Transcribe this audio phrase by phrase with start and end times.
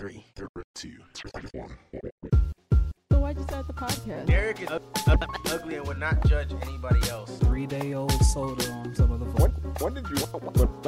[0.00, 1.76] Three, three, two, three, one.
[3.12, 4.24] So why'd you start the podcast?
[4.24, 5.18] Derek is u- u-
[5.52, 7.36] ugly and would not judge anybody else.
[7.36, 10.16] three day old soda on some of the When, when did you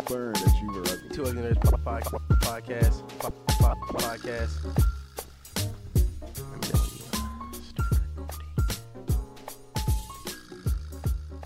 [0.09, 1.11] learn that you were ugly?
[1.13, 3.07] Two Ugly Nerds po- po- podcast.
[3.19, 4.65] po- po- Podcast.
[6.39, 8.49] Let me know you start recording.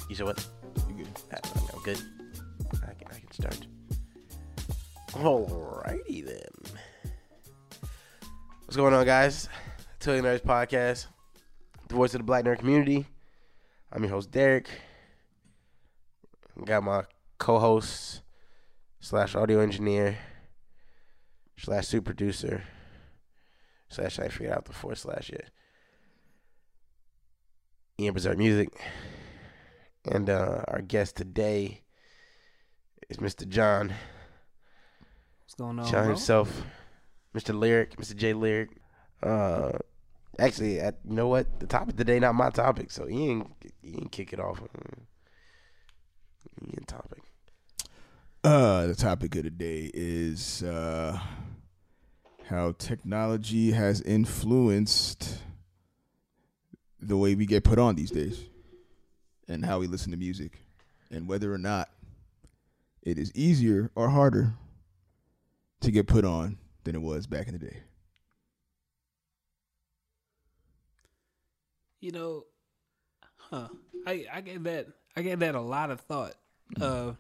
[0.09, 0.47] You said what?
[0.89, 1.09] You good?
[1.33, 1.41] I'm,
[1.75, 2.01] I'm good.
[2.85, 3.67] I can, I can start.
[5.15, 6.56] Alrighty then.
[8.77, 9.49] What's going on, guys?
[10.03, 11.07] Ugly Nerds podcast,
[11.89, 13.07] the voice of the Black nerd community.
[13.91, 14.69] I'm your host Derek.
[16.63, 17.05] Got my
[17.39, 18.21] co-host
[19.01, 20.19] slash audio engineer
[21.57, 22.65] slash super producer
[23.89, 25.49] slash I figured out the four slash yet.
[27.99, 28.69] Ian Berserk Music.
[30.05, 31.81] And uh, our guest today
[33.09, 33.49] is Mr.
[33.49, 33.95] John.
[35.45, 35.87] What's going on?
[35.87, 36.09] John bro?
[36.09, 36.63] himself.
[37.37, 37.59] Mr.
[37.59, 38.17] Lyric, Mr.
[38.17, 38.71] J Lyric.
[39.23, 39.73] Uh
[40.39, 41.61] actually at, you know what?
[41.61, 43.53] The topic today not my topic, so Ian
[43.85, 44.61] Ian kick it off.
[46.63, 47.23] Ian topic.
[48.45, 51.19] Uh, the topic of the day is uh,
[52.49, 55.39] how technology has influenced
[57.01, 58.45] the way we get put on these days
[59.49, 60.61] and how we listen to music
[61.11, 61.89] and whether or not
[63.03, 64.55] it is easier or harder
[65.81, 66.57] to get put on
[66.87, 67.83] than it was back in the day.
[72.01, 72.45] You know,
[73.37, 73.69] huh?
[74.07, 76.35] I I gave that I gave that a lot of thought.
[76.81, 77.13] Uh,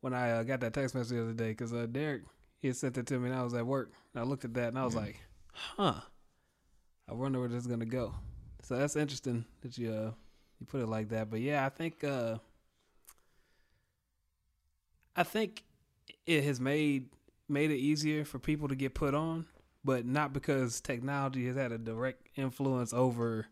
[0.00, 2.22] when I uh, got that text message the other day, because uh, Derek
[2.58, 3.92] he had sent it to me, and I was at work.
[4.12, 5.16] And I looked at that, and I was like,
[5.52, 5.94] huh.
[7.08, 8.14] I wonder where this is gonna go.
[8.62, 10.12] So that's interesting that you uh
[10.58, 11.30] you put it like that.
[11.30, 12.38] But yeah, I think uh
[15.14, 15.64] I think
[16.26, 17.08] it has made
[17.50, 19.46] made it easier for people to get put on,
[19.84, 23.46] but not because technology has had a direct influence over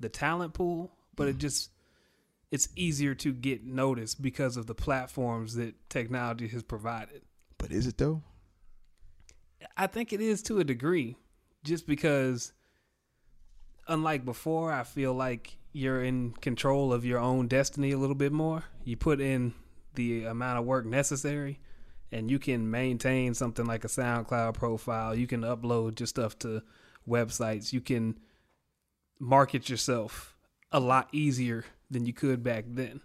[0.00, 1.40] the talent pool, but it mm-hmm.
[1.40, 1.70] just
[2.50, 7.22] it's easier to get noticed because of the platforms that technology has provided.
[7.58, 8.22] But is it though?
[9.76, 11.16] I think it is to a degree,
[11.64, 12.52] just because,
[13.86, 18.32] unlike before, I feel like you're in control of your own destiny a little bit
[18.32, 18.64] more.
[18.84, 19.54] You put in
[19.94, 21.60] the amount of work necessary,
[22.12, 25.14] and you can maintain something like a SoundCloud profile.
[25.14, 26.62] You can upload your stuff to
[27.08, 27.72] websites.
[27.72, 28.18] You can
[29.20, 30.36] market yourself
[30.72, 33.00] a lot easier than you could back then.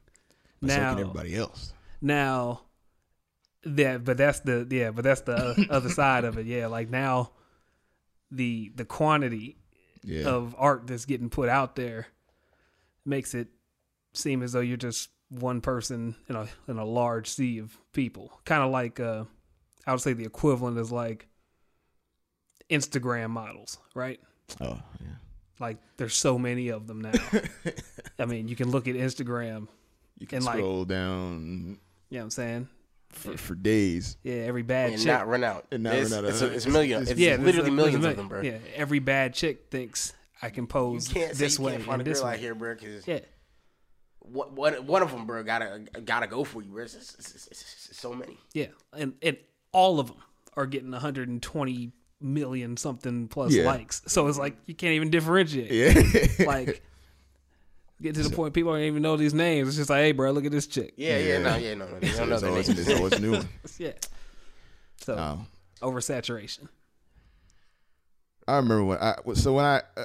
[0.62, 1.74] But so now, can everybody else.
[2.02, 2.62] now
[3.66, 7.31] that but that's the yeah but that's the other side of it yeah like now
[8.30, 9.56] the the quantity
[10.03, 10.25] Yeah.
[10.25, 12.08] of art that's getting put out there
[13.06, 13.47] makes it
[14.13, 15.09] seem as though you're just
[15.40, 19.24] one person in a in a large sea of people kind of like uh
[19.88, 21.28] i would say the equivalent is like
[22.70, 24.20] instagram models right
[24.62, 25.08] oh, yeah.
[25.60, 27.12] like there's so many of them now
[28.20, 29.68] i mean you can look at instagram
[30.20, 31.78] You can And, like- scroll down
[32.10, 32.68] you know what i'm saying
[33.10, 34.18] for, for days.
[34.24, 35.66] yeah every bad And chick not run out.
[35.72, 36.30] And not it's, run out.
[36.32, 37.04] It's, a, it's a million.
[37.04, 38.42] It's, yeah, literally there's a- millions there's a of them, bro.
[38.42, 41.84] Yeah, every bad chick thinks I can You pose can't say this you way can't
[41.84, 42.34] find a this girl way.
[42.34, 43.20] out here, bro, because Yeah,
[44.24, 46.84] one, one, one of them, bro, gotta gotta go for you, bro.
[46.84, 48.38] It's, it's, it's, it's, it's so many.
[48.54, 49.38] yeah, and and
[49.72, 50.18] all of them
[50.56, 51.92] are getting 120
[52.22, 53.64] million something plus Yeah.
[53.66, 54.02] likes.
[54.08, 55.72] So it's like you can't even differentiate.
[55.72, 56.46] Yeah.
[56.48, 56.82] Like
[58.02, 59.68] get to the point people don't even know these names.
[59.70, 60.94] It's just like, hey, bro, look at this chick.
[60.98, 61.38] Yeah, yeah, Yeah.
[61.40, 62.00] no, yeah, no, no.
[62.00, 62.86] They don't know There's their always, names.
[62.86, 63.50] there's always new one.
[63.80, 63.92] Yeah.
[64.98, 65.48] So Um,
[65.82, 66.68] oversaturation.
[68.48, 70.04] I remember when I so when I uh,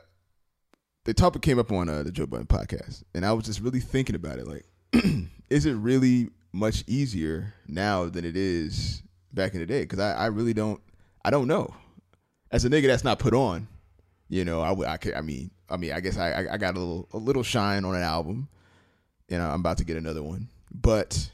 [1.09, 3.81] the topic came up on uh, the Joe Budden podcast, and I was just really
[3.81, 4.47] thinking about it.
[4.47, 4.67] Like,
[5.49, 9.03] is it really much easier now than it is
[9.33, 9.81] back in the day?
[9.85, 10.83] Because I, I really don't
[11.25, 11.75] I don't know.
[12.51, 13.69] As a nigga that's not put on,
[14.29, 16.79] you know, I I could I mean I mean I guess I- I got a
[16.79, 18.47] little a little shine on an album,
[19.31, 21.31] and I'm about to get another one, but.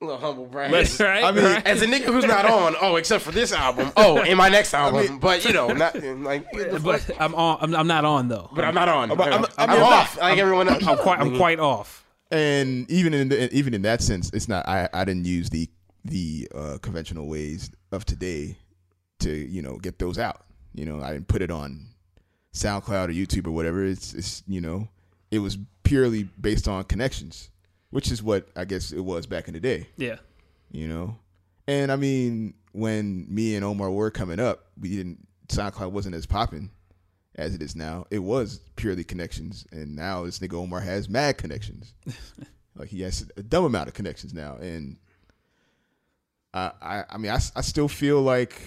[0.00, 0.70] A little humble brag.
[1.00, 1.24] right?
[1.24, 1.66] I mean, right?
[1.66, 4.74] As a nigga who's not on, oh, except for this album, oh, in my next
[4.74, 6.50] album, but you know, not like,
[6.82, 7.58] but I'm on.
[7.60, 8.48] I'm, I'm not on though.
[8.54, 9.10] but I'm not on.
[9.10, 10.86] I'm, I'm- I'm, I'm- off, like everyone else.
[10.86, 11.18] I'm quite.
[11.18, 12.04] I'm quite off.
[12.30, 14.68] and even in the, even in that sense, it's not.
[14.68, 15.68] I, I didn't use the
[16.04, 18.56] the uh, conventional ways of today
[19.20, 20.44] to you know get those out.
[20.74, 21.86] You know, I didn't put it on
[22.54, 23.84] SoundCloud or YouTube or whatever.
[23.84, 24.88] It's it's you know,
[25.32, 27.50] it was purely based on connections,
[27.90, 29.88] which is what I guess it was back in the day.
[29.96, 30.16] Yeah.
[30.70, 31.16] You know,
[31.66, 36.26] and I mean when me and Omar were coming up, we didn't SoundCloud wasn't as
[36.26, 36.70] popping
[37.34, 38.06] as it is now.
[38.10, 41.94] It was purely connections, and now this nigga Omar has mad connections.
[42.76, 44.98] like he has a dumb amount of connections now, and
[46.52, 48.60] I, I, I mean, I, I still feel like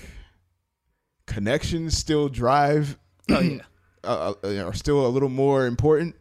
[1.27, 2.97] connections still drive
[3.29, 3.59] Oh yeah.
[4.03, 6.15] uh, uh, are still a little more important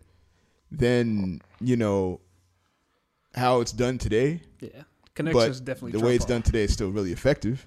[0.70, 2.20] than you know
[3.34, 4.42] how it's done today.
[4.60, 4.82] Yeah.
[5.14, 6.28] Connections definitely the way it's all.
[6.30, 7.66] done today is still really effective.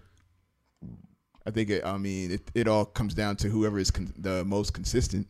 [1.45, 4.45] I think it, I mean it, it all comes down to whoever is con- the
[4.45, 5.27] most consistent.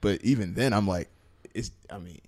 [0.00, 1.08] But even then, I'm like,
[1.54, 2.20] it's I mean,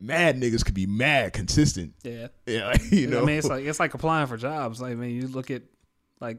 [0.00, 1.94] mad niggas could be mad consistent.
[2.02, 2.28] Yeah.
[2.46, 3.22] Yeah, you know.
[3.22, 4.80] I mean, it's like it's like applying for jobs.
[4.80, 5.62] Like, I mean, you look at
[6.20, 6.38] like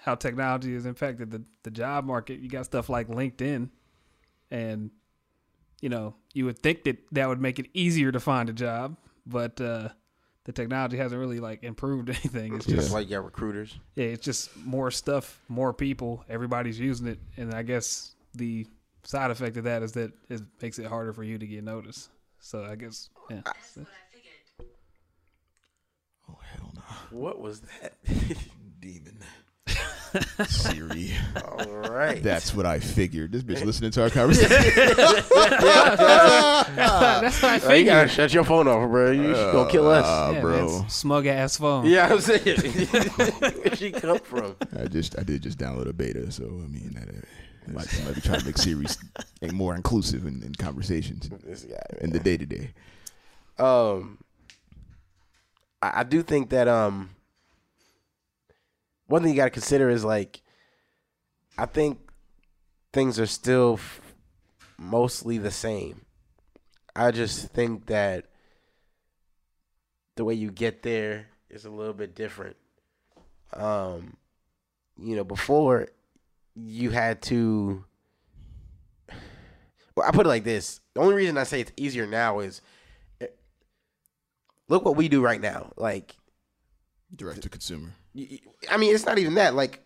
[0.00, 2.40] how technology has impacted the the job market.
[2.40, 3.70] You got stuff like LinkedIn,
[4.50, 4.90] and
[5.82, 8.96] you know, you would think that that would make it easier to find a job,
[9.26, 9.90] but uh,
[10.44, 12.54] the technology hasn't really like improved anything.
[12.54, 13.78] It's just Just like your recruiters.
[13.96, 18.66] yeah, it's just more stuff, more people, everybody's using it, and I guess the
[19.02, 22.08] side effect of that is that it makes it harder for you to get noticed.
[22.40, 23.42] So I guess yeah.
[26.28, 26.82] oh hell no,
[27.16, 27.94] What was that?
[28.80, 29.18] demon.
[30.46, 31.12] Siri.
[31.58, 32.22] All right.
[32.22, 33.32] That's what I figured.
[33.32, 34.48] This bitch listening to our conversation.
[36.16, 38.10] That's what I Oh, you gotta figured.
[38.10, 39.10] shut your phone off, bro.
[39.10, 40.04] You should gonna kill us.
[40.06, 40.66] Uh, Yeah, bro.
[40.80, 41.86] man, smug ass phone.
[41.86, 42.40] yeah, I'm saying.
[43.38, 44.56] Where'd she come from?
[44.78, 47.12] I just I did just download a beta, so I mean that uh,
[47.68, 48.98] I might, I might be trying to make series
[49.52, 51.76] more inclusive in, in conversations This guy.
[52.00, 52.70] in the day to day.
[53.58, 54.18] Um,
[55.80, 57.10] I, I do think that um,
[59.12, 60.40] one thing you got to consider is like,
[61.58, 61.98] I think
[62.94, 64.00] things are still f-
[64.78, 66.06] mostly the same.
[66.96, 68.24] I just think that
[70.16, 72.56] the way you get there is a little bit different.
[73.52, 74.16] Um,
[74.98, 75.88] you know, before
[76.54, 77.84] you had to.
[79.94, 82.62] Well, I put it like this: the only reason I say it's easier now is
[84.68, 85.72] look what we do right now.
[85.76, 86.16] Like,
[87.14, 87.92] Direct to consumer.
[88.70, 89.54] I mean, it's not even that.
[89.54, 89.82] Like,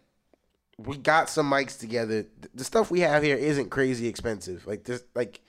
[0.78, 2.26] we got some mics together.
[2.54, 4.66] The stuff we have here isn't crazy expensive.
[4.66, 5.40] Like this, like,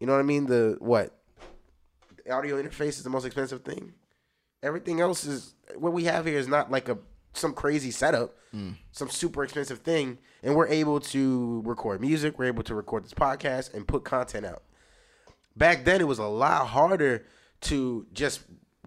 [0.00, 0.46] you know what I mean?
[0.46, 1.16] The what?
[2.24, 3.92] The audio interface is the most expensive thing.
[4.62, 6.98] Everything else is what we have here is not like a
[7.34, 8.74] some crazy setup, mm.
[8.92, 12.38] some super expensive thing, and we're able to record music.
[12.38, 14.62] We're able to record this podcast and put content out.
[15.54, 17.26] Back then, it was a lot harder
[17.62, 18.40] to just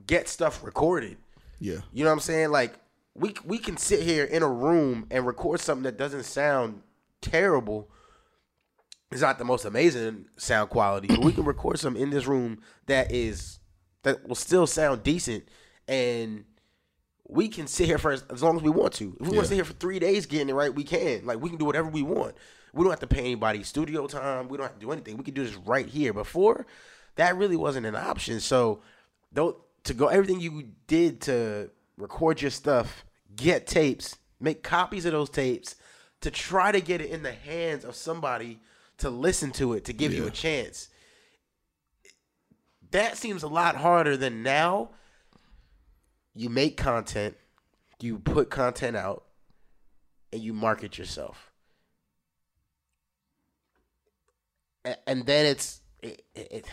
[0.06, 1.18] get stuff recorded.
[1.60, 1.80] Yeah.
[1.92, 2.52] You know what I'm saying?
[2.52, 2.74] Like
[3.16, 6.82] we we can sit here in a room and record something that doesn't sound
[7.22, 7.90] terrible.
[9.12, 12.62] It's not the most amazing sound quality, but we can record something in this room
[12.86, 13.60] that is
[14.04, 15.46] that will still sound decent
[15.88, 16.46] and
[17.28, 19.16] we can sit here for as, as long as we want to.
[19.20, 21.26] If we want to sit here for three days getting it right, we can.
[21.26, 22.36] Like we can do whatever we want.
[22.74, 24.48] We don't have to pay anybody studio time.
[24.48, 25.18] We don't have to do anything.
[25.18, 26.14] We can do this right here.
[26.14, 26.66] Before,
[27.16, 28.40] that really wasn't an option.
[28.40, 28.82] So,
[29.34, 33.06] don't to go everything you did to record your stuff,
[33.36, 35.76] get tapes, make copies of those tapes,
[36.22, 38.60] to try to get it in the hands of somebody
[38.98, 40.90] to listen to it, to give you a chance.
[42.92, 44.90] That seems a lot harder than now.
[46.36, 47.36] You make content,
[48.00, 49.26] you put content out,
[50.32, 51.52] and you market yourself.
[55.06, 56.66] And then it's it, it,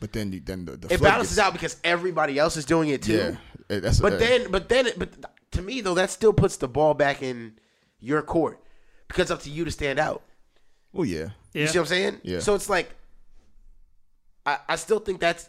[0.00, 2.88] But then you, then the, the it balances gets- out because everybody else is doing
[2.88, 3.36] it too.
[3.68, 3.80] Yeah.
[3.80, 5.10] That's But uh, then, but then, but
[5.52, 7.58] to me though, that still puts the ball back in
[8.00, 8.60] your court
[9.08, 10.22] because it's up to you to stand out.
[10.92, 11.28] Well, yeah.
[11.52, 12.20] You see what I'm saying?
[12.24, 12.40] Yeah.
[12.40, 12.90] So it's like,
[14.46, 15.48] I, I still think that's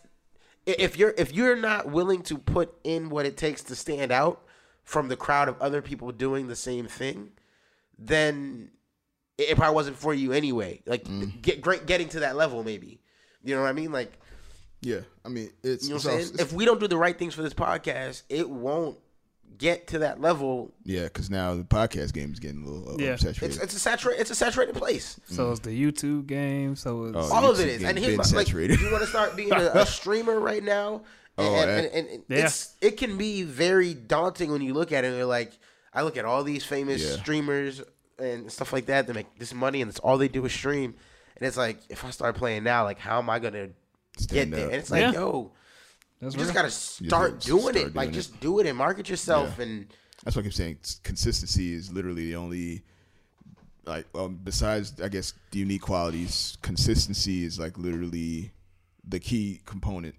[0.65, 4.41] if you're if you're not willing to put in what it takes to stand out
[4.83, 7.29] from the crowd of other people doing the same thing,
[7.97, 8.69] then
[9.37, 10.81] it, it probably wasn't for you anyway.
[10.85, 11.41] Like Mm.
[11.41, 12.99] get great getting to that level maybe.
[13.43, 13.91] You know what I mean?
[13.91, 14.19] Like
[14.81, 15.01] Yeah.
[15.25, 16.35] I mean, it's, you know what I'm saying?
[16.39, 18.97] If we don't do the right things for this podcast, it won't
[19.57, 20.73] get to that level.
[20.85, 23.13] yeah, because now the podcast game is getting a little uh, Yeah.
[23.13, 23.43] oversaturated.
[23.43, 25.19] It's it's a saturated it's a saturated place.
[25.25, 26.75] So it's the YouTube game.
[26.75, 27.83] So it's Oh, All of it is.
[27.83, 30.63] And game here's been my, like, you want to start being a, a streamer right
[30.63, 31.03] now,
[31.37, 32.45] and, Oh, and, and, and- and Yeah.
[32.45, 35.09] it's it can be very daunting when you look at it.
[35.09, 35.51] and You're like,
[35.93, 37.17] I look at all these famous Yeah.
[37.21, 37.83] streamers
[38.17, 39.05] and stuff like that.
[39.05, 40.95] They make this money, and it's all they do is stream.
[41.37, 43.69] And it's like, if I start playing now, like, how am I gonna
[44.17, 44.65] Stand get there?
[44.67, 44.71] out.
[44.73, 45.11] And it's like, Yeah.
[45.13, 45.51] yo,
[46.19, 46.53] that's you just real.
[46.63, 47.95] gotta gotta start s- doing start it.
[47.95, 49.55] Like, doing just do it and market yourself.
[49.57, 49.63] Yeah.
[49.65, 49.87] And
[50.23, 50.77] That's what I keep saying.
[50.83, 52.83] s- Consistency is literally the only,
[53.85, 58.51] like, um, besides I guess the unique qualities, consistency is like literally
[59.03, 60.15] the key component.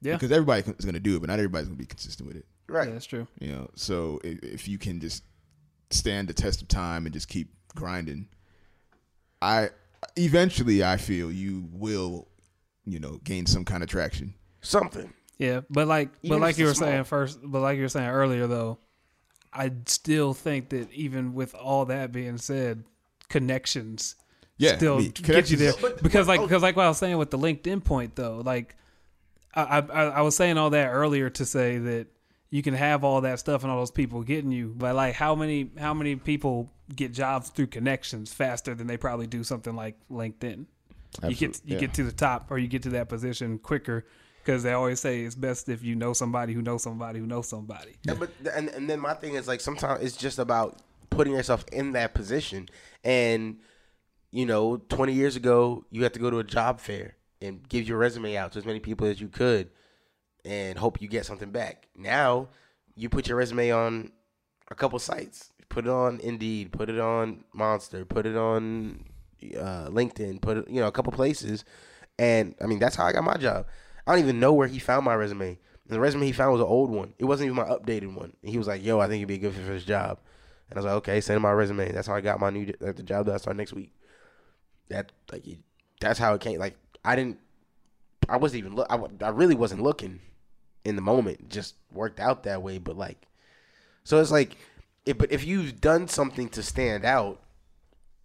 [0.00, 0.14] Yeah.
[0.14, 2.36] Because everybody is going to do it, but not everybody's going to be consistent with
[2.36, 2.46] it.
[2.68, 3.26] right, Yeah, that's true.
[3.40, 5.22] You know, so if, if you can just
[5.90, 8.26] stand the test of time and just keep grinding,
[9.42, 9.70] I
[10.16, 12.26] eventually I feel you will,
[12.84, 14.34] you know, gain some kind of traction.
[14.60, 15.12] something.
[15.38, 16.88] Yeah, but like, Even but like you were small.
[16.88, 18.78] saying first, but like you were saying earlier though,
[19.52, 22.84] I still think that even with all that being said,
[23.28, 24.14] connections
[24.58, 25.72] Yeah, still I get you there.
[26.02, 26.46] because like oh.
[26.46, 28.76] because like what I was saying with the LinkedIn point though, like
[29.54, 32.06] I, I I was saying all that earlier to say that
[32.50, 35.34] you can have all that stuff and all those people getting you, but like how
[35.34, 39.96] many how many people get jobs through connections faster than they probably do something like
[40.10, 40.66] LinkedIn?
[41.28, 41.80] You get you yeah.
[41.80, 44.06] get to the top or you get to that position quicker
[44.42, 47.48] because they always say it's best if you know somebody who knows somebody who knows
[47.48, 47.96] somebody.
[48.04, 51.64] Yeah, but and and then my thing is like sometimes it's just about putting yourself
[51.72, 52.68] in that position.
[53.04, 53.58] And
[54.30, 57.86] you know, twenty years ago, you had to go to a job fair and give
[57.88, 59.70] your resume out to as many people as you could,
[60.44, 61.88] and hope you get something back.
[61.96, 62.48] Now,
[62.94, 64.12] you put your resume on
[64.70, 65.50] a couple sites.
[65.68, 66.72] Put it on Indeed.
[66.72, 68.04] Put it on Monster.
[68.04, 69.04] Put it on
[69.58, 70.40] uh, LinkedIn.
[70.40, 71.64] Put you know, a couple places.
[72.18, 73.66] And I mean, that's how I got my job.
[74.06, 75.58] I don't even know where he found my resume.
[75.86, 77.14] The resume he found was an old one.
[77.18, 78.32] It wasn't even my updated one.
[78.42, 80.18] And he was like, "Yo, I think you'd be a good fit for this job."
[80.70, 82.72] And I was like, "Okay, send him my resume." That's how I got my new
[82.80, 83.92] like, the job that I start next week.
[84.88, 85.58] That like it-
[86.00, 86.58] that's how it came.
[86.58, 87.38] Like I didn't,
[88.28, 88.86] I wasn't even look.
[88.90, 90.20] I, I really wasn't looking
[90.84, 91.40] in the moment.
[91.40, 92.78] It just worked out that way.
[92.78, 93.26] But like,
[94.04, 94.56] so it's like,
[95.06, 97.41] if, but if you've done something to stand out,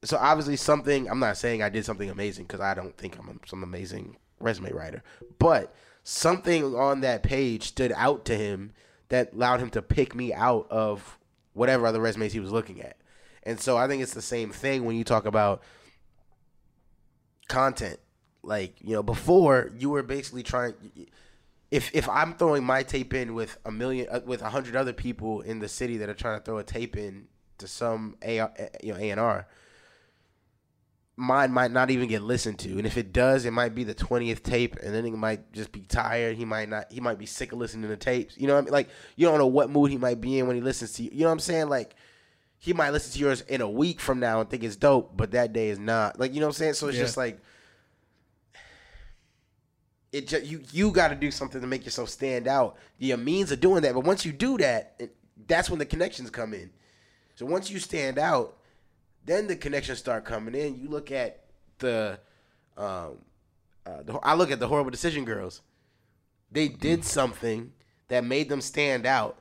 [0.04, 1.10] so obviously something.
[1.10, 4.72] I'm not saying I did something amazing because I don't think I'm some amazing resume
[4.72, 5.04] writer,
[5.40, 5.74] but
[6.04, 8.74] something on that page stood out to him
[9.10, 11.18] that allowed him to pick me out of
[11.54, 12.98] whatever other resumes he was looking at.
[13.44, 15.64] And so I think it's the same thing when you talk about
[17.48, 18.00] content.
[18.44, 20.76] Like, you know, before you were basically trying
[21.72, 24.94] if if I'm throwing my tape in with a million uh, with a hundred other
[24.94, 27.28] people in the city that are trying to throw a tape in
[27.58, 28.36] to some A
[28.82, 29.48] you know A and R,
[31.20, 33.96] mine might not even get listened to, and if it does, it might be the
[33.96, 36.38] twentieth tape, and then he might just be tired.
[36.38, 36.92] He might not.
[36.92, 38.38] He might be sick of listening to tapes.
[38.38, 38.72] You know what I mean?
[38.74, 41.10] Like you don't know what mood he might be in when he listens to you.
[41.12, 41.70] You know what I'm saying?
[41.70, 41.96] Like
[42.60, 45.32] he might listen to yours in a week from now and think it's dope, but
[45.32, 46.20] that day is not.
[46.20, 46.74] Like you know what I'm saying?
[46.74, 47.04] So it's Yeah.
[47.04, 47.40] just like
[50.12, 52.78] it just you you got to do something to make yourself stand out.
[52.98, 55.16] Your means of doing that, but once you do that, it,
[55.48, 56.72] that's when the connections come in.
[57.36, 58.57] So once you stand out,
[59.28, 60.80] then the connections start coming in.
[60.80, 61.44] You look at
[61.78, 62.20] the,
[62.76, 63.20] um,
[63.86, 65.62] uh, the I look at the horrible decision girls.
[66.52, 67.74] They did something
[68.08, 69.40] that made them stand out,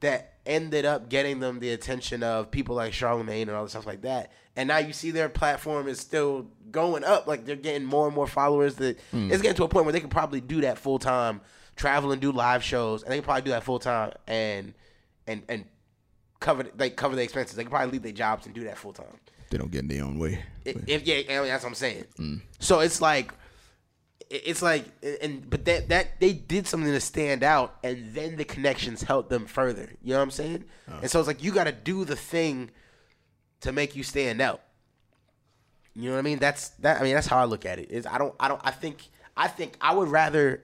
[0.00, 3.86] that ended up getting them the attention of people like Charlemagne and all the stuff
[3.86, 4.32] like that.
[4.56, 7.26] And now you see their platform is still going up.
[7.28, 8.74] Like they're getting more and more followers.
[8.76, 11.40] That it's getting to a point where they can probably do that full time,
[11.76, 14.74] travel and do live shows, and they can probably do that full time and
[15.28, 15.64] and and
[16.40, 17.56] cover like cover the expenses.
[17.56, 19.18] They can probably leave their jobs and do that full time.
[19.50, 20.44] They don't get in their own way.
[20.64, 22.04] If, if yeah, that's what I'm saying.
[22.18, 22.42] Mm.
[22.58, 23.32] So it's like,
[24.28, 24.84] it's like,
[25.22, 29.30] and but that that they did something to stand out, and then the connections helped
[29.30, 29.90] them further.
[30.02, 30.64] You know what I'm saying?
[30.86, 30.98] Uh.
[31.02, 32.70] And so it's like you got to do the thing
[33.60, 34.60] to make you stand out.
[35.94, 36.38] You know what I mean?
[36.38, 37.00] That's that.
[37.00, 37.90] I mean, that's how I look at it.
[37.90, 40.62] Is I don't, I don't, I think, I think I would rather,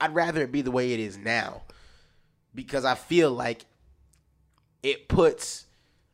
[0.00, 1.62] I'd rather it be the way it is now,
[2.54, 3.64] because I feel like
[4.82, 5.66] it puts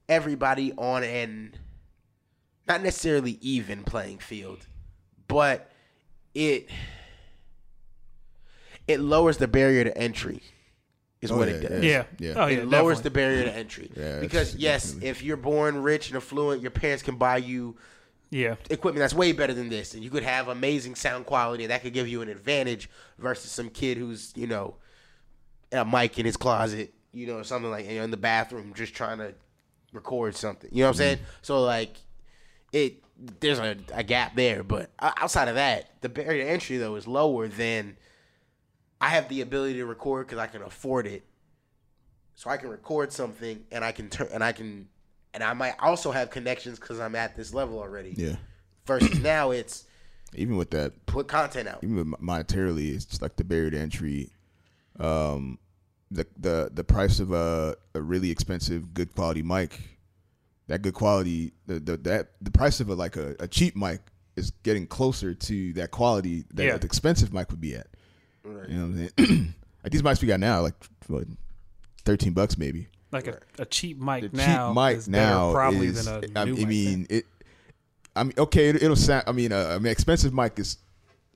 [0.09, 1.55] everybody on an
[2.69, 4.67] not necessarily even playing field,
[5.29, 5.71] but
[6.35, 6.69] it
[8.89, 10.43] it lowers the barrier to entry.
[11.23, 11.85] Is Oh, what yeah, it does.
[11.85, 12.05] Yeah.
[12.19, 12.33] Yeah.
[12.37, 12.59] Oh yeah.
[12.59, 13.03] it lowers definitely.
[13.03, 13.91] the barrier to entry.
[13.97, 17.77] Yeah, because yes, definitely- if you're born rich and affluent, your parents can buy you
[18.31, 18.57] Yeah.
[18.71, 21.83] equipment that's way better than this, and you could have amazing sound quality, and that
[21.83, 24.77] could give you an advantage versus some kid who's you know
[25.73, 28.95] a mic in his closet, you know, something like you know, in the bathroom just
[28.95, 29.33] trying to
[29.93, 30.69] record something.
[30.71, 31.19] You know what I'm saying?
[31.41, 31.97] So like
[32.73, 33.03] it
[33.41, 37.09] there's a, a gap there, but outside of that, the barrier to entry though is
[37.09, 37.97] lower than
[39.01, 41.25] I have the ability to record because I can afford it.
[42.35, 44.89] So I can record something and I can turn and I can
[45.33, 48.13] and I might also have connections because I'm at this level already.
[48.15, 48.37] Yeah.
[48.85, 49.85] Versus now it's
[50.35, 51.83] Even with that, put content out.
[51.83, 54.31] even monetarily, it's just like the barrier to entry.
[54.99, 55.59] Um,
[56.11, 59.81] the the the price of a a really expensive, good quality mic,
[60.69, 64.01] that good quality, the the that the price of a like a, a cheap mic
[64.37, 66.75] is getting closer to that quality that Yeah.
[66.75, 67.87] an expensive mic would be at.
[68.45, 68.69] Right.
[68.69, 69.55] You know what I'm saying?
[69.83, 70.75] like these mics we got now, like
[71.09, 71.25] what,
[72.05, 72.89] thirteen bucks maybe.
[73.13, 74.69] Like a, a cheap mic The now.
[74.69, 76.05] cheap mic is now probably is.
[76.05, 77.25] than a I, new I mic mean it.
[78.15, 79.25] I mean, okay, it, it'll sound.
[79.27, 80.79] I mean, uh, I mean, expensive mic is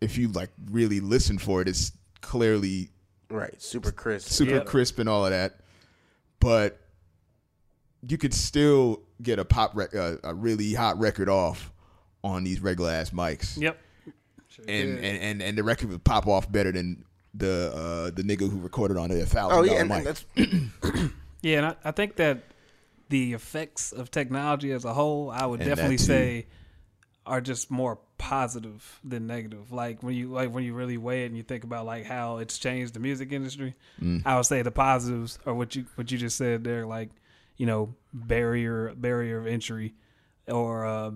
[0.01, 2.91] if you like really listen for it, it's clearly
[3.31, 3.61] Right.
[3.63, 4.29] Super crisp.
[4.29, 4.61] super Yeah.
[4.65, 5.61] crisp and all of that.
[6.41, 6.81] But
[8.07, 11.71] you could still get a pop rec- uh, a really hot record off
[12.25, 13.79] on these regular ass mics, Yep.
[14.67, 18.51] and, and and and the record would pop off better than the uh, the nigga
[18.51, 19.99] who recorded on a thousand Oh dollar yeah, and, mic.
[20.37, 22.43] and that's Yeah, and I, I think that
[23.11, 26.47] the effects of technology as a whole, I would And definitely say,
[27.27, 29.73] are just more positive than negative.
[29.73, 32.37] Like when you like when you really weigh it and you think about like how
[32.37, 34.23] it's changed the music industry, Mm.
[34.27, 37.09] I would say the positives are what you what you just said there, like
[37.57, 39.95] you know barrier barrier of entry,
[40.47, 41.11] or uh,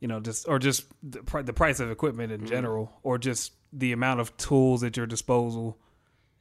[0.00, 3.52] you know just or just the, pri- the price of equipment in general, or just
[3.72, 5.76] the amount of tools at your disposal,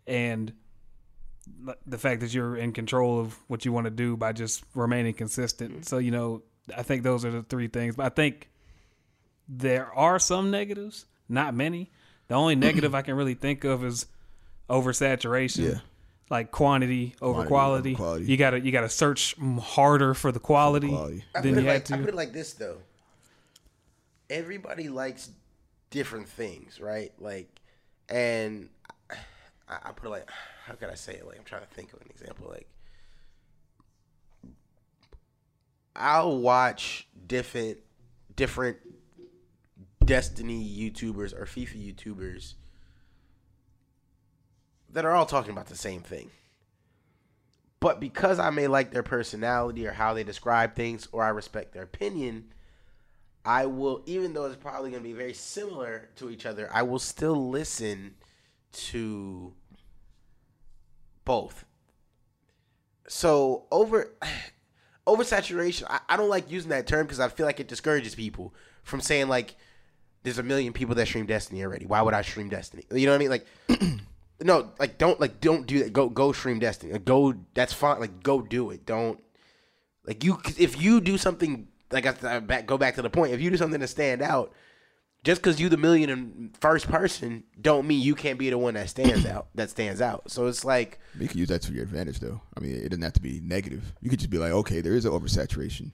[0.05, 0.53] and
[1.85, 5.13] the fact that you're in control of what you want to do by just remaining
[5.13, 5.85] consistent.
[5.87, 6.43] So, you know,
[6.75, 7.95] I think those are the three things.
[7.95, 8.49] But I think
[9.47, 11.89] there are some negatives, not many.
[12.27, 14.05] The only negative I can really think of is
[14.69, 15.73] oversaturation.
[15.73, 15.79] Yeah.
[16.29, 17.89] Like quantity over Quantity quality.
[17.91, 18.25] over quality.
[18.25, 21.23] You gotta you gotta search harder for the quality, quality.
[21.33, 22.77] I than put, you it had like, I put it like this though.
[24.29, 25.29] Everybody likes
[25.89, 27.13] different things, right?
[27.17, 27.47] Like,
[28.09, 28.67] and
[29.09, 30.29] I, I put it like,
[30.65, 31.25] how can I say it?
[31.25, 32.47] Like, I'm trying to think of an example.
[32.49, 32.67] Like,
[35.95, 37.77] I'll watch different,
[38.35, 38.77] different
[40.07, 42.53] Destiny YouTubers or FIFA YouTubers
[44.89, 46.31] that are all talking about the same thing.
[47.79, 51.73] But because I may like their personality or how they describe things, or I respect
[51.73, 52.45] their opinion,
[53.45, 56.81] I will, even though it's probably going to be very similar to each other, I
[56.83, 58.15] will still listen
[58.73, 59.53] to
[61.23, 61.65] both.
[63.07, 64.13] So over
[65.07, 68.53] oversaturation, I, I don't like using that term because I feel like it discourages people
[68.83, 69.55] from saying like,
[70.23, 71.85] "There's a million people that stream Destiny already.
[71.85, 73.29] Why would I stream Destiny?" You know what I mean?
[73.29, 73.45] Like,
[74.41, 75.93] no, like don't like don't do that.
[75.93, 76.93] Go go stream Destiny.
[76.93, 77.33] Like, go.
[77.53, 77.99] That's fine.
[77.99, 78.85] Like go do it.
[78.85, 79.21] Don't
[80.05, 80.39] like you.
[80.57, 83.33] If you do something like I, I back go back to the point.
[83.33, 84.53] If you do something to stand out,
[85.23, 88.75] just because you the million and first person, don't mean you can't be the one
[88.75, 89.47] that stands out.
[89.55, 90.29] That stands out.
[90.29, 92.41] So it's like You can use that to your advantage, though.
[92.55, 93.93] I mean, it doesn't have to be negative.
[94.01, 95.91] You could just be like, okay, there is an oversaturation,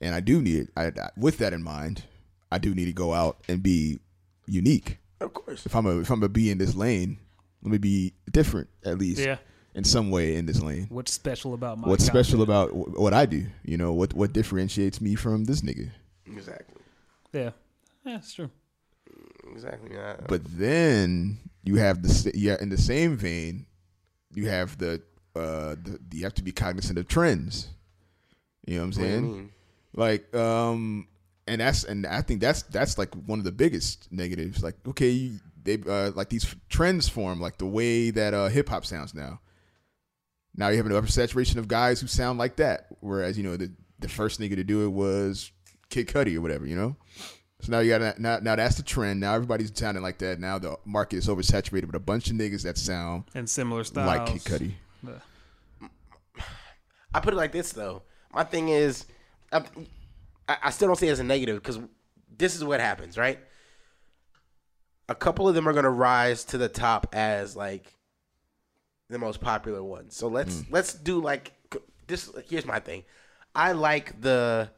[0.00, 0.68] and I do need it.
[0.76, 2.04] I, I- with that in mind,
[2.52, 3.98] I do need to go out and be
[4.46, 4.98] unique.
[5.20, 5.64] of course.
[5.66, 7.18] If I'm a if I'm a be in this lane,
[7.62, 9.20] let me be different at least.
[9.20, 9.38] Yeah.
[9.74, 10.86] In some way in this lane.
[10.90, 12.26] What's special about my What's content?
[12.26, 13.46] special about wh- what I do?
[13.64, 15.90] You know what what differentiates me from this nigga?
[16.26, 16.82] Exactly.
[17.32, 17.50] Yeah.
[18.04, 18.50] Yeah, it's true.
[19.50, 19.90] Exactly.
[19.94, 20.16] Yeah.
[20.28, 23.66] But then you have the sa- yeah in the same vein,
[24.34, 25.00] you have the
[25.34, 27.68] uh the, you have to be cognizant of trends.
[28.66, 29.32] You know what I'm What do you saying?
[29.32, 29.50] mean?
[29.94, 31.08] Like um
[31.46, 34.62] and that's and I think that's that's like one of the biggest negatives.
[34.62, 38.68] Like okay, you, they uh, like these trends form like the way that uh hip
[38.68, 39.40] hop sounds now.
[40.54, 43.72] Now you have an oversaturation of guys who sound like that, whereas you know the
[43.98, 45.50] the first nigga to do it was
[45.88, 46.96] Kid Cudi or whatever, you know.
[47.60, 49.20] So now you got now now that's the trend.
[49.20, 50.40] Now everybody's sounding like that.
[50.40, 54.06] Now the market is oversaturated with a bunch of niggas that sound And similar styles.
[54.06, 54.74] like Kid
[55.04, 55.12] Cudi.
[57.14, 58.02] I put it like this though.
[58.32, 59.06] My thing is,
[59.52, 59.62] I,
[60.48, 61.80] I I still don't see it as a negative because
[62.36, 63.38] this is what happens, right?
[65.08, 67.94] A couple of them are gonna rise to the top as like
[69.08, 70.16] the most popular ones.
[70.16, 70.72] So let's hmm.
[70.72, 71.52] let's do like
[72.06, 72.30] this.
[72.48, 73.04] Here's my thing.
[73.54, 74.70] I like the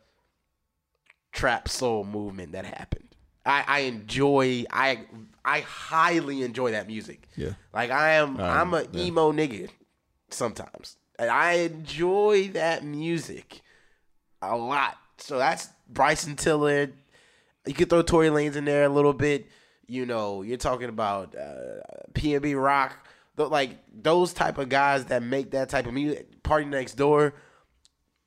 [1.32, 3.08] trap soul movement that happened.
[3.46, 5.04] I, I enjoy I
[5.44, 7.28] I highly enjoy that music.
[7.36, 7.52] Yeah.
[7.72, 9.04] Like I am I'm a yeah.
[9.04, 9.68] emo nigga
[10.30, 10.96] sometimes.
[11.18, 13.60] And I enjoy that music
[14.42, 14.96] a lot.
[15.18, 16.90] So that's Bryson Tiller.
[17.66, 19.46] You could throw Tory Lanez in there a little bit.
[19.86, 21.80] You know, you're talking about uh,
[22.12, 26.42] PNB Rock, Th- like those type of guys that make that type of music.
[26.42, 27.32] PartyNextDoor,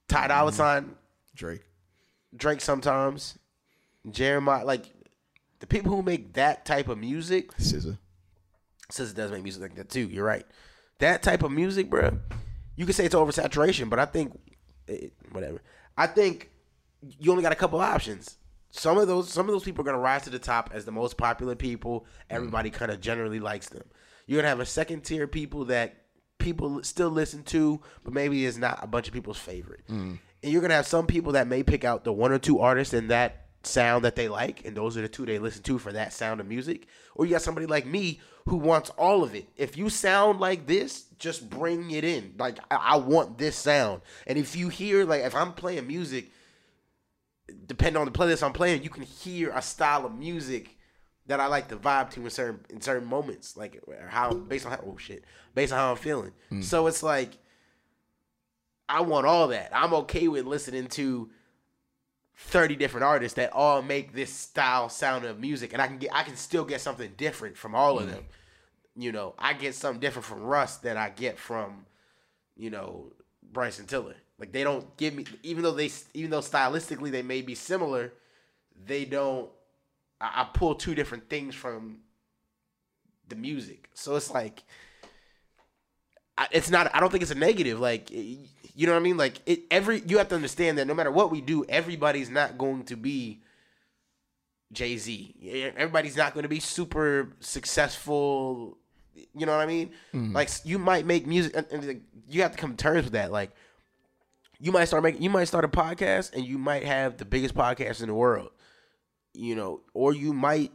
[0.07, 0.95] Ty Dolla Sign,
[1.35, 1.63] Drake.
[2.35, 3.37] Drake sometimes,
[4.09, 4.85] Jeremiah, like
[5.59, 7.51] the people who make that type of music.
[7.57, 7.97] SZA.
[8.89, 10.07] Since it does make music like that too.
[10.07, 10.45] You're right.
[10.99, 12.17] That type of music, bro.
[12.75, 14.39] You could say it's oversaturation, but I think
[14.87, 15.61] it, whatever.
[15.97, 16.51] I think
[17.19, 18.37] you only got a couple options.
[18.69, 20.91] Some of those, some of those people are gonna rise to the top as the
[20.91, 22.05] most popular people.
[22.29, 23.83] Everybody kind of generally likes them.
[24.25, 26.03] You're gonna have a second tier people that
[26.37, 29.83] people still listen to, but maybe is not a bunch of people's favorite.
[29.87, 30.15] Hmm.
[30.43, 32.93] And you're gonna have some people that may pick out the one or two artists
[32.93, 35.91] in that sound that they like, and those are the two they listen to for
[35.93, 36.87] that sound of music.
[37.15, 39.47] Or you got somebody like me who wants all of it.
[39.57, 42.35] If you sound like this, just bring it in.
[42.37, 44.01] Like I, I want this sound.
[44.25, 46.31] And if you hear like if I'm playing music,
[47.65, 50.77] depending on the playlist I'm playing, you can hear a style of music
[51.27, 54.71] that I like to vibe to in certain in certain moments, like how based on
[54.71, 56.31] how oh shit, based on how I'm feeling.
[56.49, 56.61] Hmm.
[56.61, 57.37] So it's like
[58.89, 59.71] I want all that.
[59.73, 61.29] I'm okay with listening to
[62.39, 66.11] 30 different artists that all make this style sound of music and I can get
[66.13, 68.11] I can still get something different from all of hmm.
[68.11, 68.25] them.
[68.95, 71.85] You know, I get something different from Russ than I get from
[72.57, 74.15] you know, Bryson Tiller.
[74.39, 78.13] Like they don't give me, even though they, even though stylistically they may be similar,
[78.85, 79.49] they don't.
[80.21, 81.99] I, I pull two different things from
[83.29, 84.63] the music, so it's like,
[86.51, 86.93] it's not.
[86.93, 87.79] I don't think it's a negative.
[87.79, 89.17] Like, you know what I mean?
[89.17, 89.61] Like it.
[89.71, 92.95] Every you have to understand that no matter what we do, everybody's not going to
[92.95, 93.41] be
[94.71, 95.73] Jay Z.
[95.75, 98.77] Everybody's not going to be super successful.
[99.33, 99.87] You know what I mean?
[100.13, 100.35] Mm-hmm.
[100.35, 103.31] Like you might make music, and, and you have to come to terms with that.
[103.31, 103.49] Like
[104.59, 107.53] you might start making, you might start a podcast, and you might have the biggest
[107.53, 108.49] podcast in the world.
[109.33, 110.73] You know, or you might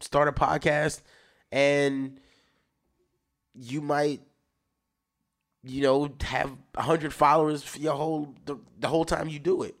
[0.00, 1.00] start a podcast,
[1.50, 2.20] and
[3.54, 4.20] you might,
[5.62, 9.62] you know, have a hundred followers for your whole the, the whole time you do
[9.62, 9.74] it.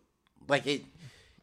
[0.48, 0.84] Like it,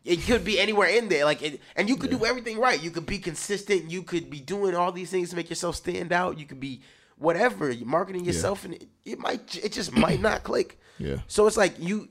[0.03, 1.25] it could be anywhere in there.
[1.25, 2.81] Like it, and you could do everything right.
[2.81, 3.91] You could be consistent.
[3.91, 6.39] You could be doing all these things to make yourself stand out.
[6.39, 6.81] You could be
[7.17, 10.79] whatever you're marketing yourself, and it, it might it just might not click.
[10.99, 11.17] Yeah.
[11.27, 12.09] So it's like you,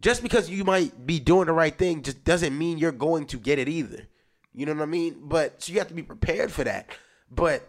[0.00, 3.38] just because you might be doing the right thing, just doesn't mean you're going to
[3.38, 4.06] get it either.
[4.54, 5.16] You know what I mean?
[5.22, 6.88] But so you have to be prepared for that.
[7.30, 7.68] But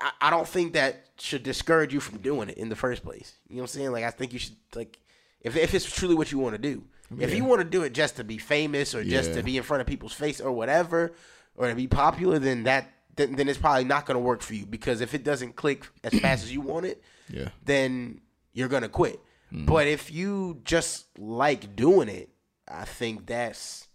[0.00, 3.34] I, I don't think that should discourage you from doing it in the first place.
[3.48, 3.92] You know what I'm saying?
[3.92, 4.98] Like I think you should like
[5.40, 6.84] if if it's truly what you want to do.
[7.18, 9.36] If you want to do it just to be famous or just Yeah.
[9.36, 11.12] to be in front of people's face or whatever,
[11.56, 12.88] or to be popular, then that
[13.20, 15.86] then, then it's probably not going to work for you because if it doesn't click
[16.02, 17.50] as fast as you want it, Yeah.
[17.64, 18.20] then
[18.52, 19.20] you're gonna quit.
[19.52, 19.66] Mm-hmm.
[19.66, 22.30] But if you just like doing it,
[22.66, 23.86] I think that's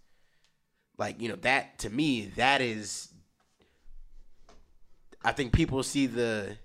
[0.97, 3.09] like you know that to me that is.
[5.23, 6.57] I think people see the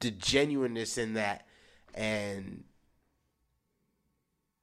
[0.00, 1.46] the genuineness in that,
[1.94, 2.64] and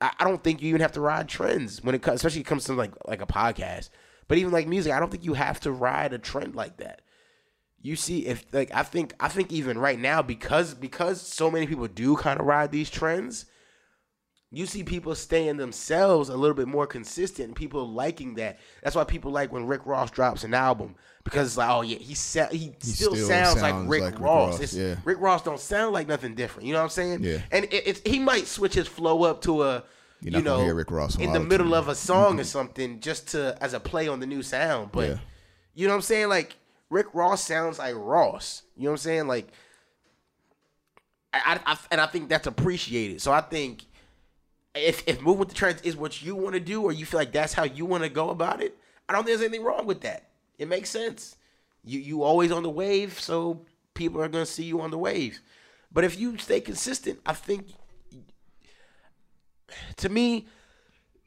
[0.02, 2.45] I, I don't think you even have to ride trends when it comes, especially when
[2.45, 3.89] it comes to like like a podcast.
[4.28, 7.02] But even like music, I don't think you have to ride a trend like that
[7.86, 11.68] you see if like I think I think even right now because because so many
[11.68, 13.46] people do kind of ride these trends,
[14.50, 18.58] you see people staying themselves a little bit more consistent and people liking that.
[18.82, 22.00] That's why people like when Rick Ross drops an album because it's like oh yeah
[22.00, 24.54] he sa- he, still, still sounds, like Rick like Rick Ross.
[24.54, 24.96] Ross, It's- yeah.
[25.06, 26.66] Rick Ross don't sound like nothing different.
[26.66, 27.24] You know what I'm saying?
[27.24, 27.38] Yeah.
[27.52, 29.84] And it, it's he might switch his flow up to a
[30.26, 33.00] You're you gonna know hear Rick Ross in the middle of a song or something
[33.00, 35.10] just to as a play on the new sound, but.
[35.10, 35.18] Yeah.
[35.76, 36.30] You know what I'm saying?
[36.30, 36.56] Like
[36.90, 38.64] Rick Ross sounds like Ross.
[38.76, 39.28] You know what I'm saying?
[39.28, 39.50] Like,
[41.34, 43.22] I, I, and I think that's appreciated.
[43.22, 43.84] So I think
[44.74, 47.20] if if moving with the trends is what you want to do, or you feel
[47.20, 49.86] like that's how you want to go about it, I don't think there's anything wrong
[49.86, 50.30] with that.
[50.58, 51.36] It makes sense.
[51.84, 53.62] You you always on the wave, so
[53.94, 55.40] people are gonna see you on the wave.
[55.92, 57.68] But if you stay consistent, I think
[59.98, 60.48] to me,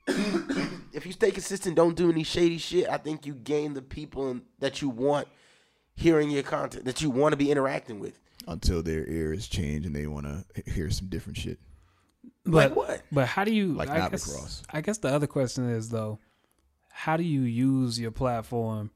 [0.07, 4.41] if you stay consistent, don't do any shady shit, I think you gain the people
[4.59, 5.29] that you want
[5.95, 8.19] hearing your content, that you want to be interacting with.
[8.47, 11.59] Until their ears change and they want to hear some different shit.
[12.45, 13.03] Like But what?
[13.13, 13.75] But how do you?
[13.75, 14.63] Like I not guess, Ross.
[14.71, 16.19] I guess the other question is though,
[16.91, 18.91] how do you use your platform?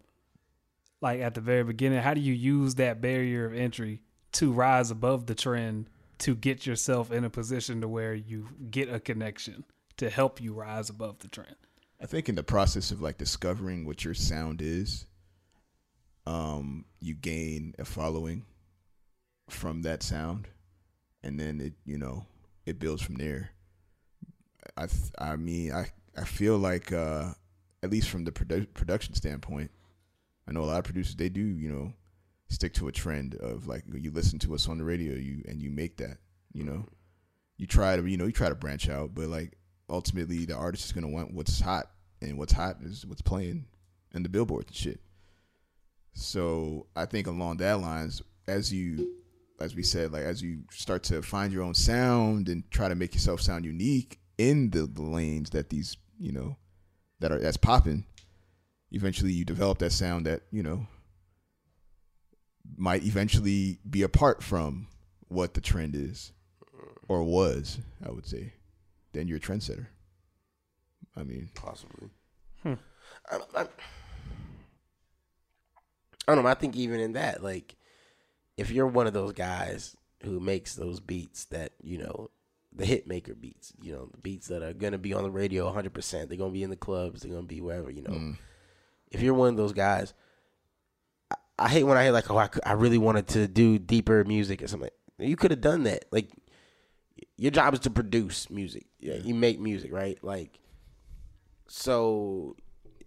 [1.01, 4.01] Like at the very beginning, how do you use that barrier of entry
[4.33, 5.89] to rise above the trend
[6.23, 9.65] to get yourself in a position to where you get a connection
[9.97, 11.57] to help you rise above the trend?
[12.01, 15.07] I think in the process of like discovering what your sound is,
[16.25, 18.45] um, you gain a following
[19.51, 20.47] from that sound,
[21.25, 22.25] and then it you know
[22.67, 23.51] it builds from there.
[24.77, 27.33] I th- I mean I I feel like uh,
[27.83, 29.73] at least from the produ- production standpoint,
[30.47, 31.93] I know a lot of producers they do you know
[32.53, 35.61] stick to a trend of like you listen to us on the radio you and
[35.61, 36.19] you make that
[36.53, 36.87] you know?
[37.57, 39.57] You try to you know you try to branch out but like
[39.89, 43.67] ultimately the artist is gonna want what's hot and what's hot is what's playing
[44.15, 45.01] in the billboards and shit.
[46.15, 49.13] So i think along that lines as you
[49.61, 52.95] as we said like as you start to find your own sound and try to
[52.95, 56.57] make yourself sound unique in the, the lanes that these you know
[57.21, 58.05] that are that's popping
[58.91, 60.87] eventually you develop that sound that you know
[62.77, 64.89] might eventually be apart from
[65.29, 66.33] what the trend is
[67.09, 68.53] or was i would say
[69.13, 69.87] then you're a trendsetter
[71.17, 72.09] i mean Possibly.
[72.63, 72.75] Hmm.
[73.31, 73.67] I, I,
[76.29, 76.51] I don't know.
[76.51, 77.77] I think even in that, like,
[78.57, 82.31] if you're one of those guys who makes those beats that you know,
[82.73, 85.65] the hit maker beats, you know, the beats that are gonna be on the radio
[85.65, 85.93] 100.
[85.93, 87.23] percent They're gonna be in the clubs.
[87.23, 87.91] They're gonna be wherever.
[87.91, 88.39] You know, mm.
[89.11, 90.15] if you're one of those guys,
[91.65, 94.63] I, hate when I hear like, oh, I, I really wanted to do deeper music
[94.63, 94.91] or something.
[95.19, 96.05] You could have done that.
[96.11, 96.31] Like,
[97.37, 98.87] your job is to produce music.
[99.01, 100.19] Yeah, you make music, right?
[100.23, 100.59] Like,
[101.69, 102.57] so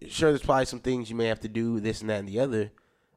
[0.08, 2.40] sure, there's probably some things you may have to do, this and that and the
[2.40, 2.70] other,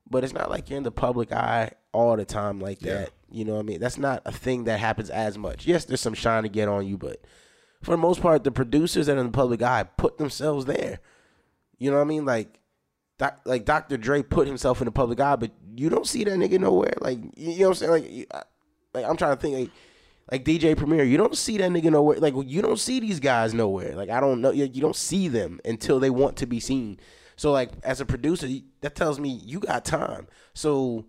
[0.10, 2.94] but it's not like you're in the public eye all the time like Yeah.
[2.96, 3.10] that.
[3.32, 3.80] you know what I mean?
[3.80, 5.66] That's not a thing that happens as much.
[5.66, 7.22] Yes, there's some shine to get on you, but
[7.82, 11.00] for the most part, the producers that are in the public eye put themselves there.
[11.78, 12.26] You know what I mean?
[12.26, 12.60] Like,
[13.20, 13.98] doc, like Dr.
[13.98, 16.94] Dre put himself in the public eye, but you don't see that nigga nowhere.
[17.00, 17.92] Like, you, know what I'm saying?
[17.92, 18.46] Like,
[18.96, 19.56] like I'm trying to think.
[19.56, 19.70] Like,
[20.32, 22.20] like DJ Premier, you don't see that nigga nowhere.
[22.20, 23.96] Like, you don't see these guys nowhere.
[23.96, 24.52] Like, I don't know.
[24.52, 27.00] You don't see them until they want to be seen.
[27.36, 28.48] So, like, as a producer,
[28.82, 30.28] that tells me you got time.
[30.54, 31.06] So,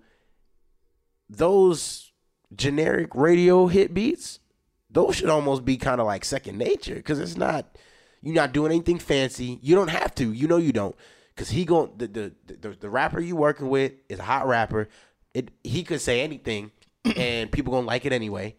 [1.29, 2.12] those
[2.57, 4.40] generic radio hit beats,
[4.88, 7.77] those should almost be kind of like second nature because it's not
[8.23, 9.59] you're not doing anything fancy.
[9.62, 10.33] You don't have to.
[10.33, 10.96] You know you don't
[11.35, 14.88] because he going the, the the the rapper you working with is a hot rapper.
[15.35, 16.71] It he could say anything
[17.16, 18.57] and people gonna like it anyway.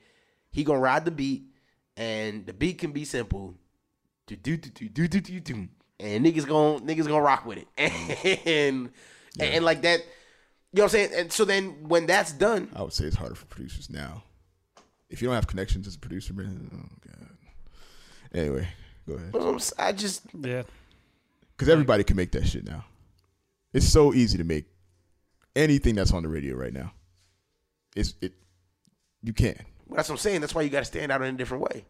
[0.52, 1.44] He gonna ride the beat
[1.98, 3.56] and the beat can be simple.
[4.28, 5.68] Do do do do do do do do.
[6.00, 7.68] And niggas gonna niggas gonna rock with it.
[8.46, 8.90] And
[9.40, 11.10] and, and like that, you know what I'm saying?
[11.16, 14.24] And so then when that's done, I would say it's harder for producers now.
[15.10, 16.70] If you don't have connections as a producer, man.
[16.74, 17.38] Oh god.
[18.34, 18.68] Anyway,
[19.08, 19.62] go ahead.
[19.78, 20.64] I just Yeah.
[21.62, 22.86] Because everybody can make that shit now.
[23.72, 24.66] It's so easy to make
[25.56, 26.92] anything that's on the radio right now.
[27.96, 28.34] It's it.
[29.22, 29.64] You can.
[29.92, 30.42] that's what I'm saying.
[30.42, 31.86] That's why you got to stand out in a different way.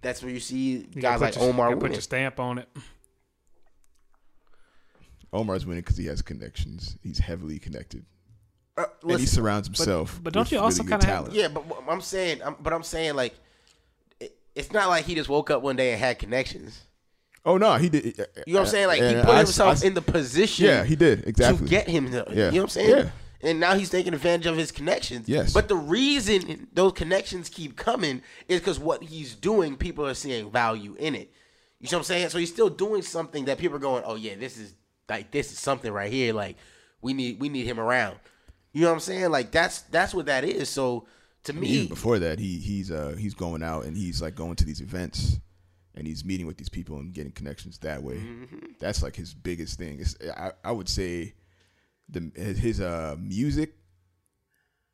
[0.00, 2.68] That's where you see guys gotta like your, Omar gotta put your stamp on it.
[5.34, 6.96] Omar's winning because he has connections.
[7.02, 8.06] He's heavily connected,
[8.78, 10.18] Uh, and he surrounds himself.
[10.22, 11.34] but don't with you also really kinda have- talent.
[11.34, 13.34] yeah, but I'm saying, I'm, but I'm saying like,
[14.18, 16.84] it, it's not like he just woke up one day and had connections.
[17.44, 18.04] Oh no, he did.
[18.46, 18.86] You know what I'm saying?
[18.86, 20.66] Like he put I- himself I- in the position.
[20.66, 21.66] Yeah, he did exactly.
[21.66, 22.10] to get him.
[22.12, 22.46] To, Yeah.
[22.46, 22.90] You know what I'm saying?
[22.90, 23.10] Yeah.
[23.44, 25.28] And now he's taking advantage of his connections.
[25.28, 25.52] Yes.
[25.52, 30.48] But the reason those connections keep coming is because what he's doing, people are seeing
[30.50, 31.32] value in it.
[31.80, 32.28] You know what I'm saying?
[32.28, 34.74] So he's still doing something that people are going, oh yeah, this is
[35.08, 36.32] like this is something right here.
[36.32, 36.56] Like
[37.00, 38.18] we need we need him around.
[38.72, 39.30] You know what I'm saying?
[39.32, 40.68] Like that's that's what that is.
[40.68, 41.06] So
[41.44, 44.54] to me, Even before that, he he's uh he's going out and he's like going
[44.54, 45.40] to these events
[45.94, 48.16] and he's meeting with these people and getting connections that way.
[48.16, 48.72] Mm-hmm.
[48.78, 50.00] That's like his biggest thing.
[50.00, 51.34] It's, I I would say
[52.08, 53.74] the his, his uh music.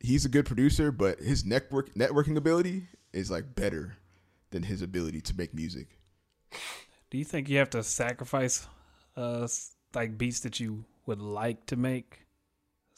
[0.01, 3.97] He's a good producer, but his network networking ability is like better
[4.51, 5.99] than his ability to make music.
[7.11, 8.67] Do you think you have to sacrifice
[9.17, 9.49] uh
[9.95, 12.27] like beats that you would like to make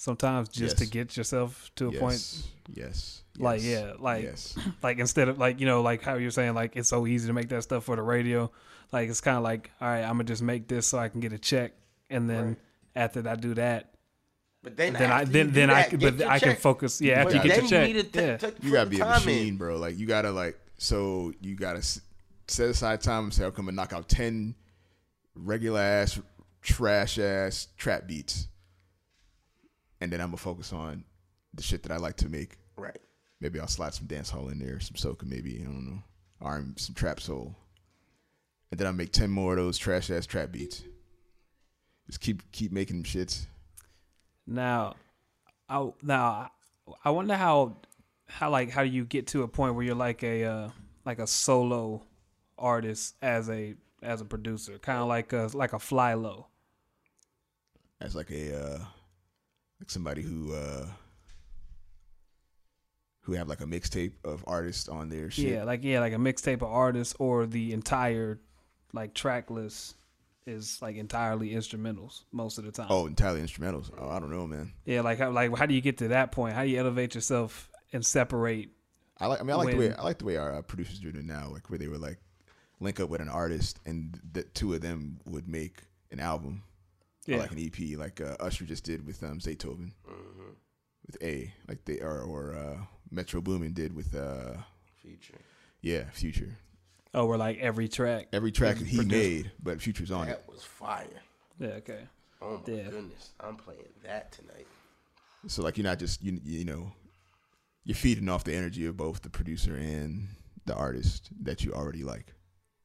[0.01, 2.49] sometimes just to get yourself to a yes, point.
[2.75, 4.57] Yes, Like, yes, yeah, like- yes.
[4.83, 7.35] like instead of like you know like how you're saying like it's so easy to
[7.35, 8.51] make that stuff for the radio.
[8.93, 11.21] Like it's kind of like all right i'm gonna just make this so i can
[11.21, 11.73] get a check
[12.09, 12.57] and then
[12.97, 13.93] after I do that.
[14.63, 17.01] But then then i then you then do i can but your i can focus
[17.01, 18.37] yeah But after you get your check you need to yeah.
[18.39, 19.25] t- t- You gotta be a time in.
[19.27, 19.77] machine, bro.
[19.77, 21.83] Like you gotta like so you gotta
[22.49, 24.55] set aside time and say I'm gonna knock out ten
[25.35, 26.19] regular ass
[26.63, 28.49] trash ass trap beats,
[30.01, 31.05] and then I'm gonna focus on
[31.55, 32.57] the shit that I like to make.
[32.77, 33.01] Right.
[33.41, 36.03] Maybe I'll slide some dance hall in there, some soca, maybe I don't know,
[36.41, 37.55] or some trap soul,
[38.71, 40.85] and then I'll make ten more of those trash ass trap beats.
[42.07, 43.47] Just keep keep making them shits.
[44.47, 44.97] Now,
[45.69, 46.51] I now
[47.05, 47.77] I wonder how
[48.29, 50.69] how like how do you get to a point where you're like a uh,
[51.05, 52.03] like a solo
[52.59, 56.47] artist as a as a producer, kind of like a like a Fly Lo.
[58.01, 58.85] as like a uh
[59.81, 60.87] like somebody who uh
[63.23, 65.53] who have like a mixtape of artists on their shit.
[65.53, 68.41] Yeah, like yeah, like a mixtape of artists or the entire
[68.93, 69.97] like track list
[70.47, 72.89] is like entirely instrumentals most of the time.
[72.91, 73.91] Oh, entirely instrumentals.
[73.99, 74.73] Oh, I don't know, man.
[74.85, 76.55] Yeah, like how like how do you get to that point?
[76.55, 78.71] How do you elevate yourself and separate?
[79.19, 79.41] I like.
[79.41, 81.15] I mean, I like the way I like the way our uh, producers do it
[81.25, 82.19] now, like where they would like
[82.81, 86.63] link up with an artist and the two of them would make an album
[87.27, 89.93] Yeah, or like an EP, like uh, Usher just did with um Zaytoven
[91.07, 92.79] with A, like they or or uh,
[93.11, 94.55] Metro Boomin did with uh
[95.03, 95.39] Feature.
[95.83, 96.57] yeah Future.
[97.15, 98.29] oh, we're like every track.
[98.33, 99.11] Every track is he produced.
[99.11, 100.31] made, but Future's on it.
[100.31, 101.07] That was fire.
[101.59, 102.07] Yeah, okay.
[102.43, 102.85] Oh my Yeah.
[102.91, 104.67] goodness, I'm playing that tonight.
[105.47, 106.93] So like you're not just you you know
[107.85, 110.29] you're feeding off the energy of both the producer and
[110.67, 112.33] the artist that you already like.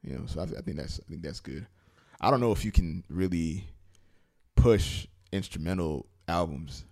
[0.04, 1.68] You know, so I, I think that's I think that's good.
[2.22, 3.68] I don't know if you can really
[4.56, 6.86] push instrumental albums.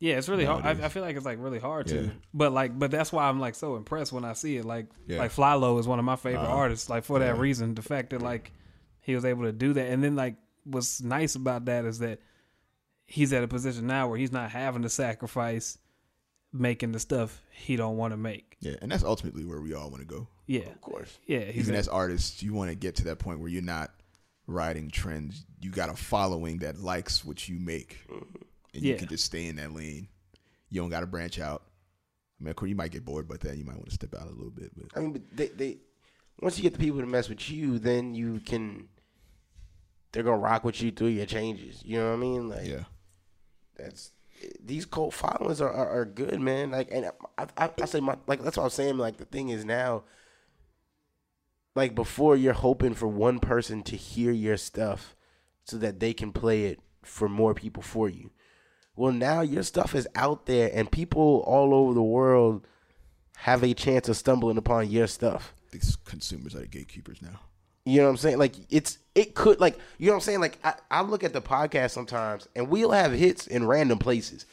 [0.00, 0.64] Yeah, it's really hard.
[0.64, 2.10] I, I feel like it's like really hard to.
[2.32, 4.64] But like, but that's why I'm like so impressed when I see it.
[4.64, 5.18] Like, Yeah.
[5.18, 6.54] like Fly Lo is one of my favorite Uh-huh.
[6.54, 6.88] artists.
[6.88, 7.40] Like for that Yeah.
[7.40, 8.52] reason, the fact that like
[9.00, 12.20] he was able to do that, and then like what's nice about that is that
[13.06, 15.78] he's at a position now where he's not having to sacrifice
[16.52, 18.56] making the stuff he don't want to make.
[18.60, 20.28] Yeah, and that's ultimately where we all want to go.
[20.46, 21.18] Yeah, Of course.
[21.26, 21.40] yeah.
[21.40, 23.90] He's Even at- as artists, you want to get to that point where you're not
[24.48, 25.44] riding trends.
[25.60, 28.42] You got a following that likes what you make, mm-hmm.
[28.74, 30.08] and you can just stay in that lane.
[30.70, 31.62] You don't got to branch out.
[32.40, 34.14] I mean, of course, you might get bored, but then you might want to step
[34.14, 34.72] out a little bit.
[34.76, 35.78] But I mean, but they they
[36.40, 38.88] once you get the people to mess with you, then you can.
[40.12, 41.82] They're gonna rock with you through your changes.
[41.84, 42.48] You know what I mean?
[42.48, 42.84] Like yeah,
[43.76, 44.12] that's
[44.64, 46.70] these cult followers are, are, are good, man.
[46.70, 48.98] Like, and I, I, I say my like that's what I'm saying.
[48.98, 50.04] Like the thing is now,
[51.78, 55.14] like before, you're hoping for one person to hear your stuff
[55.62, 58.30] so that they can play it for more people for you.
[58.96, 62.66] Well, now your stuff is out there, and people all over the world
[63.36, 65.54] have a chance of stumbling upon your stuff.
[65.70, 67.38] these consumers are the gatekeepers now.
[67.84, 68.38] You know what I'm saying?
[68.38, 70.40] Like it's it could like you know what I'm saying?
[70.40, 74.46] Like I, I look at the podcast sometimes and we'll have hits in random places.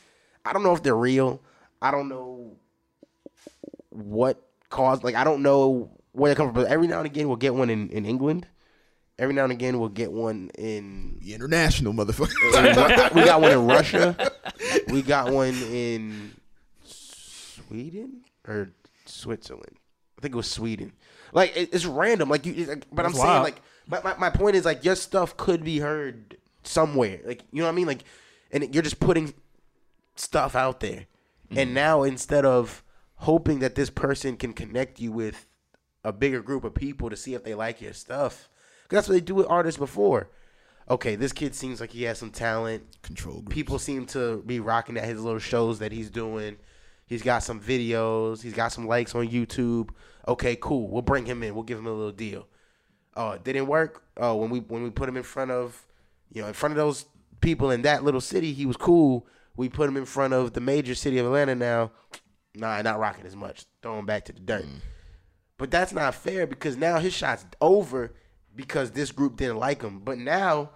[0.46, 1.42] I don't know if they're real.
[1.82, 2.56] I don't know
[3.90, 7.28] what caused like I don't know where they come from, but every now and again
[7.28, 8.48] we'll get one in, in England.
[9.18, 13.14] Every now and again we'll get one in The international motherfucker.
[13.16, 14.32] we got one in Russia.
[14.90, 16.32] We got one in
[16.84, 18.72] Sweden or
[19.06, 19.78] Switzerland.
[20.18, 20.94] I think it was Sweden.
[21.32, 22.30] Like it, it's random.
[22.30, 24.84] Like you, it's like- but I'm That's saying like, my, my my point is like
[24.84, 27.20] your stuff could be heard somewhere.
[27.26, 27.88] Like you know what I mean?
[27.88, 28.04] Like,
[28.52, 29.34] and you're just putting
[30.16, 31.08] stuff out there.
[31.52, 31.74] And mm.
[31.74, 32.84] now instead of
[33.18, 35.46] hoping that this person can connect you with
[36.06, 38.48] a bigger group of people to see if they like your stuff,
[38.88, 40.30] 'cause that's what they do with artists before.
[40.90, 43.54] Okay, this kid seems like he has some talent Control groups.
[43.54, 46.58] people seem to be rocking at his little shows that he's doing.
[47.08, 48.44] He's got some videos.
[48.44, 49.90] He's got some likes on YouTube.
[50.28, 50.88] Okay, cool.
[50.90, 51.56] We'll bring him in.
[51.56, 52.48] We'll give him a little deal.
[53.16, 54.04] Oh, it didn't work.
[54.18, 55.88] Oh, when we when we put him in front of,
[56.32, 57.06] you know, in front of those
[57.42, 59.26] people in that little city, he was cool.
[59.56, 61.92] We put him in front of the major city of Atlanta now.
[62.54, 63.66] Nah, not rocking as much.
[63.82, 64.66] Throw him back to the dirt.
[64.66, 64.82] Mm.
[65.58, 68.14] But that's not fair because now his shot's over
[68.56, 70.00] because this group didn't like him.
[70.00, 70.72] But now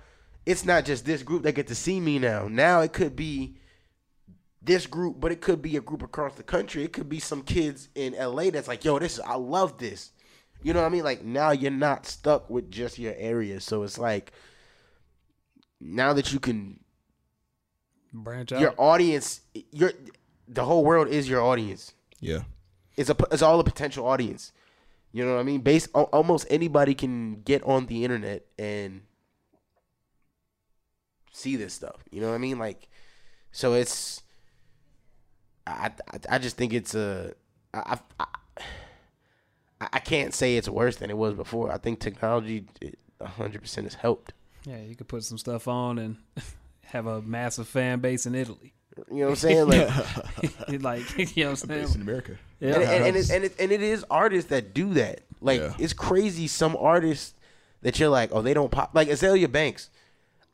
[0.45, 2.47] it's not just this group that get to see me now.
[2.47, 3.57] Now it could be
[4.61, 6.83] this group, but it could be a group across the country.
[6.83, 10.11] It could be some kids in LA that's like, yo, this is I love this.
[10.63, 11.03] You know what I mean?
[11.03, 13.59] Like now you're not stuck with just your area.
[13.61, 14.31] So it's like
[15.79, 16.79] now that you can
[18.11, 18.59] Branch out.
[18.59, 19.91] your audience your
[20.47, 21.93] the whole world is your audience.
[22.19, 22.41] yeah.
[22.97, 24.51] It's a it's all a potential audience.
[25.11, 25.61] You know what I mean?
[25.61, 29.01] Based almost anybody can get on the internet and
[31.31, 32.03] see this stuff.
[32.11, 32.59] You know what I mean?
[32.59, 32.87] Like,
[33.51, 34.21] so it's.
[35.65, 37.33] I I, I just think it's a.
[37.73, 38.25] I, I
[39.81, 41.71] I can't say it's worse than it was before.
[41.71, 42.67] I think technology,
[43.21, 44.33] hundred percent, has helped.
[44.65, 46.17] yeah, you could put some stuff on and
[46.85, 48.73] have a massive fan base in Italy.
[49.11, 49.67] You know what I'm saying?
[49.67, 52.01] Like, like, you know what I'm Based in saying?
[52.01, 52.37] America.
[52.59, 52.73] Yeah.
[52.75, 55.21] and, and, and, it, and, it, and it is artists that do that.
[55.41, 55.73] Like Yeah.
[55.79, 56.47] it's crazy.
[56.47, 57.33] Some artists
[57.81, 58.91] that you're like, oh, they don't pop.
[58.93, 59.89] Like Azealia Banks.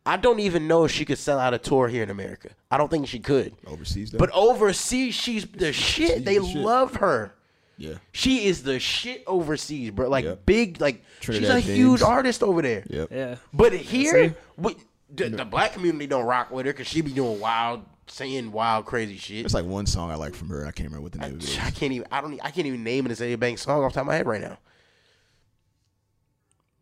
[0.08, 2.50] I don't even know if she could sell out a tour here in America.
[2.70, 3.56] I don't think she could.
[3.66, 4.20] Overseas, though.
[4.20, 6.24] But overseas, she's the shit.
[6.24, 6.58] They the shit.
[6.58, 7.34] love her.
[7.78, 7.96] yeah.
[8.12, 10.08] She is the shit overseas, bro.
[10.08, 10.46] Like Yep.
[10.46, 12.84] big, like Trinidad she's a huge artist over there.
[12.88, 13.08] Yep.
[13.12, 13.36] yeah.
[13.52, 14.76] But here, we,
[15.12, 18.86] the, the black community don't rock with her because she be doing wild, saying wild,
[18.86, 19.46] crazy shit.
[19.46, 20.62] It's like one song I like from her.
[20.66, 21.58] I can't remember what the name of it is.
[21.60, 22.08] I can't even.
[22.12, 22.40] I don't.
[22.44, 24.42] I can't even name an Azealia Banks song off the top of my head right
[24.42, 24.58] now.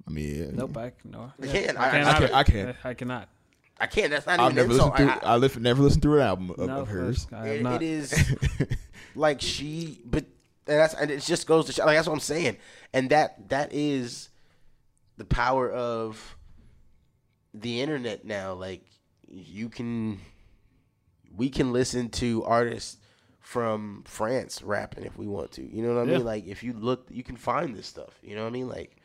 [0.08, 0.52] I mean, yeah.
[0.54, 1.32] Nope, I no.
[1.42, 1.78] I can't.
[1.78, 2.20] I- I, I cannot.
[2.20, 2.76] can't- I can't.
[2.86, 3.30] I cannot.
[3.80, 4.12] I can't.
[4.12, 4.94] That's not I've even never an insult.
[4.94, 5.30] listened through.
[5.30, 7.28] I- I, live, never listened through an album of, No, of hers.
[7.32, 7.82] I it- not.
[7.82, 8.36] it is
[9.16, 10.26] like she, but
[10.68, 11.86] and that's and it just goes to show.
[11.86, 12.58] Like that's what I'm saying,
[12.94, 14.30] and that that is
[15.18, 16.36] the power of
[17.54, 18.54] the internet now.
[18.54, 18.86] Like
[19.30, 20.20] you can,
[21.36, 22.98] we can listen to artists
[23.40, 25.64] from France rapping if we want to.
[25.64, 26.18] You know what I Yeah.
[26.18, 26.26] mean?
[26.26, 28.18] Like if you look, you can find this stuff.
[28.22, 28.70] You know what I mean?
[28.70, 28.98] Like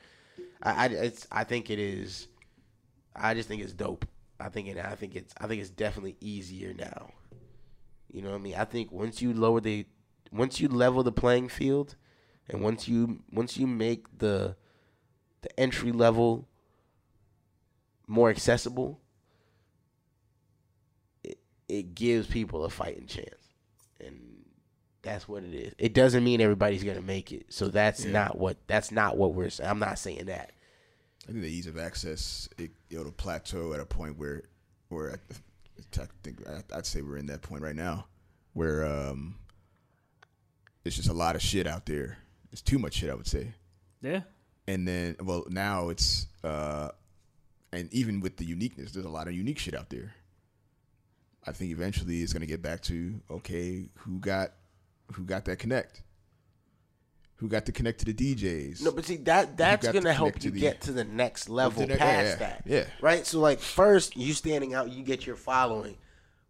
[0.62, 2.28] I, I, it's, I think it is.
[3.16, 4.06] I just think it's dope.
[4.40, 4.78] I think it.
[4.78, 5.34] I think it's.
[5.40, 7.10] I think it's definitely easier now.
[8.12, 8.54] You know what I mean?
[8.54, 9.84] I think once you lower the,
[10.30, 11.96] once you level the playing field,
[12.48, 14.54] and once you once you make the,
[15.42, 16.46] the entry level
[18.06, 19.00] more accessible,
[21.68, 23.52] it it gives people a fighting chance,
[24.00, 24.18] and
[25.02, 25.74] that's what it is.
[25.78, 27.46] It doesn't mean everybody's gonna make it.
[27.52, 28.12] So that's Yeah.
[28.12, 29.68] not what that's not what we're saying.
[29.70, 30.52] I'm not saying that.
[31.28, 34.44] I think the ease of access it, it'll plateau at a point where,
[34.88, 38.06] where I, I think I- I'd say we're in that point right now,
[38.54, 39.34] where um,
[40.86, 42.18] it's just a lot of shit out there.
[42.50, 43.52] It's too much shit, I would say.
[44.00, 44.22] Yeah.
[44.66, 46.90] And then, well, now it's, uh,
[47.72, 50.14] and even with the uniqueness, there's a lot of unique shit out there.
[51.48, 54.52] I think eventually it's gonna get back to okay, who got,
[55.12, 56.02] who got that connect,
[57.36, 58.82] who got to connect to the DJs.
[58.82, 61.04] No, but see that that's got to gonna help you to the- get to the
[61.04, 62.62] next level the ne- past yeah, that.
[62.66, 62.84] yeah.
[63.00, 63.26] Right?
[63.26, 65.96] So like first you standing out, you get your following.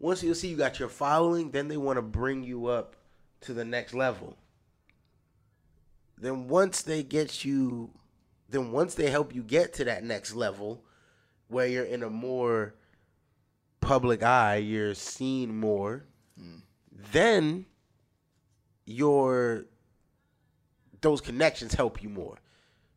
[0.01, 2.97] Once you see you got your following, then they want to bring you up
[3.43, 4.37] to the next level.
[6.17, 7.91] Then once they get you,
[8.49, 10.83] then once they help you get to that next level,
[11.49, 12.75] where you're in a more
[13.89, 16.05] public eye, you're seen more,
[16.39, 16.59] hmm.
[17.11, 17.65] then
[18.85, 19.65] your
[21.01, 22.37] those connections help you more.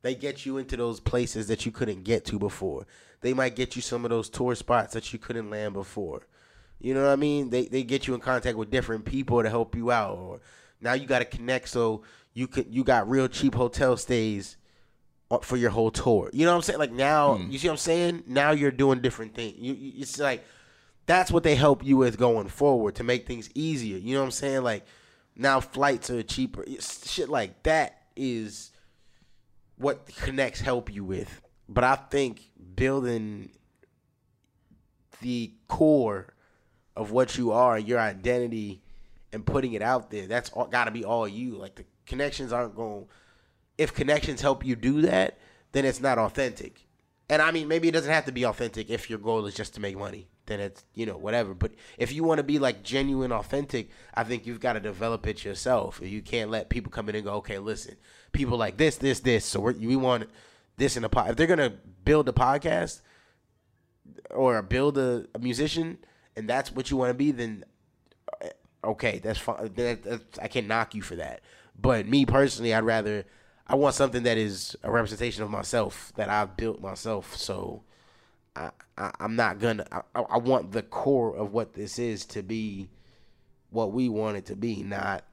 [0.01, 2.87] They get you into those places that you couldn't get to before.
[3.21, 6.27] They might get you some of those tour spots that you couldn't land before.
[6.79, 7.51] You know what I mean?
[7.51, 10.17] They they get you in contact with different people to help you out.
[10.17, 10.41] Or
[10.81, 14.57] now you got to connect so you could you got real cheap hotel stays
[15.29, 16.29] uh, for your whole tour.
[16.33, 16.79] You know what I'm saying?
[16.79, 17.49] Like now, hmm.
[17.49, 18.23] you see what I'm saying?
[18.27, 19.55] Now you're doing different things.
[19.57, 20.43] You, you it's like
[21.11, 23.97] that's what they help you with going forward to make things easier.
[23.97, 24.63] You know what I'm saying?
[24.63, 24.85] Like
[25.35, 26.63] now flights are cheaper.
[26.79, 28.71] Shit like that is
[29.75, 31.41] what connects help you with.
[31.67, 32.39] But I think
[32.75, 33.51] building
[35.19, 36.33] the core
[36.95, 38.81] of what you are, your identity,
[39.33, 41.55] and putting it out there, that's got to be all you.
[41.55, 43.05] Like the connections aren't going.
[43.77, 45.39] If connections help you do that,
[45.73, 46.87] then it's not authentic.
[47.29, 49.73] And I mean, maybe it doesn't have to be authentic if your goal is just
[49.73, 50.27] to make money.
[50.51, 51.53] Then it's you know whatever.
[51.53, 55.25] But if you want to be like genuine, authentic, I think you've got to develop
[55.25, 56.01] it yourself.
[56.03, 57.95] You can't let people come in and go, okay, listen,
[58.33, 59.45] people like this, this, this.
[59.45, 60.29] So we want
[60.75, 61.29] this in a pod.
[61.29, 61.73] If they're gonna
[62.03, 62.99] build a podcast
[64.29, 65.99] or build a, a musician,
[66.35, 67.63] and that's what you want to be, then
[68.43, 68.47] uh,
[68.83, 69.71] okay, that's fine.
[69.75, 71.39] That, that's, I can't knock you for that.
[71.79, 73.23] But me personally, I'd rather
[73.67, 77.37] I want something that is a representation of myself that I've built myself.
[77.37, 77.83] So
[78.55, 79.85] I, I I'm not gonna.
[79.91, 82.89] I, I I want the core of what this is to be
[83.69, 85.23] what we want it to be, not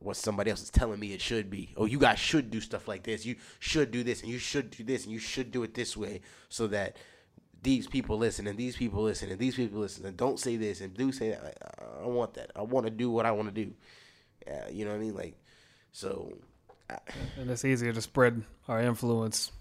[0.00, 1.72] what somebody else is telling me it should be.
[1.76, 3.24] Oh, you guys should do stuff like this.
[3.26, 5.96] You should do this, and you should do this, and you should do it this
[5.96, 6.96] way, so that
[7.62, 10.80] these people listen, and these people listen, and these people listen, and don't say this,
[10.80, 11.42] and do say that.
[11.42, 11.56] Like,
[12.02, 12.52] I want that.
[12.54, 13.72] I want to do what I want to do.
[14.46, 15.14] Yeah, you know what I mean?
[15.14, 15.36] Like,
[15.92, 16.32] so
[17.36, 19.52] and it's easier to spread our influence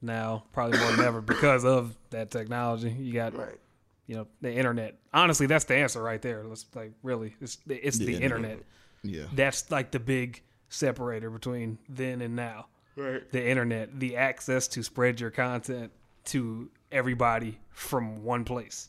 [0.00, 2.90] now, probably more than ever, because of that technology.
[2.90, 3.58] You got, right.
[4.06, 4.98] you know, the internet.
[5.12, 6.44] Honestly, that's the answer right there.
[6.44, 8.50] Let's like really, it's it's the, The internet.
[8.50, 8.66] internet.
[9.02, 9.24] Yeah.
[9.32, 12.66] That's like the big separator between then and now.
[12.96, 13.30] Right.
[13.30, 15.92] The internet, the access to spread your content
[16.26, 18.88] to everybody from one place.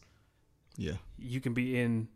[0.78, 0.94] Yeah.
[1.18, 2.08] You can be in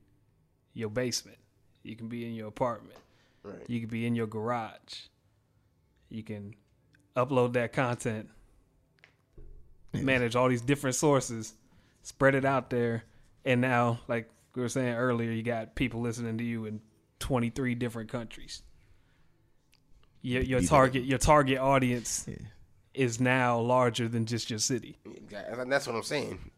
[0.74, 1.38] your basement.
[1.84, 2.98] You can be in your apartment.
[3.44, 3.62] Right.
[3.68, 5.08] You can be in your garage.
[6.10, 6.56] You can
[7.16, 8.30] upload that content,
[9.94, 11.54] manage all these different sources,
[12.02, 13.04] spread it out there,
[13.46, 16.82] and now, like we were saying earlier, you got people listening to you in
[17.20, 18.62] 23 different countries.
[20.22, 22.36] Your, your Be that- target your target audience Yeah.
[22.94, 24.98] is now larger than just your city.
[25.06, 25.60] Exactly.
[25.62, 26.52] And that's what I'm saying.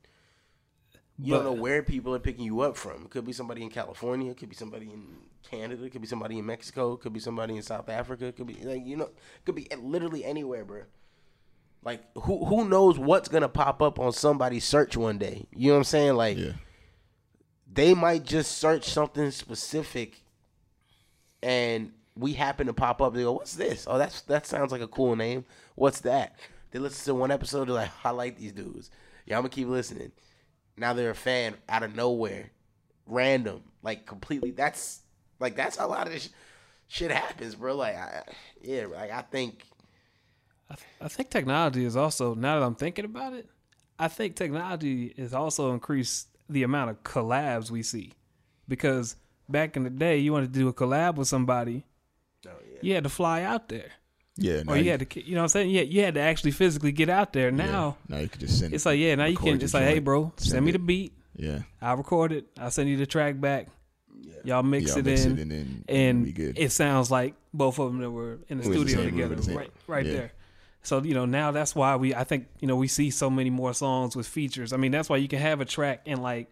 [1.18, 3.06] You But- don't know where people are picking you up from.
[3.06, 4.32] It could be somebody in California.
[4.32, 5.08] It could be somebody in
[5.50, 5.84] Canada.
[5.84, 6.94] It could be somebody in Mexico.
[6.94, 8.26] It could be somebody in South Africa.
[8.28, 9.06] It could be like you know.
[9.06, 10.84] It could be literally anywhere, bro.
[11.86, 15.46] Like who who knows what's gonna pop up on somebody's search one day?
[15.56, 16.16] You know what I'm saying?
[16.16, 16.54] Like Yeah.
[17.72, 20.24] they might just search something specific,
[21.44, 23.14] and we happen to pop up.
[23.14, 23.86] They go, "What's this?
[23.88, 25.46] Oh, that's that sounds like a cool name.
[25.76, 26.36] What's that?"
[26.72, 27.66] They listen to one episode.
[27.68, 28.90] They're like, "I like these dudes.
[29.26, 30.12] Yeah, I'm gonna keep listening."
[30.78, 32.50] Now they're a fan out of nowhere,
[33.06, 34.52] random, like completely.
[34.52, 35.02] That's
[35.40, 36.30] like that's how a lot of this
[36.88, 37.76] shit happens, bro.
[37.76, 38.24] Like, I,
[38.62, 39.64] yeah, like I think
[40.70, 43.48] I, th- I think technology is also now that I'm thinking about it,
[44.00, 48.14] I think technology has also increased the amount of collabs we see.
[48.68, 49.16] Because
[49.48, 51.86] back in the day, you wanted to do a collab with somebody,
[52.44, 52.80] no, yeah.
[52.82, 53.92] you had to fly out there,
[54.38, 54.64] Yeah.
[54.64, 56.52] Now or you had to, you know, what I'm saying, yeah, you had to actually
[56.52, 57.50] physically get out there.
[57.50, 57.56] yeah.
[57.56, 58.74] Now Now you can just send.
[58.74, 59.62] it's like, yeah, now you can.
[59.62, 60.74] It's like, hey, bro, send, me it.
[60.74, 61.14] the beat.
[61.36, 61.60] Yeah.
[61.82, 62.48] I'll record it.
[62.60, 63.68] I'll send you the track back.
[64.20, 64.34] Yeah.
[64.46, 66.58] Y'all mix, Y'all it, mix in, it and and we good.
[66.58, 69.36] it sounds like both of them that were in the Was studio same room, together,
[69.36, 70.14] the right, right yeah.
[70.14, 70.32] there.
[70.86, 73.50] So you know now that's why we I think you know we see so many
[73.50, 74.74] more songs with features.
[74.74, 76.48] I mean that's why you can have a track and like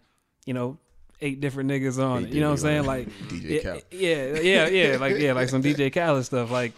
[0.45, 0.77] you know
[1.21, 2.33] eight different niggas on Eight it.
[2.33, 2.85] You know what I'm saying?
[2.85, 3.09] Like.
[3.27, 6.51] DJ yeah, yeah, yeah, yeah, like yeah, like some DJ Khaled stuff.
[6.51, 6.73] Like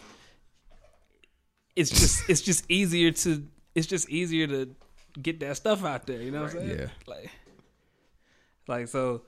[1.75, 4.75] it's just it's just easier to it's just easier to
[5.21, 6.21] get that stuff out there.
[6.21, 6.79] You know what I'm saying?
[6.79, 6.87] Yeah.
[7.07, 7.31] Like
[8.67, 9.23] like so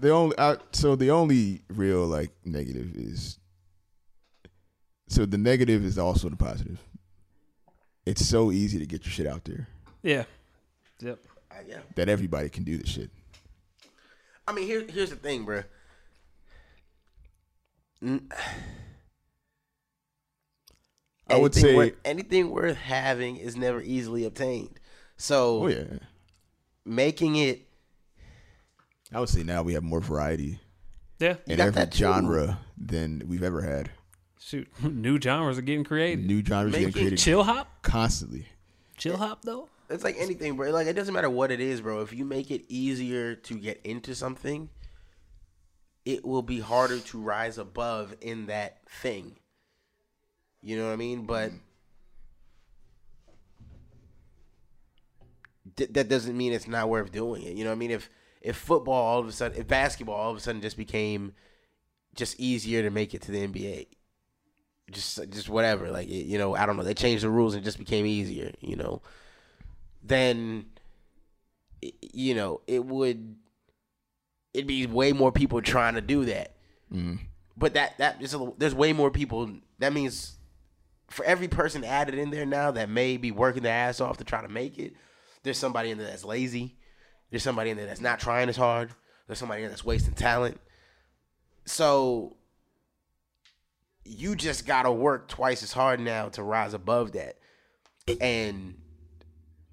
[0.00, 3.38] the only I, so the only real like negative is
[5.08, 6.80] so the negative is also the positive.
[8.06, 9.66] It's so easy to get your shit out there
[10.02, 10.24] yeah,
[11.00, 11.18] yep.
[11.50, 11.78] Uh, yeah.
[11.96, 13.10] that everybody can do the shit.
[14.46, 15.64] I mean, here, here's the thing, bro.
[18.02, 18.28] N-
[21.28, 24.78] I would say- worth, anything worth having is never easily obtained.
[25.16, 25.98] So Oh yeah,
[26.84, 27.66] making it
[29.12, 30.60] I would say now we have more variety
[31.18, 31.36] Yeah.
[31.46, 33.90] in got every that genre than we've ever had.
[34.40, 36.26] Shoot, new genres are getting created.
[36.26, 38.46] New genres Make getting it created Chill hop, constantly.
[38.96, 39.68] chill hop though.
[39.88, 40.70] It's like anything, bro.
[40.70, 42.00] Like it doesn't matter what it is, bro.
[42.02, 44.68] If you make it easier to get into something,
[46.04, 49.36] it will be harder to rise above in that thing.
[50.62, 51.26] You know what I mean?
[51.26, 51.52] But
[55.76, 57.56] th- that doesn't mean it's not worth doing it.
[57.56, 57.90] You know what I mean?
[57.90, 58.10] If
[58.40, 61.32] if football all of a sudden, if basketball all of a sudden just became
[62.14, 63.86] just easier to make it to the NBA,
[64.90, 65.90] just just whatever.
[65.90, 66.82] Like it, you know, I don't know.
[66.82, 68.52] They changed the rules and it just became easier.
[68.60, 69.02] You know,
[70.02, 70.66] then
[71.82, 73.36] you know it would
[74.54, 76.56] it'd be way more people trying to do that.
[76.92, 77.16] Mm-hmm.
[77.56, 79.50] But that that is a, there's way more people.
[79.78, 80.36] That means
[81.10, 84.24] for every person added in there now that may be working their ass off to
[84.24, 84.94] try to make it,
[85.42, 86.76] there's somebody in there that's lazy.
[87.30, 88.90] There's somebody in there that's not trying as hard.
[89.26, 90.60] There's somebody in there that's wasting talent.
[91.64, 92.36] So
[94.06, 97.36] you just gotta work twice as hard now to rise above that.
[98.20, 98.76] And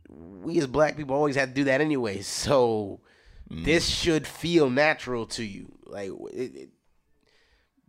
[0.10, 2.22] we as black people always have to do that anyway.
[2.44, 3.02] So
[3.50, 3.64] mm.
[3.64, 5.72] this should feel natural to you.
[5.86, 6.70] Like it, it,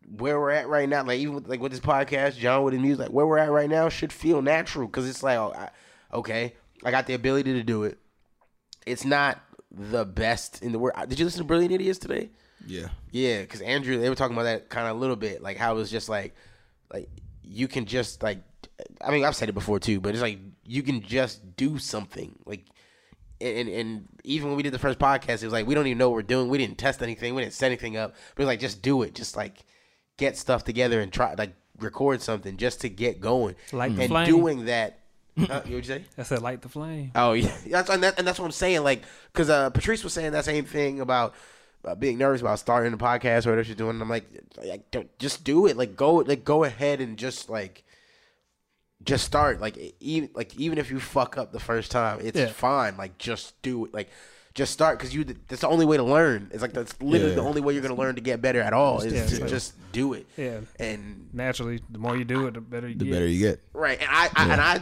[0.06, 2.82] where we're at right now, like even with, like with this podcast, John with his
[2.82, 5.70] music, like where we're at right now should feel natural because it's like, oh, I,
[6.12, 7.98] okay, I got the ability to do it.
[8.86, 9.40] It's not
[9.70, 11.08] the best in the world.
[11.08, 12.30] Did you listen to Brilliant Idiots today?
[12.66, 12.88] Yeah.
[13.10, 15.72] Yeah, because Andrew, they were talking about that kind of a little bit, like how
[15.72, 16.34] it was just like,
[16.92, 17.08] like
[17.42, 18.38] you can just like,
[19.00, 22.38] I mean, I've said it before too, but it's like you can just do something,
[22.44, 22.64] like,
[23.40, 25.98] and and even when we did the first podcast, it was like we don't even
[25.98, 26.48] know what we're doing.
[26.48, 29.02] We didn't test anything, we didn't set anything up, but it was like just do
[29.02, 29.64] it, just like
[30.16, 34.10] get stuff together and try like record something just to get going, Light the and
[34.10, 34.26] flame.
[34.26, 35.00] doing that.
[35.36, 36.04] Uh, you would say?
[36.18, 37.10] I said light the flame.
[37.14, 38.82] Oh yeah, that's and, that, and that's what I'm saying.
[38.82, 39.02] Like,
[39.32, 41.34] because uh, Patrice was saying that same thing about
[41.84, 44.00] uh, being nervous about starting the podcast or whatever she's doing.
[44.00, 44.24] I'm like,
[44.64, 45.76] like, don't, just do it.
[45.76, 47.84] Like, go, like, go ahead and just like,
[49.02, 49.60] just start.
[49.60, 52.46] Like, even like even if you fuck up the first time, it's Yeah.
[52.46, 52.96] fine.
[52.96, 53.94] Like, just do it.
[53.94, 54.10] Like.
[54.54, 55.24] Just start because you.
[55.48, 56.48] That's the only way to learn.
[56.52, 57.40] It's like that's literally Yeah.
[57.40, 59.00] the only way you're gonna learn to get better at all.
[59.00, 60.26] Is Yeah, to so- just do it.
[60.36, 60.60] Yeah.
[60.78, 63.10] And Naturally, the more you do it, the better you The get.
[63.10, 63.60] better you get.
[63.72, 64.80] Right, and I, I and I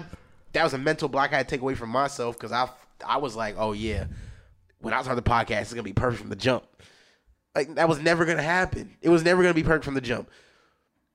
[0.52, 2.68] that was a mental block I had to take away from myself because I
[3.02, 4.04] I was like, oh yeah,
[4.80, 6.64] when I start the podcast, it's gonna be perfect from the jump.
[7.54, 8.96] Like that was never gonna happen.
[9.02, 10.30] It was never gonna be perfect from the jump.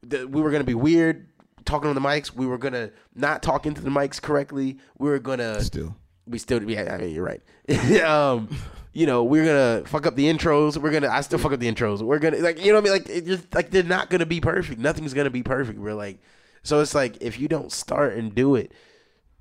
[0.03, 1.27] The, we were gonna be weird
[1.65, 2.31] talking on the mics.
[2.33, 4.77] We were gonna not talk into the mics correctly.
[4.97, 5.95] We were gonna Still.
[6.25, 7.41] we still yeah, I mean you're right.
[8.03, 8.49] um,
[8.93, 10.77] you know, we're gonna fuck up the intros.
[10.77, 12.01] We're gonna I still fuck up the intros.
[12.01, 12.93] We're gonna like you know what I mean?
[12.93, 14.79] Like it just like they're not gonna be perfect.
[14.79, 15.79] Nothing's gonna be perfect.
[15.79, 16.19] We're like
[16.63, 18.71] so it's like if you don't start and do it,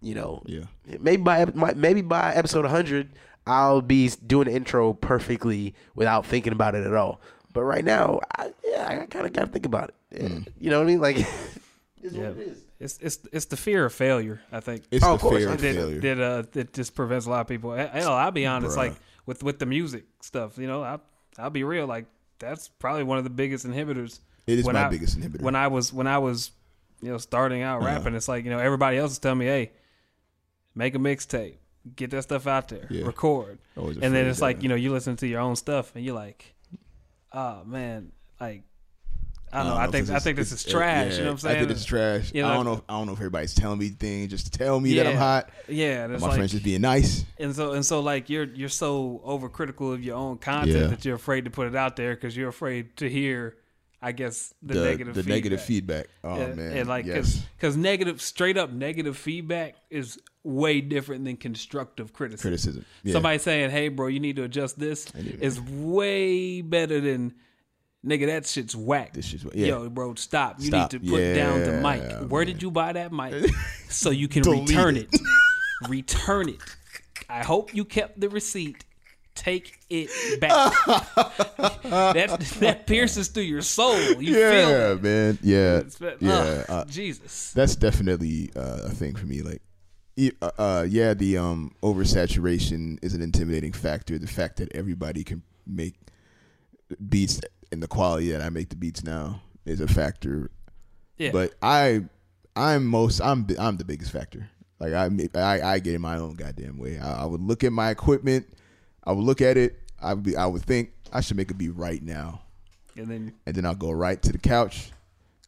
[0.00, 0.64] you know, Yeah.
[1.00, 1.44] maybe by
[1.74, 3.10] maybe by episode 100
[3.46, 7.20] I'll be doing the intro perfectly without thinking about it at all.
[7.52, 9.94] But right now, I, yeah, I kind of got to think about it.
[10.22, 10.38] Yeah.
[10.58, 11.00] You know what I mean?
[11.00, 11.16] Like,
[12.02, 12.28] it's Yeah.
[12.28, 12.62] what it is.
[12.78, 14.42] It's it's it's the fear of failure.
[14.52, 16.00] I think It's Oh, the of course, fear of did- failure.
[16.00, 17.72] that uh, that just prevents a lot of people.
[17.72, 18.74] Hell, I'll be honest.
[18.76, 18.88] Bruh.
[18.88, 18.94] Like
[19.24, 20.98] with with the music stuff, you know, I
[21.38, 21.86] I'll be real.
[21.86, 22.04] Like
[22.38, 24.20] that's probably one of the biggest inhibitors.
[24.46, 25.40] It is when my I- biggest inhibitor.
[25.40, 26.50] When I was when I was,
[27.00, 27.86] you know, starting out Uh-huh.
[27.94, 29.72] rapping, it's like you know everybody else is telling me, hey,
[30.74, 31.56] make a mixtape,
[31.94, 33.04] get that stuff out there, Yeah.
[33.06, 36.14] record, and then it's like you know you listen to your own stuff and you're
[36.14, 36.54] like,
[37.32, 38.62] oh man, like.
[39.52, 39.76] I don't know.
[39.76, 41.12] I think this I think this is trash.
[41.12, 41.56] yeah, you know what I'm saying?
[41.56, 42.34] I think it's trash.
[42.34, 42.82] You know, I don't know.
[42.88, 45.50] I don't know if everybody's telling me things just to tell me that I'm hot.
[45.68, 47.24] Yeah, and it's My like, friends just being nice.
[47.38, 50.86] and so and so like you're you're so overcritical of your own content Yeah.
[50.88, 53.56] that you're afraid to put it out there because you're afraid to hear,
[54.02, 55.34] I guess, the, The negative the feedback.
[55.36, 56.06] negative feedback.
[56.24, 56.76] Oh Yeah, man.
[56.78, 57.40] and like yes.
[57.56, 62.48] because negative straight up negative feedback is way different than constructive criticism.
[62.50, 62.84] criticism.
[63.02, 63.12] Yeah.
[63.12, 67.34] Somebody saying, "Hey, bro, you need to adjust this," is way better than.
[68.04, 69.14] Nigga, that shit's whack.
[69.14, 69.66] This shit's wha- yeah.
[69.66, 70.60] Yo, bro, stop.
[70.60, 70.92] You Stop.
[70.92, 72.02] need to put down the mic.
[72.02, 72.52] Yeah, Where man.
[72.54, 73.50] did you buy that mic?
[73.88, 75.08] so you can return it.
[75.12, 75.20] it.
[75.88, 76.60] return it.
[77.28, 78.84] I hope you kept the receipt.
[79.34, 80.72] Take it back.
[81.82, 83.98] that that pierces through your soul.
[83.98, 85.02] You feel yeah, it.
[85.02, 85.38] man.
[85.42, 86.64] Yeah, It's- uh, yeah.
[86.68, 87.52] Uh, Jesus.
[87.52, 89.42] that's definitely uh, a thing for me.
[89.42, 89.62] Like,
[90.18, 94.18] uh, uh, yeah, the um, oversaturation is an intimidating factor.
[94.18, 95.94] The fact that everybody can make
[97.08, 97.40] beats
[97.72, 100.50] and the quality that I make the beats now is a factor.
[101.18, 101.32] Yeah.
[101.32, 102.04] But I,
[102.54, 104.48] I'm most, I'm, I'm the biggest factor.
[104.78, 106.98] Like I, I, I get in my own goddamn way.
[106.98, 108.46] I, I would look at my equipment.
[109.04, 109.80] I would look at it.
[110.00, 112.42] I would be, I would think I should make a beat right now
[112.96, 114.90] and then and then I'll go right to the couch,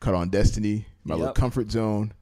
[0.01, 2.13] cut on Destiny, my little comfort zone,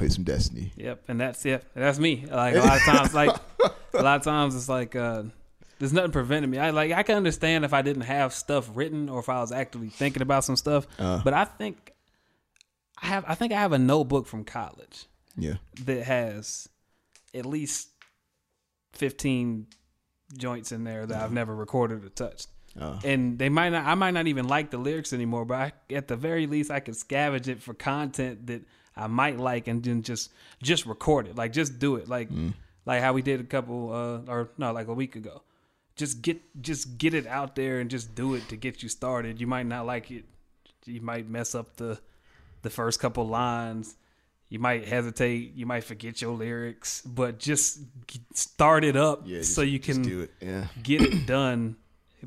[0.00, 0.72] play some Destiny.
[0.76, 1.64] Yep, and that's it.
[1.74, 2.26] That's me.
[2.30, 3.30] Like a lot of times, like
[3.94, 5.22] a lot of times, it's like uh,
[5.78, 6.58] There's nothing preventing me.
[6.58, 9.52] I like I can understand if I didn't have stuff written or if I was
[9.52, 10.86] actively thinking about some stuff.
[10.98, 11.20] Uh.
[11.22, 11.92] but I think
[13.02, 15.54] I have I think I have a notebook from college Yeah.
[15.84, 16.68] that has
[17.34, 17.88] at least
[18.94, 19.66] 15
[20.36, 22.48] joints in there that I've never recorded or touched.
[22.80, 25.72] Uh, And they might not I might not even like the lyrics anymore, but I,
[25.94, 28.62] at the very least I could scavenge it for content that
[29.00, 30.30] I might like and then just
[30.62, 31.36] just record it.
[31.36, 32.08] Like just do it.
[32.08, 32.28] Like
[32.86, 35.42] like how we did a couple uh or no, like a week ago.
[35.96, 39.40] Just get just get it out there and just do it to get you started.
[39.40, 40.24] You might not like it.
[40.84, 41.98] You might mess up the
[42.62, 43.96] the first couple lines.
[44.48, 45.54] You might hesitate.
[45.54, 47.80] You might forget your lyrics, but just
[48.34, 49.42] start it up yeah.
[49.42, 50.30] so just- you can do it.
[50.40, 50.66] Yeah.
[50.82, 51.76] get it done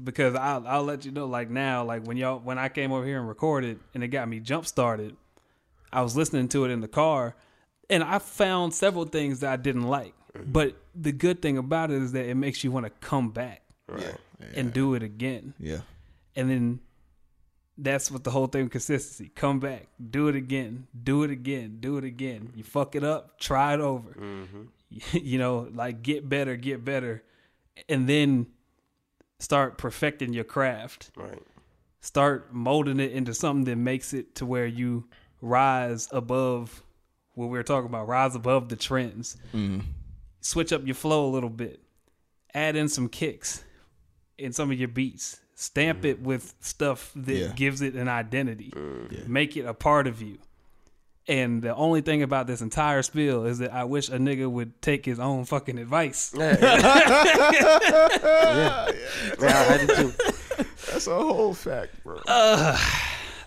[0.02, 3.06] because I'll I'll let you know like now like when y'all when I came over
[3.06, 5.16] here and recorded and it got me jump started,
[5.94, 7.36] I was listening to it in the car
[7.90, 10.14] and I found several things that I didn't like.
[10.36, 10.52] Mm-hmm.
[10.52, 13.62] But the good thing about it is that it makes you want to come back
[13.88, 14.16] Right.
[14.56, 15.54] and do it again.
[15.60, 15.82] Yeah.
[16.36, 16.80] And then
[17.78, 19.32] that's what the whole thing consistency.
[19.36, 22.52] Come back, do it again, do it again, do it again.
[22.56, 24.12] You fuck it up, try it over.
[24.12, 24.62] Mm-hmm.
[25.18, 27.24] you know, like get better, get better.
[27.90, 28.48] And then
[29.40, 31.12] start perfecting your craft.
[31.16, 31.42] Right.
[32.02, 35.06] Start molding it into something that makes it to where you
[35.44, 36.82] rise above
[37.36, 39.38] what we were talking about, rise above the trends.
[39.54, 39.80] Mm-hmm.
[40.42, 41.82] Switch up your flow a little bit.
[42.54, 43.64] Add in some kicks
[44.38, 45.40] in some of your beats.
[45.56, 46.06] Stamp mm.
[46.06, 47.48] it with stuff that Yeah.
[47.56, 48.72] gives it an identity.
[48.76, 49.28] Mm.
[49.28, 50.38] Make it a part of you.
[51.28, 54.82] And the only thing about this entire spiel is that I wish a nigga would
[54.82, 56.34] take his own fucking advice.
[56.36, 56.58] Yeah,
[59.40, 60.14] I did too.
[60.92, 62.20] That's a whole fact, bro.
[62.28, 62.78] Uh,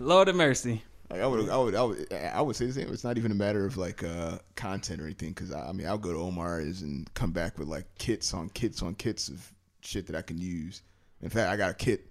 [0.01, 0.83] Lord of mercy.
[1.11, 2.93] Like I would, I would, I would, I would say the same.
[2.93, 5.31] It's not even a matter of like uh, content or anything.
[5.31, 8.49] Because I, I mean, I'll go to Omar's and come back with like kits on
[8.51, 9.53] kits on kits of
[9.83, 10.83] shit that I can use.
[11.23, 12.11] In fact, I got a kit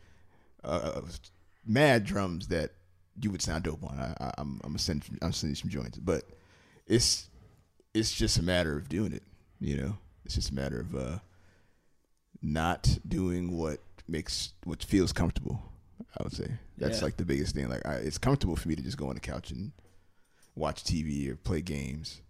[0.64, 1.20] uh, of
[1.66, 2.72] mad drums that
[3.22, 4.00] you would sound dope on.
[4.00, 6.24] I, I, I'm, I'm send, I'm sending some joints, but
[6.88, 7.30] it's,
[7.94, 9.24] it's just a matter of doing it.
[9.60, 11.20] You know, it's just a matter of uh,
[12.42, 15.62] not doing what makes what feels comfortable.
[16.18, 17.06] I would say that's Yeah.
[17.06, 17.68] like the biggest thing.
[17.70, 19.72] Like, I, it's comfortable for me to just go on the couch and
[20.56, 22.22] watch TV or play games.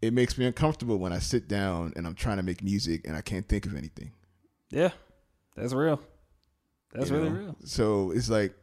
[0.00, 3.16] It makes me uncomfortable when I sit down and I'm trying to make music and
[3.16, 4.12] I can't think of anything.
[4.70, 4.90] Yeah,
[5.56, 6.00] that's real.
[6.92, 7.36] That's you really know?
[7.40, 7.56] real.
[7.64, 8.54] So it's like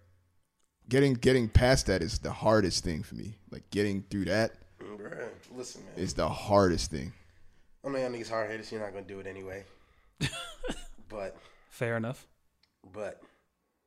[0.87, 3.35] getting getting past that is the hardest thing for me.
[3.49, 5.93] Like getting through that Bruh, listen, man.
[6.03, 7.11] is the hardest thing.
[7.83, 9.63] I know y'all niggas hard headed, so you're not gonna do it anyway.
[11.09, 11.35] but,
[11.69, 12.25] Fair enough.
[12.93, 13.21] but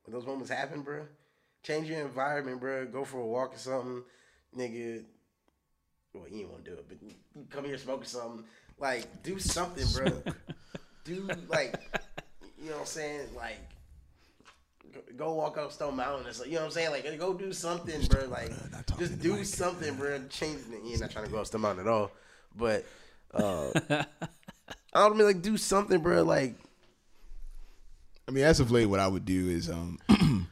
[0.05, 1.05] when those moments happen, bro,
[1.63, 2.85] change your environment, bro.
[2.85, 4.03] Go for a walk or something,
[4.55, 5.03] nigga.
[6.13, 8.45] Well, you ain't want to do it, but come here smoking something.
[8.79, 10.33] Like, do something, bro.
[11.03, 11.79] do like,
[12.61, 13.27] you know what I'm saying?
[13.35, 13.57] Like,
[15.17, 16.51] go- walk up Stone Mountain or something.
[16.51, 16.91] You know what I'm saying?
[16.91, 18.27] Like, go do something, bro.
[18.27, 18.51] Like,
[18.97, 20.19] just do something, bro.
[20.29, 20.61] Change.
[20.83, 22.11] You're not trying to go up Stone Mountain at all,
[22.55, 22.85] but
[23.33, 24.05] uh, I
[24.93, 26.23] don't mean like do something, bro.
[26.23, 26.55] Like,
[28.27, 29.99] I mean, as of late, what I would do is um,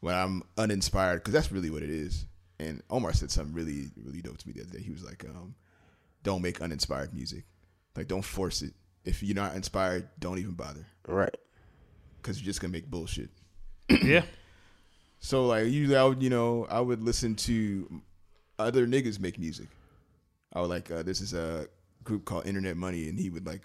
[0.00, 2.26] when I'm uninspired, because that's really what it is.
[2.58, 4.82] And Omar said something really, really dope to me the other day.
[4.82, 5.54] He was like, um,
[6.22, 7.44] "Don't make uninspired music.
[7.96, 8.72] Like, don't force it.
[9.04, 11.34] If you're not inspired, don't even bother, right?
[12.16, 13.30] because you're just gonna make bullshit."
[14.02, 14.22] yeah.
[15.20, 18.02] So like usually I would you know I would listen to
[18.58, 19.68] other niggas make music.
[20.52, 21.68] I would like uh, this is a
[22.04, 23.62] group called Internet Money and he would like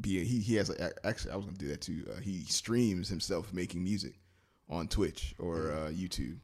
[0.00, 2.04] be he he has a- actually I was gonna do that too.
[2.10, 4.14] Uh, he streams himself making music
[4.68, 6.38] on Twitch or uh, YouTube.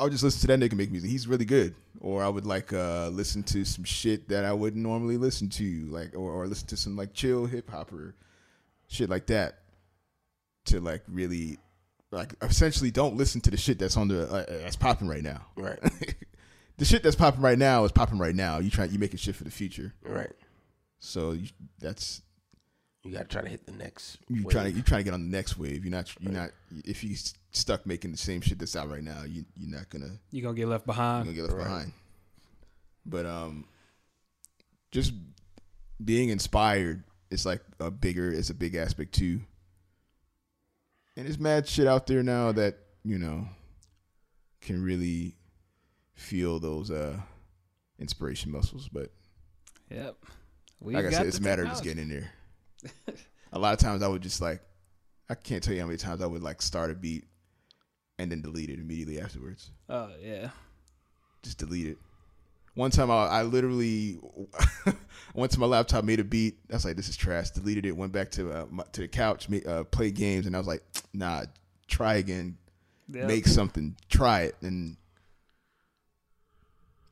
[0.00, 1.10] I would just listen to that nigga make music.
[1.10, 1.74] He's really good.
[2.00, 5.86] Or I would like uh, listen to some shit that I wouldn't normally listen to,
[5.90, 8.16] like or, or listen to some like chill hip hop or
[8.88, 9.58] shit like that
[10.64, 11.58] to like really
[12.10, 15.46] like essentially don't listen to the shit that's on the uh, that's popping right now.
[15.56, 15.78] Right.
[16.78, 18.58] the shit that's popping right now is popping right now.
[18.58, 19.94] You try you making shit for the future.
[20.02, 20.32] Right.
[21.04, 21.48] So you,
[21.80, 22.22] that's
[23.02, 24.18] You gotta try to hit the next.
[24.28, 24.52] you wave.
[24.52, 25.84] trying to you trying to get on the next wave.
[25.84, 26.50] You're not you're not
[26.84, 29.24] if you s- stuck making the same shit that's out right now.
[29.24, 31.26] You you're not gonna You're going to get left behind.
[31.26, 31.48] you're behind.
[31.48, 31.74] gonna get left Right.
[31.74, 31.92] behind.
[33.04, 33.64] But um,
[34.92, 35.12] just
[36.04, 39.40] being inspired is like a bigger is a big aspect too.
[41.16, 43.48] And there's mad shit out there now that you know
[44.60, 45.34] can really
[46.14, 47.18] feel those uh
[47.98, 48.88] inspiration muscles.
[48.88, 49.10] But
[49.90, 50.16] Yep.
[50.82, 52.30] We like I said, it's a matter of just getting in there.
[53.52, 54.60] a lot of times I would just like
[55.30, 57.24] I can't tell you how many times I would like start a beat
[58.18, 59.70] and then delete it immediately afterwards.
[59.88, 60.50] Oh, yeah.
[61.42, 61.98] Just delete it.
[62.74, 64.18] One time I, I literally
[65.34, 66.58] went to my laptop, made a beat.
[66.70, 67.94] I was like, "This is trash." Deleted it.
[67.94, 70.66] Went back to uh, my, to the couch, ma- uh, played games, and I was
[70.66, 71.44] like, "Nah,
[71.86, 72.56] try again.
[73.10, 73.26] Yeah.
[73.26, 73.96] Make something.
[74.08, 74.96] Try it." And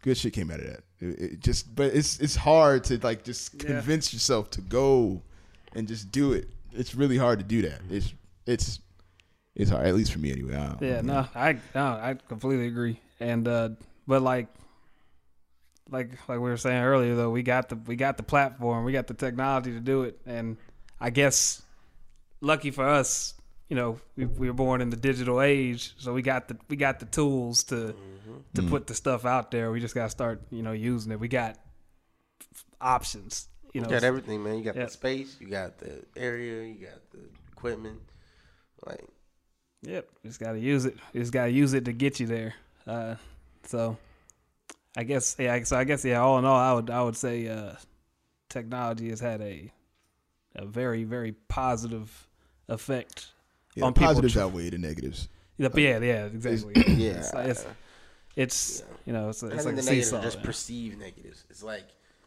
[0.03, 0.83] good shit came out of that.
[1.01, 3.71] It, it just, but it's it's hard to like just Yeah.
[3.71, 5.23] convince yourself to go
[5.75, 6.49] and just do it.
[6.73, 7.81] It's really hard to do that.
[7.91, 8.13] It's
[8.47, 8.81] it's
[9.55, 10.55] it's hard, at least for me anyway.
[10.57, 13.01] I don't- Yeah, no, I no, I completely agree.
[13.19, 13.71] And uh
[14.07, 14.49] but like
[15.91, 18.93] like like we were saying earlier though, we got the we got the platform, we
[18.93, 20.57] got the technology to do it and
[21.01, 21.63] I guess
[22.41, 23.35] lucky for us,
[23.71, 26.77] you know, we, we were born in the digital age, so we got the we
[26.77, 27.95] got the tools to
[28.55, 29.71] to put the stuff out there.
[29.71, 31.21] We just got to start, you know, using it.
[31.21, 31.57] We got
[32.81, 33.89] options, you know.
[33.89, 34.59] You got everything, man.
[34.59, 34.85] You got Yeah.
[34.87, 37.21] the space, you got the area, you got the
[37.53, 38.01] equipment.
[38.85, 39.05] Like,
[39.83, 40.97] Yep, just got to use it.
[41.15, 42.55] Just got to use it to get you there.
[42.87, 43.15] Uh,
[43.65, 43.97] so,
[44.97, 45.63] I guess yeah.
[45.63, 46.21] So I guess yeah.
[46.21, 47.75] All in all, I would I would say uh,
[48.49, 49.73] technology has had a
[50.57, 52.27] a very very positive
[52.69, 53.29] effect
[53.81, 55.29] Yeah, on the people positives tr- outweigh the negatives.
[55.59, 56.73] Yep, yeah, yeah, exactly.
[56.87, 57.11] yeah.
[57.11, 57.67] it's, it's,
[58.37, 60.19] it's you know it's, I it's think like a the negatives seesaw.
[60.19, 60.47] are just man.
[60.47, 61.45] perceived negatives.
[61.51, 61.85] It's like,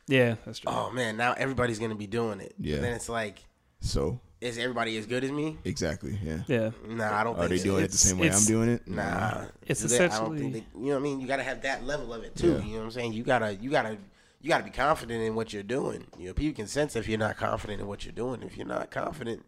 [0.08, 0.72] yeah, that's true.
[0.72, 2.54] oh man, now everybody's gonna be doing it.
[2.60, 2.76] Yeah.
[2.76, 3.40] And then it's like,
[3.80, 5.58] So is everybody as good as me?
[5.64, 6.40] exactly, yeah.
[6.48, 7.64] yeah, Nah, I don't Are think they so.
[7.64, 8.88] doing it the same way I'm doing it?
[8.88, 11.22] Nah, It's Do they- I don't essentially- think they, you know what I mean.
[11.22, 12.52] You gotta have that level of it too.
[12.52, 12.60] Yeah.
[12.60, 13.14] You know what I'm saying?
[13.14, 13.98] You gotta, you gotta,
[14.42, 16.06] you gotta be confident in what you're doing.
[16.20, 18.44] You know, people can sense if you're not confident in what you're doing.
[18.44, 19.46] If you're not confident,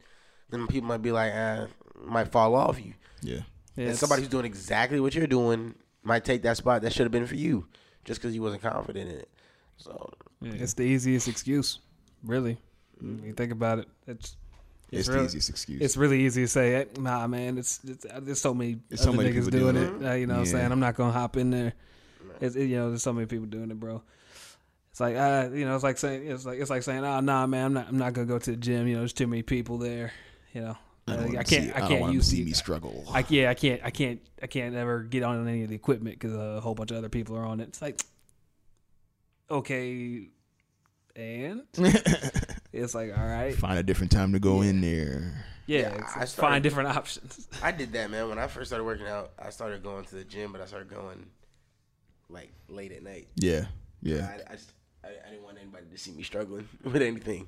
[0.50, 1.68] then people might be like, uh,
[2.06, 2.94] might fall off you.
[3.22, 3.40] Yeah.
[3.76, 7.04] yeah and somebody who's doing exactly what you're doing might take that spot that should
[7.04, 7.68] have been for you,
[8.04, 9.30] just because you wasn't confident in it.
[9.78, 11.80] So yeah, it's the easiest excuse,
[12.24, 12.58] really.
[13.00, 14.38] When you think about it, it's
[14.92, 15.82] It's, really- the easiest excuse.
[15.82, 17.58] It's really easy to say, "Eh, nah, man.
[17.58, 20.08] It's, it's there's so many There's other so many niggas doing, doing it.
[20.08, 21.74] Uh, you know, what I'm saying I'm not gonna hop in there.
[22.40, 24.02] It's, it, you know, there's so many people doing it, bro.
[24.92, 27.46] It's like, uh, you know, it's like saying, it's like, it's like saying, oh, nah,
[27.48, 28.88] man, I'm not, I'm not gonna go to the gym.
[28.88, 30.14] You know, there's too many people there.
[30.54, 30.78] You know,
[31.08, 32.46] I, Uh, don't I can't, see, I I don't can't want 'em use see the,
[32.46, 33.06] me struggle.
[33.12, 36.20] I yeah, I can't, I can't, I can't ever get on any of the equipment
[36.20, 37.68] because a whole bunch of other people are on it.
[37.68, 38.02] It's like,
[39.52, 40.30] okay,
[41.16, 41.62] and
[42.74, 45.46] it's like, all right, Find a different time to go in there.
[45.68, 47.48] yeah, Yeah, it's- I started- find different options.
[47.64, 48.28] I did that, man.
[48.30, 50.90] When I first started working out, I started going to the gym, but I started
[50.90, 51.26] going
[52.30, 53.28] like late at night.
[53.36, 53.66] Yeah.
[54.02, 54.28] Yeah.
[54.50, 54.72] I, I, just,
[55.04, 57.48] I, I didn't want anybody to see me struggling with anything.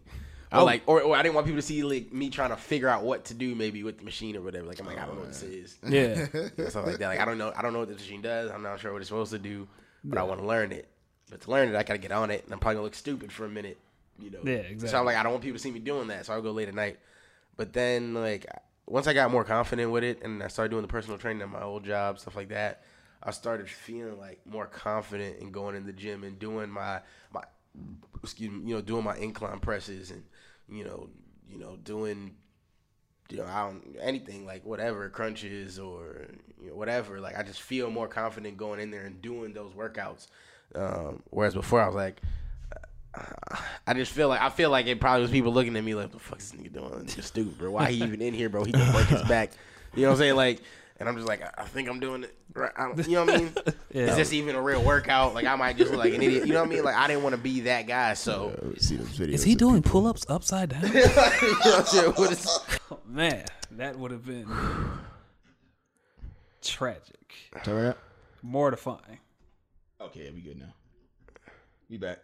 [0.51, 0.65] I oh.
[0.65, 3.03] like, or, or I didn't want people to see like me trying to figure out
[3.03, 4.65] what to do, maybe with the machine or whatever.
[4.65, 5.77] Like I'm like, I don't know what this is.
[5.87, 6.27] Yeah.
[6.57, 7.07] and stuff like that.
[7.07, 8.49] Like I don't know, I don't know what this machine does.
[8.49, 9.67] I'm not sure what it's supposed to do,
[10.03, 10.87] but I want to learn it.
[11.29, 13.31] But to learn it, I gotta get on it, and I'm probably gonna look stupid
[13.31, 13.77] for a minute.
[14.19, 14.39] You know.
[14.43, 14.89] Yeah, exactly.
[14.89, 14.99] So.
[14.99, 16.69] I'm like, I don't want people to see me doing that, so I'll go late
[16.69, 16.99] at night.
[17.57, 18.45] But then, like,
[18.85, 21.49] once I got more confident with it, and I started doing the personal training at
[21.49, 22.83] my old job, stuff like that,
[23.21, 27.01] I started feeling like more confident in going in the gym and doing my
[27.33, 27.43] my,
[28.23, 30.23] excuse me, you know, doing my incline presses and
[30.69, 31.09] you know,
[31.49, 32.35] you know, doing
[33.29, 36.27] you know, I don't anything like whatever crunches or
[36.61, 37.19] you know, whatever.
[37.19, 40.27] Like I just feel more confident going in there and doing those workouts.
[40.75, 42.21] Um, whereas before I was like,
[43.85, 46.11] I just feel like I feel like it probably was people looking at me like,
[46.11, 47.05] "The fuck is this nigga doing?
[47.15, 47.71] This stupid, bro.
[47.71, 48.63] Why he even in here, bro?
[48.63, 49.51] He can break his back."
[49.95, 50.35] You know what I'm saying?
[50.35, 50.61] Like,
[50.99, 52.71] and I'm just like, I I think I'm doing it right.
[52.77, 53.53] I don't, you know what I mean?
[53.93, 54.07] Yeah.
[54.11, 55.33] Is this even a real workout?
[55.33, 56.45] Like, I might just look like an idiot.
[56.45, 56.83] You know what I mean?
[56.83, 58.13] Like, I didn't want to be that guy.
[58.15, 59.33] So, Uh, see those videos.
[59.33, 60.83] Is he doing pull ups upside down?
[60.83, 62.11] you know what I'm saying?
[62.11, 62.59] What is-
[62.91, 64.45] Oh, man, that would have been
[66.61, 67.33] tragic,
[67.63, 67.95] Is
[68.43, 69.19] mortifying.
[70.01, 70.73] Okay, yeah, we good now.
[71.89, 72.19] We back.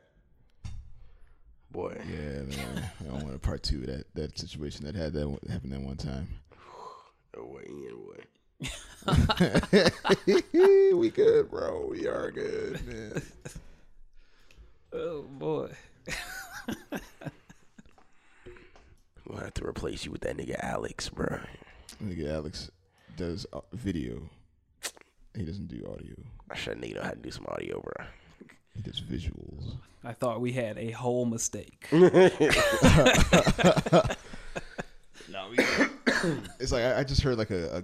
[1.71, 2.89] boy, Yeah, man.
[2.99, 5.73] I don't want a part two of that that situation that had that one- happened
[5.73, 6.27] that one time.
[7.35, 8.23] Oh, wait, yeah, boy.
[10.95, 11.87] we good, bro.
[11.89, 13.21] We are good, man.
[14.95, 15.71] Oh boy.
[19.25, 21.39] We'll have to replace you with that nigga Alex, bro.
[22.03, 22.69] Nigga Alex
[23.17, 24.21] does uh, video.
[25.35, 26.13] He doesn't do audio.
[26.51, 28.05] I should nigga know how to do some audio, bro.
[28.75, 29.77] He does visuals.
[30.03, 31.87] I thought we had a whole mistake.
[31.91, 31.99] No,
[35.49, 35.57] we
[36.59, 37.83] it's like I, I just heard like a, a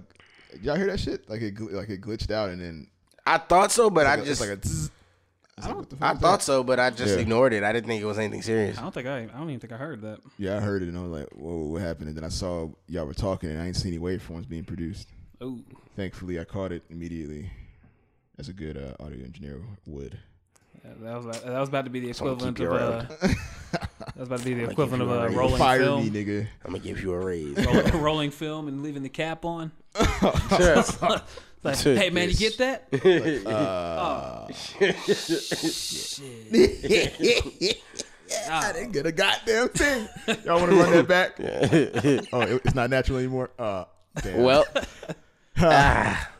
[0.62, 1.28] y'all hear that shit?
[1.28, 2.86] Like it gl- like it glitched out and then
[3.26, 4.90] I thought so, but it's I like a- just it's like a.
[5.56, 6.44] I, was like, what the fuck I is thought that?
[6.44, 7.20] so, but I just Yeah.
[7.20, 7.62] ignored it.
[7.62, 8.78] I didn't think it was anything serious.
[8.78, 9.18] I don't think I.
[9.24, 10.20] I don't even think I heard that.
[10.38, 12.08] Yeah, I heard it and I was like, whoa, what happened?
[12.08, 15.08] And then I saw y'all were talking and I ain't seen any waveforms being produced.
[15.40, 15.58] Oh,
[15.96, 17.50] Thankfully, I caught it immediately.
[18.38, 20.18] As a good uh, audio engineer would.
[20.84, 24.28] That was about- that was about to be the equivalent of you uh, that was
[24.28, 26.46] about to be the I'ma equivalent of a a rolling Fire film, me, nigga.
[26.64, 27.56] I'm gonna give you a raise.
[27.64, 29.72] rolling, rolling film, and leaving the cap on.
[31.62, 32.88] Like, hey man, you get that?
[33.46, 34.48] Uh,
[38.50, 40.08] I didn't get a goddamn thing.
[40.44, 41.34] Y'all want to run that back?
[42.32, 43.50] oh, it- it's not natural anymore.
[43.58, 43.84] Uh,
[44.22, 44.42] damn.
[44.42, 44.64] Well,
[45.58, 46.30] ah.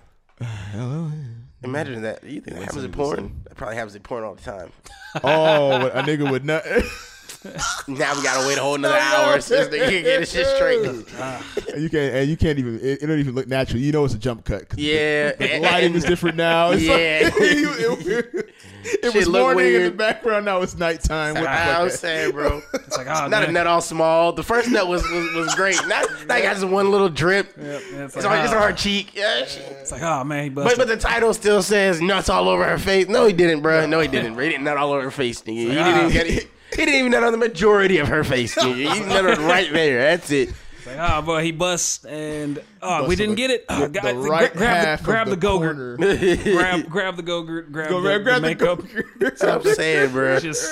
[1.63, 2.23] Imagine that.
[2.25, 3.41] You think that happens in porn?
[3.45, 4.73] That probably happens in porn all the time.
[5.25, 6.65] oh, a nigga would not.
[7.89, 10.85] Now we gotta wait a whole another hour since they can get this shit straight.
[10.87, 12.77] And you can't, and you can't even.
[12.81, 13.81] It, it don't even look natural.
[13.81, 14.69] You know it's a jump cut.
[14.69, 16.71] 'cause Yeah, the, the lighting is different now.
[16.73, 17.21] It's Yeah.
[17.33, 18.55] like, it,
[19.03, 19.97] it was Shit look morning in the weird.
[19.97, 20.45] background.
[20.45, 21.35] Now it's nighttime.
[21.35, 21.83] What the I fuck?
[21.85, 22.63] was saying, bro.
[22.75, 23.55] It's like, oh, Not a man.
[23.55, 24.33] nut all small.
[24.33, 25.77] The first nut was was, was great.
[25.87, 27.55] Not now you got just one little drip.
[27.57, 28.67] Yep, yeah, it's It's like, on, it's on ah.
[28.69, 29.15] her cheek.
[29.15, 29.63] Yeah, shit.
[29.81, 30.79] It's like, oh man, he But busted.
[30.79, 33.09] but the title still says nuts all over her face.
[33.09, 33.87] No, he didn't, bro.
[33.87, 34.35] No, he didn't.
[34.35, 34.45] Bro.
[34.45, 35.55] He didn't nut all over her face, nigga.
[35.55, 36.09] He didn't even ah.
[36.11, 36.51] get it.
[36.71, 38.75] He didn't even nut on the majority of her face, nigga.
[38.77, 40.01] He nutted right there.
[40.03, 40.51] That's it.
[40.79, 43.65] It's like, oh boy, he bust, and oh, we didn't the- get it.
[43.69, 45.99] Oh, the- guys, the gra- right grab half the grab of the, the go-gurt,
[46.43, 48.83] grab grab the go-gurt, grab Go the, grab, grab the the makeup.
[49.19, 50.41] That's what I'm saying, bro.
[50.41, 50.67] Just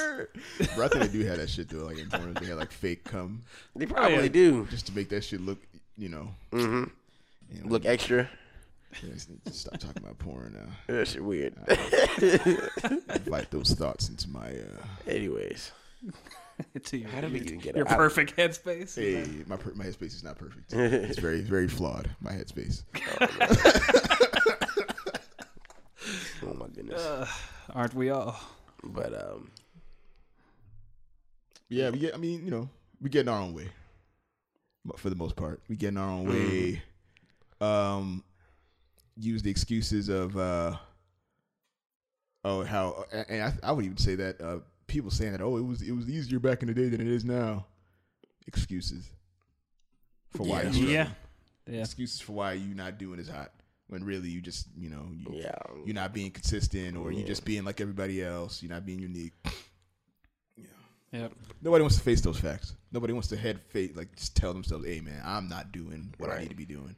[0.76, 1.84] Bro, I think they do have that shit though.
[1.84, 3.42] Like in porn, they have like fake cum
[3.76, 4.28] They probably yeah.
[4.28, 4.66] do.
[4.70, 5.59] just to make that shit look,
[5.99, 6.28] you know.
[6.53, 6.84] hmm
[7.53, 8.28] you know, Look extra.
[9.03, 10.94] yeah, just need to stop talking about porn now.
[10.94, 11.53] That shit weird.
[13.14, 14.49] Invite those thoughts into my.
[14.49, 15.72] uh Anyways,
[16.84, 17.96] to your, how did we even get your out?
[17.96, 18.94] perfect headspace.
[18.94, 20.72] Hey, my per- my headspace is not perfect.
[20.72, 22.11] It's very very flawed.
[22.20, 22.84] My headspace.
[26.42, 27.03] Oh my goodness.
[27.03, 27.26] Uh,
[27.74, 28.38] aren't we all?
[28.82, 29.51] But um,
[31.68, 32.14] Yeah, we get.
[32.14, 32.68] I mean, you know,
[33.01, 33.68] we get in our own way.
[34.84, 36.82] But For the most part, we get in our own way.
[37.61, 38.22] Um,
[39.16, 40.76] use the excuses of uh,
[42.44, 44.59] oh how, and I, I would even say that uh,
[44.89, 47.07] people saying that oh it was it was easier back in the day than it
[47.07, 47.66] is now.
[48.49, 49.09] Excuses
[50.30, 50.66] for why Yeah.
[50.66, 50.93] you struggle.
[50.95, 51.09] Yeah,
[51.68, 51.80] yeah.
[51.82, 53.53] Excuses for why you not doing as hot
[53.89, 55.55] when really you just you know you, yeah.
[55.84, 57.26] you're not being consistent or you Yeah.
[57.26, 58.62] just being like everybody else.
[58.62, 59.34] You're not being unique.
[61.12, 61.32] Yep.
[61.62, 62.74] Nobody wants to face those facts.
[62.93, 66.28] Nobody wants to head face like just tell themselves, "Hey, man, I'm not doing what
[66.30, 66.95] I need to be doing."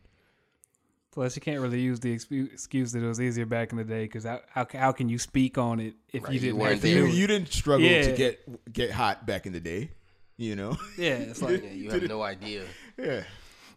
[1.13, 4.05] Plus, you can't really use the excuse that it was easier back in the day
[4.05, 6.73] because how, how how can you speak on it if Right, you you didn't weren't
[6.75, 6.89] have to.
[6.89, 7.15] You, do it?
[7.15, 8.03] you didn't struggle Yeah.
[8.03, 9.91] to get get hot back in the day,
[10.37, 10.77] you know.
[10.97, 12.63] Yeah, it's like Yeah, you have no idea.
[12.97, 13.25] yeah,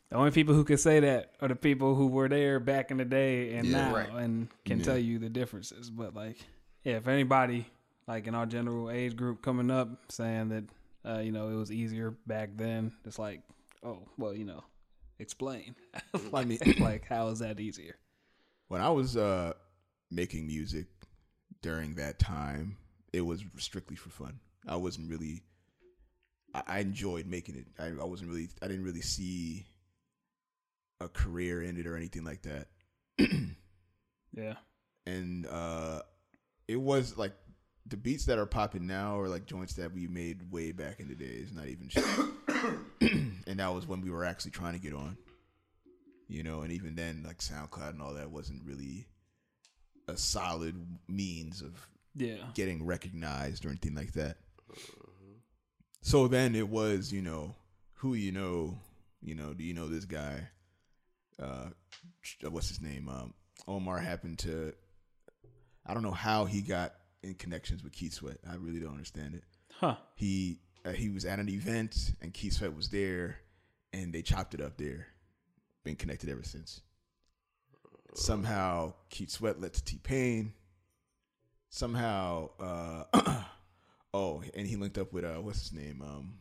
[0.09, 2.97] the only people who can say that are the people who were there back in
[2.97, 3.77] the day and Yeah.
[3.89, 4.09] now Right.
[4.23, 4.85] and can Yeah.
[4.85, 5.89] tell you the differences.
[5.89, 6.37] But like,
[6.83, 7.65] yeah, if anybody
[8.07, 10.65] like in our general age group coming up saying that
[11.03, 13.41] uh, you know it was easier back then, it's like,
[13.83, 14.63] oh well, you know,
[15.23, 15.75] explain.
[16.33, 17.95] I mean, like, how is that easier?
[18.69, 19.53] when I was uh,
[20.09, 20.87] making music
[21.61, 22.77] during that time,
[23.11, 24.39] it was strictly for fun.
[24.67, 25.43] I wasn't really.
[26.55, 27.67] I, I enjoyed making it.
[27.79, 28.49] I, I wasn't really.
[28.61, 29.65] I didn't really see
[31.01, 32.67] a career in it or anything like that.
[34.35, 34.55] Yeah,
[35.05, 36.01] and uh
[36.67, 37.33] it was like
[37.87, 41.07] the beats that are popping now are like joints that we made way back in
[41.07, 42.05] the days not even shit.
[43.47, 45.17] and that was when we were actually trying to get on.
[46.27, 49.07] You know and even then like soundcloud and all that wasn't really
[50.07, 50.75] a solid
[51.07, 54.37] means of yeah, getting recognized or anything like that.
[56.01, 57.55] So then it was you know
[57.95, 58.77] who you know
[59.21, 60.47] you know do you know this guy?
[61.41, 61.69] Uh
[62.49, 63.09] what's his name?
[63.09, 63.33] Um
[63.67, 64.73] omar happened to
[65.85, 68.37] i don't know how he got in connections with keith sweat.
[68.49, 69.43] I really don't understand it.
[69.79, 69.95] Huh?
[70.15, 73.37] he uh, he was at an event and keith sweat was there
[73.91, 75.07] and they chopped it up there
[75.83, 76.81] been connected ever since.
[78.15, 80.53] Somehow keith sweat led to t-pain.
[81.69, 83.43] Somehow uh
[84.13, 86.01] oh and he linked up with uh what's his name?
[86.01, 86.33] Um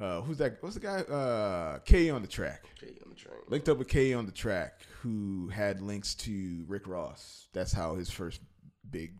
[0.00, 1.00] uh who's that what's the guy?
[1.02, 2.10] Uh K.E.
[2.10, 2.64] on the track.
[2.82, 3.36] Okay, on the train.
[3.48, 4.14] linked up with K.E.
[4.14, 7.46] on the track who had links to rick ross.
[7.52, 8.40] That's how his first
[8.90, 9.12] big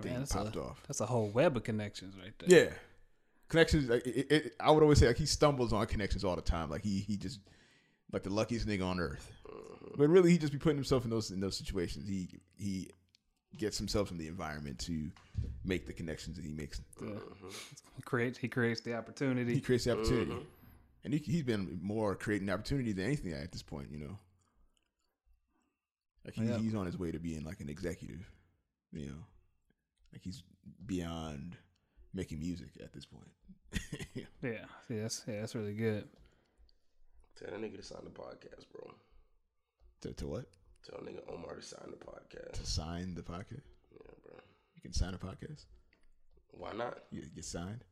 [0.00, 0.82] thing Man, that's popped a, off.
[0.86, 2.66] That's a whole web of connections right there.
[2.66, 2.74] yeah.
[3.48, 6.42] Connections like, it, it, i would always say like he stumbles on connections all the
[6.42, 6.68] time.
[6.70, 7.40] Like he he just
[8.12, 9.32] like the luckiest nigga on earth.
[9.46, 9.88] Uh-huh.
[9.96, 12.06] But really he just be putting himself in those in those situations.
[12.06, 12.90] He he
[13.56, 15.10] gets himself in the environment to
[15.64, 16.82] make the connections that he makes.
[17.00, 17.08] Yeah.
[17.12, 17.48] Uh-huh.
[17.96, 19.54] He creates he creates the opportunity.
[19.54, 20.32] he creates the opportunity.
[20.32, 20.40] Uh-huh.
[21.04, 24.18] And he, he's been more creating opportunity than anything at this point you know?
[26.24, 26.58] Like he, Yeah.
[26.58, 28.28] he's on his way to being like an executive
[28.92, 29.24] you know
[30.12, 30.42] like he's
[30.86, 31.56] beyond
[32.14, 33.28] making music at this point
[34.42, 36.08] yeah, yes, yeah, that's really good.
[37.38, 38.90] Tell that nigga to sign the podcast, bro.
[40.00, 40.46] to, to what
[40.88, 42.52] Tell nigga Omar to sign the podcast.
[42.52, 43.60] to sign the podcast
[43.92, 44.34] Yeah, bro.
[44.74, 45.66] you can sign a podcast
[46.52, 47.00] Why not?
[47.10, 47.84] you get signed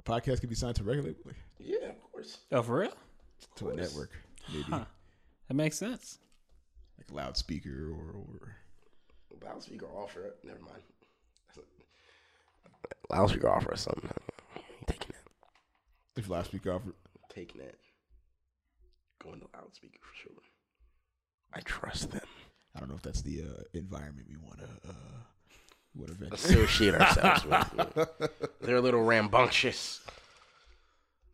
[0.00, 1.18] a podcast can be signed to regulate
[1.58, 2.38] Yeah, of course.
[2.50, 2.94] Oh, for real?
[3.56, 4.12] to a network
[4.50, 4.84] maybe Huh.
[5.48, 6.18] That makes sense.
[6.96, 8.56] like a loudspeaker or, or
[9.44, 10.34] Loudspeaker offer.
[10.44, 10.82] Never mind.
[13.10, 14.10] Loudspeaker offer or something.
[14.86, 16.20] Taking that.
[16.20, 16.94] if loudspeaker offer.
[17.32, 17.76] Taking that.
[19.22, 20.42] Going to loudspeaker for sure.
[21.54, 22.20] I trust them.
[22.74, 25.22] I don't know if that's the uh, environment we want to uh,
[25.94, 26.34] want to.
[26.34, 28.30] Associate ourselves with.
[28.60, 30.00] They're a little rambunctious.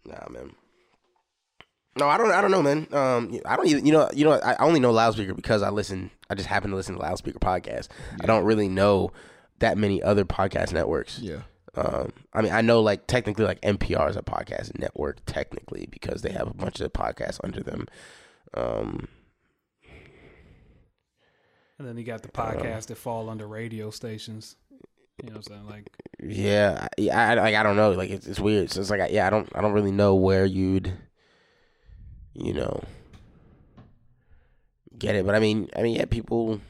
[0.04, 0.50] Nah, man.
[1.98, 2.30] No, I don't.
[2.32, 2.86] I don't know, man.
[2.92, 3.84] Um, I don't even.
[3.86, 4.10] You know.
[4.14, 4.32] You know.
[4.32, 6.10] I I only know loudspeaker because I listen.
[6.30, 7.88] I just happen to listen to loudspeaker podcasts.
[8.20, 9.12] I don't really know
[9.60, 11.18] that many other podcast networks.
[11.18, 11.40] Yeah,
[11.74, 16.22] Um, I mean, I know like technically like NPR is a podcast network technically because
[16.22, 17.86] they have a bunch of podcasts under them.
[18.54, 19.08] Um,
[21.78, 24.56] And then you got the podcasts that fall under radio stations.
[25.22, 25.66] You know what I'm saying?
[25.68, 25.90] Like
[26.22, 28.70] yeah, I, yeah, I, like I don't know, like it's, it's weird.
[28.70, 30.92] So it's like, yeah, I don't, I don't really know where you'd,
[32.38, 32.82] you know,
[34.96, 35.26] get it.
[35.26, 36.60] But I mean, I mean, yeah, people.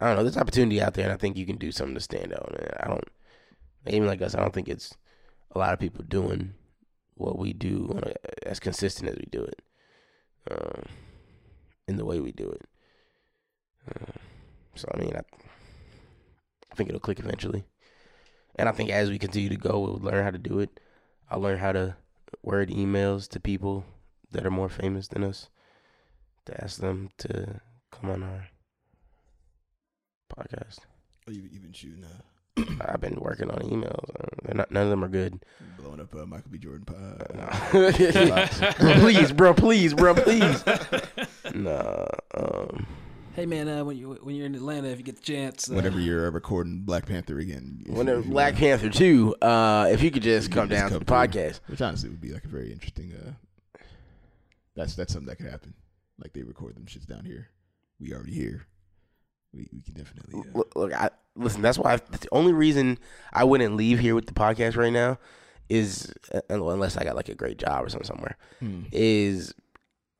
[0.00, 0.22] I don't know.
[0.24, 2.54] There's opportunity out there, and I think you can do something to stand out.
[2.80, 3.08] I don't,
[3.86, 4.96] even like us, I don't think it's
[5.52, 6.54] a lot of people doing
[7.14, 8.00] what we do
[8.44, 9.62] as consistent as we do it,
[10.50, 10.82] um,
[11.86, 12.68] in the way we do it.
[13.88, 14.18] Uh,
[14.74, 15.20] so I mean, I,
[16.72, 17.64] I think it'll click eventually,
[18.56, 20.80] and I think as we continue to go, we'll learn how to do it.
[21.30, 21.96] I'll learn how to
[22.42, 23.84] word emails to people
[24.32, 25.48] that are more famous than us
[26.46, 27.60] to ask them to
[27.90, 28.48] come on our
[30.36, 30.80] podcast.
[31.28, 32.22] oh, you you've been shooting uh,
[32.80, 34.10] I've been working on emails.
[34.10, 35.44] Uh, they're not, none of them are good.
[35.76, 36.58] blowing up uh, Michael B.
[36.58, 36.86] Jordan.
[36.88, 37.24] Uh,
[38.78, 40.62] Bro, please, bro, please, bro, please.
[41.54, 42.06] nah.
[42.34, 42.86] Um,
[43.34, 45.74] Hey man, uh, when you when you're in Atlanta, if you get the chance, uh,
[45.74, 49.88] whenever you're uh, recording Black Panther again, if you- whenever Black wanna- Panther two, uh,
[49.90, 51.16] if you could just You come just down to the through.
[51.16, 51.60] podcast.
[51.66, 53.12] which honestly would be like a very interesting.
[53.12, 53.32] Uh,
[54.76, 55.74] that's that's something that could happen.
[56.18, 57.48] Like they record them shits down here.
[57.98, 58.66] We already here.
[59.52, 60.38] We we can definitely.
[60.40, 61.60] Uh, Look, look I, listen.
[61.60, 62.98] That's why I, the only reason
[63.32, 65.18] I wouldn't leave here with the podcast right now
[65.68, 68.36] is uh, unless I got like a great job or something somewhere.
[68.60, 69.54] hmm, Is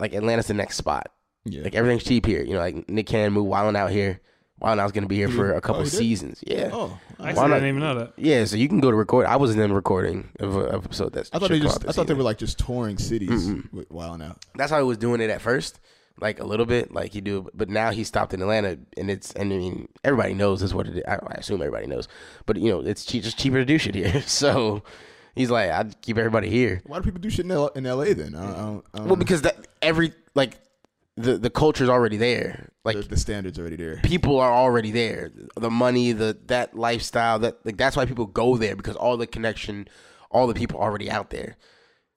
[0.01, 1.13] like Atlanta's the next spot.
[1.45, 1.63] Yeah.
[1.63, 2.43] Like everything's cheap here.
[2.43, 4.21] You know, like Nick Cannon moved Wild 'N Out here.
[4.61, 5.97] Wild 'N Out's gonna be here for a couple Oh, he did?
[5.97, 6.43] seasons.
[6.47, 6.71] Yeah.
[6.73, 7.55] oh, I I, Why actually not?
[7.55, 8.13] didn't even know that.
[8.17, 9.27] Yeah, so you can go to record.
[9.27, 11.31] I was in the recording of an episode that's.
[11.33, 11.83] I thought they just.
[11.83, 13.73] I this thought they were like just touring cities Mm-mm.
[13.73, 14.45] with Wild 'N Out.
[14.55, 15.81] That's how he was doing it at first,
[16.21, 17.49] like a little bit, like he do.
[17.53, 19.33] But now he stopped in Atlanta, and it's.
[19.33, 21.03] And I mean, everybody knows is what it is.
[21.07, 22.09] I, I assume everybody knows,
[22.47, 24.23] but you know, it's cheap, just cheaper to do shit here.
[24.27, 24.83] So
[25.35, 26.81] he's like, I'd keep everybody here.
[26.87, 28.15] Why do people do shit in, L- in L.A.
[28.15, 28.35] then?
[28.35, 30.59] I don't, I don't, I don't Well, because that every like
[31.17, 32.71] the the culture's already there.
[32.85, 34.01] Like the, the standards already there.
[34.03, 35.31] people are already there.
[35.57, 39.27] The money, the that lifestyle, that like that's why people go there because all the
[39.27, 39.89] connection,
[40.31, 41.57] all the people already out there.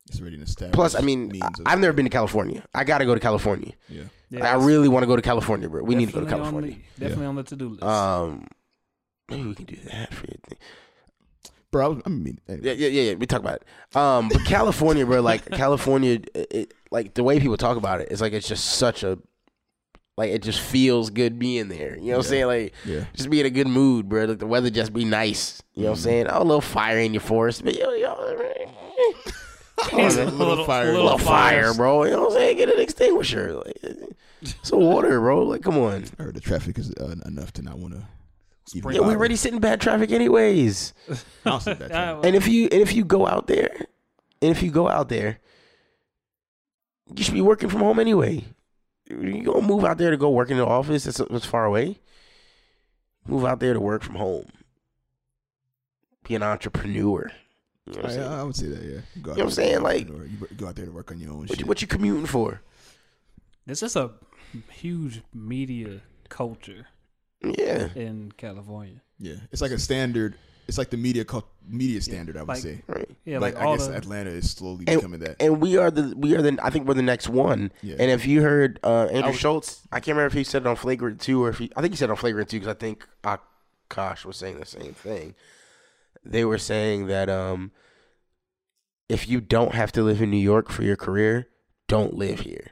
[0.08, 0.74] It's already an established.
[0.74, 2.64] Plus, I mean, I, I've never been to California.
[2.74, 3.74] I got to go to California.
[3.90, 4.04] yeah.
[4.30, 5.84] Yeah, I really want to go to California, bro.
[5.84, 6.78] We need to go to definitely on California.
[6.96, 7.84] the- definitely on the to do list.
[7.84, 8.48] Um,
[9.30, 10.58] maybe we can do that for your thing.
[11.72, 12.68] Bro, I, mean, anyway.
[12.68, 13.14] Yeah, yeah, yeah, yeah.
[13.16, 13.96] We talk about it.
[13.96, 18.08] Um, but California, bro, like California, it, it, like the way people talk about it,
[18.10, 19.20] it's like it's just such a,
[20.16, 21.98] like it just feels good being there.
[21.98, 22.46] You know what I'm saying?
[22.48, 23.06] Like yeah.
[23.14, 24.26] just be in a good mood, bro.
[24.26, 25.62] Like the weather just be nice.
[25.74, 26.28] You know what I'm saying?
[26.28, 28.16] Oh, a little fire in your forest, but yo, yo,
[29.78, 30.38] come on, a man.
[30.38, 30.84] little fire.
[30.84, 32.04] a little little fire, bro.
[32.06, 32.58] You know what I'm saying?
[32.58, 33.78] Get an extinguisher, like
[34.64, 35.44] some water, bro.
[35.44, 36.06] Like, come on.
[36.20, 38.04] I heard the traffic is uh, enough to not want to.
[38.68, 39.18] Spring Yeah, we bottle.
[39.18, 40.94] already sit in bad traffic anyways.
[41.46, 41.92] I'll say that.
[41.92, 42.28] Ah, too.
[42.28, 43.74] And if you and if you go out there,
[44.42, 45.40] and if you go out there,
[47.16, 48.44] you should be working from home anyway.
[49.10, 52.00] You gonna move out there to go work in the office that's, that's far away.
[53.26, 54.48] Move out there to work from home.
[56.28, 57.32] Be an entrepreneur.
[57.86, 58.84] You know what I'm I, would say that.
[58.84, 59.22] Yeah.
[59.22, 59.82] Go out You know what I'm there saying?
[59.82, 61.60] Like- you go out there to work on your own What shit.
[61.62, 62.62] you, what you commuting for?
[63.66, 64.12] There's just a
[64.72, 66.88] huge media culture
[67.42, 69.02] Yeah, in California.
[69.20, 70.36] yeah, it's like a standard.
[70.68, 72.36] It's like the media cult, media standard.
[72.36, 72.82] I would like- say.
[72.88, 73.10] right.
[73.24, 75.38] Yeah, like, like, I all guess the Atlanta is slowly And- becoming that.
[75.40, 77.72] And we are the we are the I think we're the next one.
[77.82, 77.96] Yeah.
[78.00, 80.68] And if you heard uh, Andrew was- Schultz, I can't remember if he said it
[80.68, 82.76] on Flagrant Two or if he I think he said it on Flagrant Two because
[82.76, 85.36] I think Akaash was saying the same thing.
[86.26, 87.72] They were saying that um,
[89.08, 91.48] if you don't have to live in New York for your career,
[91.88, 92.72] don't live here.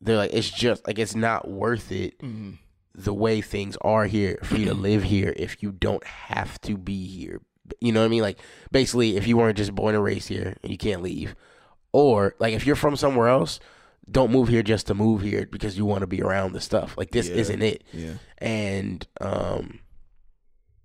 [0.00, 2.58] They're like it's just like it's not worth it Mhm.
[2.98, 6.76] The way things are here for you to live here if you don't have to
[6.76, 7.40] be here.
[7.80, 8.22] You know what I mean?
[8.22, 8.38] Like
[8.72, 11.34] basically, if you weren't just born and raised here and you can't leave,
[11.92, 13.60] or like if you're from somewhere else,
[14.10, 16.96] don't move here just to move here because you want to be around the stuff.
[16.96, 17.36] Like this Yeah.
[17.36, 17.84] isn't it.
[17.92, 18.14] Yeah.
[18.38, 19.80] And um,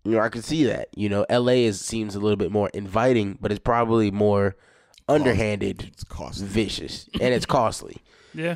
[0.03, 0.89] you know, I could see that.
[0.95, 1.64] You know, L.A.
[1.66, 4.55] is seems a little bit more inviting, but it's probably more
[5.07, 6.47] underhanded, It's costly.
[6.47, 7.97] vicious, and it's costly.
[8.34, 8.55] yeah.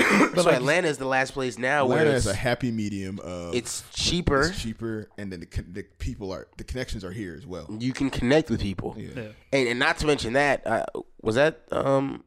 [0.00, 3.20] So like- Atlanta is the last place now Atlanta where is it's, a happy medium
[3.20, 4.40] of it's cheaper.
[4.42, 7.66] it's cheaper, and then the, the people are the connections are here as well.
[7.78, 9.08] you can connect with people, Yeah.
[9.14, 9.22] Yeah.
[9.52, 10.84] and, and not to mention that uh,
[11.22, 12.24] was that um.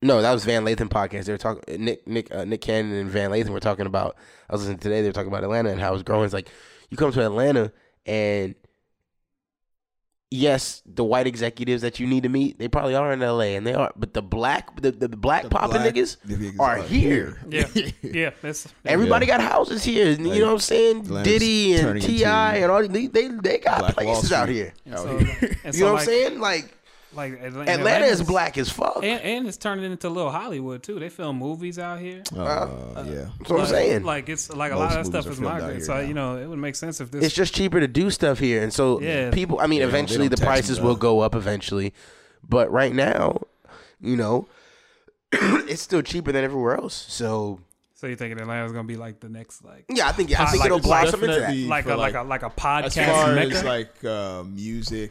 [0.00, 1.24] No, that was Van Lathan podcast.
[1.24, 4.16] They were talking Nick Nick uh, Nick Cannon and Van Lathan were talking about.
[4.48, 5.02] I was listening today.
[5.02, 6.24] They were talking about Atlanta and how it's growing.
[6.24, 6.48] It's like
[6.88, 7.72] you come to Atlanta
[8.06, 8.54] and
[10.30, 13.56] yes, the white executives that you need to meet, they probably are in L.A.
[13.56, 16.78] and they are, but the black the the, black The popping black- niggas niggas are
[16.82, 17.40] here.
[17.48, 17.66] Yeah.
[18.02, 18.30] Yeah.
[18.42, 19.38] That's Everybody Yeah.
[19.38, 20.06] got houses here.
[20.16, 21.00] Like, you know what I'm saying?
[21.00, 22.48] Atlanta's Diddy and turning T.I.
[22.54, 24.54] into and all they they, they got Black Wall places out Street.
[24.56, 24.74] here.
[24.92, 25.38] Out so, here.
[25.64, 26.40] and You so know what I'm saying?
[26.40, 26.74] Like
[27.18, 28.98] Like Atlanta, Atlanta is black as fuck.
[29.02, 31.00] and, and it's turning into a little Hollywood too.
[31.00, 32.22] They film movies out here.
[32.34, 32.68] Uh,
[33.06, 33.12] yeah.
[33.38, 34.02] That's what I'm Like- saying.
[34.04, 35.82] Like it's like a Most lot of that stuff is filmed migrant.
[35.82, 36.00] So now.
[36.00, 37.24] you know it would make sense if this.
[37.24, 39.30] it's just cheaper to do stuff here, and so Yeah.
[39.30, 39.58] people.
[39.60, 41.92] I mean, Yeah, they don't- they eventually the prices will go up eventually,
[42.48, 43.40] but right now,
[44.00, 44.46] you know,
[45.32, 47.04] it's still cheaper than everywhere else.
[47.08, 47.60] So
[47.94, 50.48] so you thinking Atlanta's gonna be like the next like yeah, I think I Pod-
[50.50, 51.56] think like- it'll like blossom into that.
[51.66, 53.54] like a like, like- a like a As podcast far mecca?
[53.56, 55.10] as like uh, music,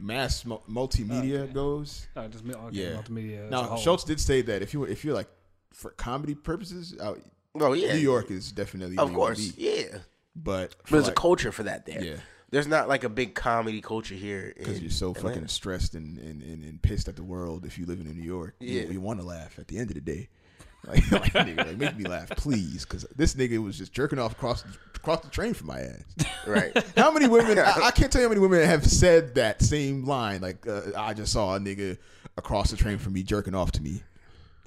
[0.00, 2.88] mass mu- multimedia goes, oh, just okay, yeah.
[2.90, 3.50] multimedia.
[3.50, 3.76] now.
[3.76, 5.28] Schultz did say that if you if you're like
[5.72, 7.14] for comedy purposes, uh,
[7.58, 9.62] Oh yeah, New York is definitely of where you wanna course, be.
[9.64, 9.98] yeah.
[10.36, 12.02] But But for there's a culture for that there.
[12.02, 12.16] Yeah.
[12.50, 15.28] There's not like a big comedy culture here because you're so Atlanta.
[15.36, 18.22] fucking stressed and, and, and, and pissed at the world if you live in New
[18.22, 18.54] York.
[18.60, 18.88] You- Yeah.
[18.90, 20.28] you, want to laugh at the end of the day.
[20.86, 24.32] Like, like, nigga, like, make me laugh, please, because this nigga was just jerking off
[24.32, 24.64] across
[25.00, 26.04] across the train from my ass.
[26.46, 26.72] right.
[26.96, 27.58] How many women?
[27.58, 30.40] I, I can't tell you how many women have said that same line.
[30.40, 31.98] Like, uh, I just saw a nigga
[32.36, 34.02] across the train from me jerking off to me.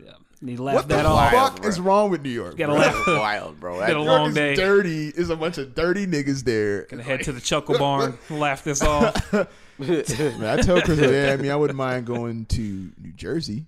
[0.04, 0.12] yeah.
[0.42, 1.32] And he laughed What the that off.
[1.34, 1.70] Wild, fuck bro.
[1.70, 2.58] is wrong with New York?
[2.58, 2.82] Gotta bro?
[2.82, 3.08] laugh.
[3.08, 3.74] wild, bro.
[3.80, 4.56] Been a That- New long York is day.
[4.56, 5.08] dirty.
[5.10, 6.84] Is a bunch of dirty niggas there.
[6.88, 9.34] Gonna head to the Chuckle Barn, laugh this off.
[9.80, 13.66] Man, I tell Chris, yeah, I mean, I wouldn't mind going to New Jersey.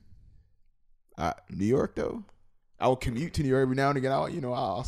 [1.18, 2.24] Uh, New York, though,
[2.80, 4.12] I will commute to New York every now and again.
[4.12, 4.84] I'll, you know, I'll, I'll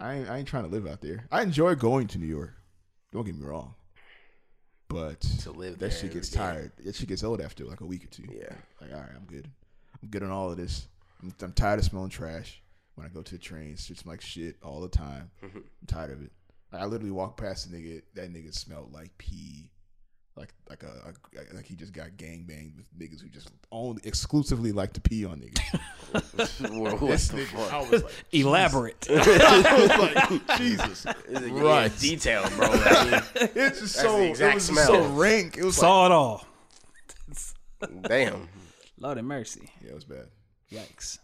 [0.00, 1.24] I ain't, I ain't trying to live out there.
[1.30, 2.54] I enjoy going to New York.
[3.12, 3.74] Don't get me wrong,
[4.88, 6.38] but To live that shit gets day.
[6.38, 6.72] tired.
[6.84, 8.24] That shit gets old after like a week or two.
[8.30, 8.54] Yeah.
[8.80, 9.48] like all right, I'm good.
[10.02, 10.86] I'm good on all of this.
[11.22, 12.60] I'm, I'm tired of smelling trash
[12.94, 13.80] when I go to the trains.
[13.90, 15.30] It smells like shit all the time.
[15.44, 15.58] Mm-hmm.
[15.58, 16.30] I'm tired of it.
[16.72, 18.02] Like, I literally walked past a nigga.
[18.14, 19.70] That nigga smelled like pee,
[20.36, 24.00] like like a, a like he just got gang banged with niggas who just only
[24.04, 25.80] exclusively like to pee on niggas.
[26.12, 27.72] What This the nigga, fuck?
[27.72, 29.06] I was like, Elaborate.
[29.10, 31.98] I was like, Jesus, It's a- right?
[31.98, 32.68] detail, bro.
[32.70, 33.22] I mean,
[33.54, 35.08] It's just the so it was just so smell.
[35.14, 35.56] rank.
[35.58, 36.46] It was like, Saw it all.
[38.02, 38.48] damn.
[38.98, 39.68] Lord have mercy.
[39.82, 40.26] yeah, it was bad.
[40.70, 41.18] Yikes.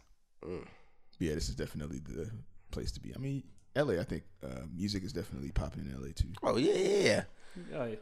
[1.18, 2.30] Yeah, this is definitely the
[2.70, 3.14] place to be.
[3.14, 3.42] I mean,
[3.76, 3.94] LA.
[4.00, 6.28] I think uh, music is definitely popping in LA too.
[6.42, 7.22] Oh yeah, yeah, yeah.
[7.76, 7.96] Oh, yeah.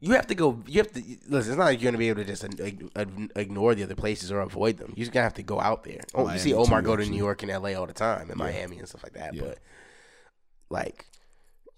[0.00, 0.62] You have to go.
[0.66, 1.52] You have to listen.
[1.52, 4.30] It's not like you're gonna be able to just ig- ig- ignore the other places
[4.30, 4.92] or avoid them.
[4.94, 6.00] You're just gonna have to go out there.
[6.14, 7.16] Oh, you see Omar too, go to actually.
[7.16, 7.74] New York and L.A.
[7.74, 9.34] all the time, and Miami and stuff like that.
[9.34, 9.42] Yeah.
[9.42, 9.58] But
[10.70, 11.06] like,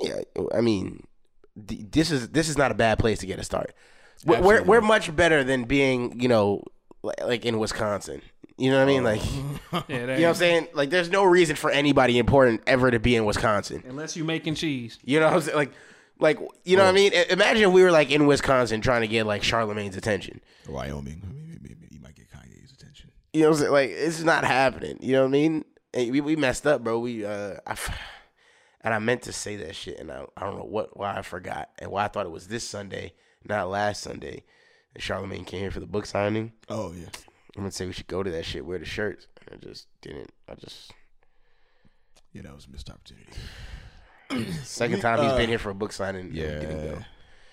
[0.00, 0.20] yeah,
[0.54, 1.06] I mean,
[1.56, 3.74] this is this is not a bad place to get a start.
[4.26, 6.64] We're we're, we're much better than being, you know,
[7.02, 8.20] like, in Wisconsin.
[8.58, 9.04] You know what I mean?
[9.04, 9.84] Like, you oh.
[9.88, 10.68] Yeah, that know what I'm saying?
[10.74, 13.82] Like, there's no reason for anybody important ever to be in Wisconsin.
[13.88, 14.98] Unless you're making cheese.
[15.02, 15.56] You know what I'm saying?
[15.56, 15.72] Like,
[16.20, 17.12] like you know what I mean?
[17.12, 20.40] Imagine if we were like in Wisconsin trying to get like Charlamagne's attention.
[20.68, 21.22] Or Wyoming.
[21.24, 23.10] I mean, maybe, maybe you might get Kanye's attention.
[23.32, 23.72] You know what I'm saying?
[23.72, 24.98] Like, it's not happening.
[25.00, 25.64] You know what I mean?
[25.94, 26.98] And we we messed up, bro.
[26.98, 27.76] We uh, I,
[28.82, 31.22] and I meant to say that shit, and I I don't know what why I
[31.22, 33.14] forgot and why I thought it was this Sunday,
[33.45, 34.45] not last Sunday.
[34.95, 36.53] And Charlemagne came here for the book signing.
[36.68, 37.08] Oh yeah.
[37.57, 39.26] I'm gonna say we should go to that shit, wear the shirts.
[39.46, 40.30] And I just didn't.
[40.49, 40.92] I just
[42.32, 43.32] Yeah, that was a missed opportunity.
[44.64, 46.26] Second We, time he's uh, been here for a book signing.
[46.26, 46.58] and Yeah.
[46.61, 46.98] didn't go.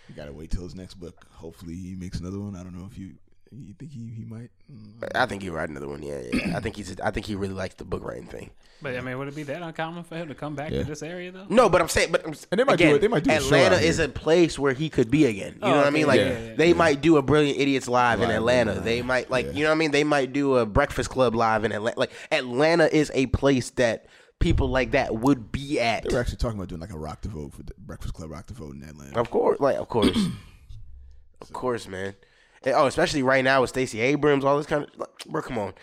[0.09, 1.25] You gotta wait till his next book.
[1.31, 2.55] Hopefully he makes another one.
[2.55, 3.11] I don't know if you
[3.51, 4.49] you think he, he might.
[4.69, 6.03] Mm, I think he'll write another one.
[6.03, 6.57] Yeah, yeah.
[6.57, 6.99] I think he's.
[6.99, 8.49] I think he really likes the book writing thing.
[8.81, 10.79] But I mean, would it be that uncommon for him to come back Yeah.
[10.79, 11.45] to this area though?
[11.49, 13.31] No, but I'm saying, but I'm, And they might do again, it- they might do
[13.31, 15.53] a Atlanta is a place where he could be again.
[15.53, 16.07] You Oh, know what I mean?
[16.07, 16.55] Like yeah, yeah, yeah.
[16.55, 18.73] they might do a Brilliant Idiots live, in Atlanta.
[18.75, 18.79] yeah.
[18.81, 19.51] They might like Yeah.
[19.53, 19.91] you know what I mean.
[19.91, 21.97] They might do a Breakfast Club live in Atlanta.
[21.99, 24.05] Like Atlanta is a place that
[24.39, 26.03] people like that would be at.
[26.03, 28.31] They were actually talking about doing like a rock to vote for the Breakfast Club
[28.31, 29.19] rock to vote in Atlanta.
[29.19, 30.17] Of course, like of course,
[31.41, 32.15] of course, man.
[32.63, 34.89] And, oh, especially right now with Stacey Abrams, all this kind of.
[34.97, 35.73] Like, bro, come on.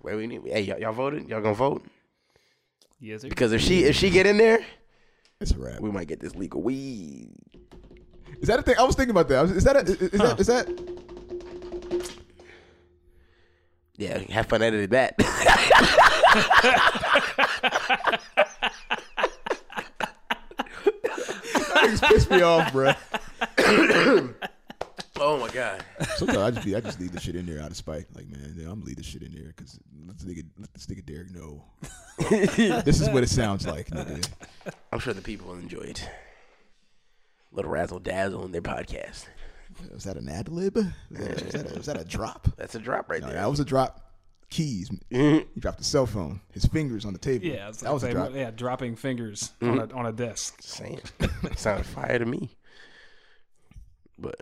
[0.00, 0.42] Where we need?
[0.44, 1.28] Hey, y'all, y'all voted?
[1.28, 1.86] Y'all gonna vote?
[3.00, 3.28] Yes, sir.
[3.28, 4.64] Because if she if she get in there,
[5.40, 5.80] It's a wrap.
[5.80, 7.30] we might get this legal weed.
[8.40, 8.74] Is that a thing?
[8.78, 9.56] I was thinking about that.
[9.56, 10.26] Is that a, is, is huh.
[10.34, 10.68] that is that?
[13.96, 15.14] Yeah, have fun editing that.
[21.80, 22.92] Things piss me off, bro.
[25.20, 25.82] Oh my god.
[26.16, 28.06] Sometimes I just be, I just leave the shit in there out of spite.
[28.16, 30.74] Like, man, yeah, I'm gonna leave this shit in there because let this nigga, let
[30.74, 31.62] this nigga Derek know.
[32.82, 34.28] this is what it sounds like, nigga.
[34.92, 36.06] I'm sure the people will enjoy it.
[37.52, 39.26] Little razzle dazzle on their podcast.
[39.92, 40.74] Was that an ad lib?
[40.74, 42.48] Was that, was a, was that a drop?
[42.56, 43.36] That's a drop right No, there.
[43.36, 44.13] that was a drop.
[44.50, 44.88] Keys.
[45.10, 45.46] Mhm.
[45.54, 46.40] He dropped the cell phone.
[46.52, 47.44] His fingers on the table.
[47.46, 48.34] Yeah, it's that like was a drop.
[48.34, 50.56] yeah, dropping fingers on a on a desk.
[50.62, 51.00] Saying.
[51.56, 52.50] Sounded fire to me.
[54.18, 54.40] But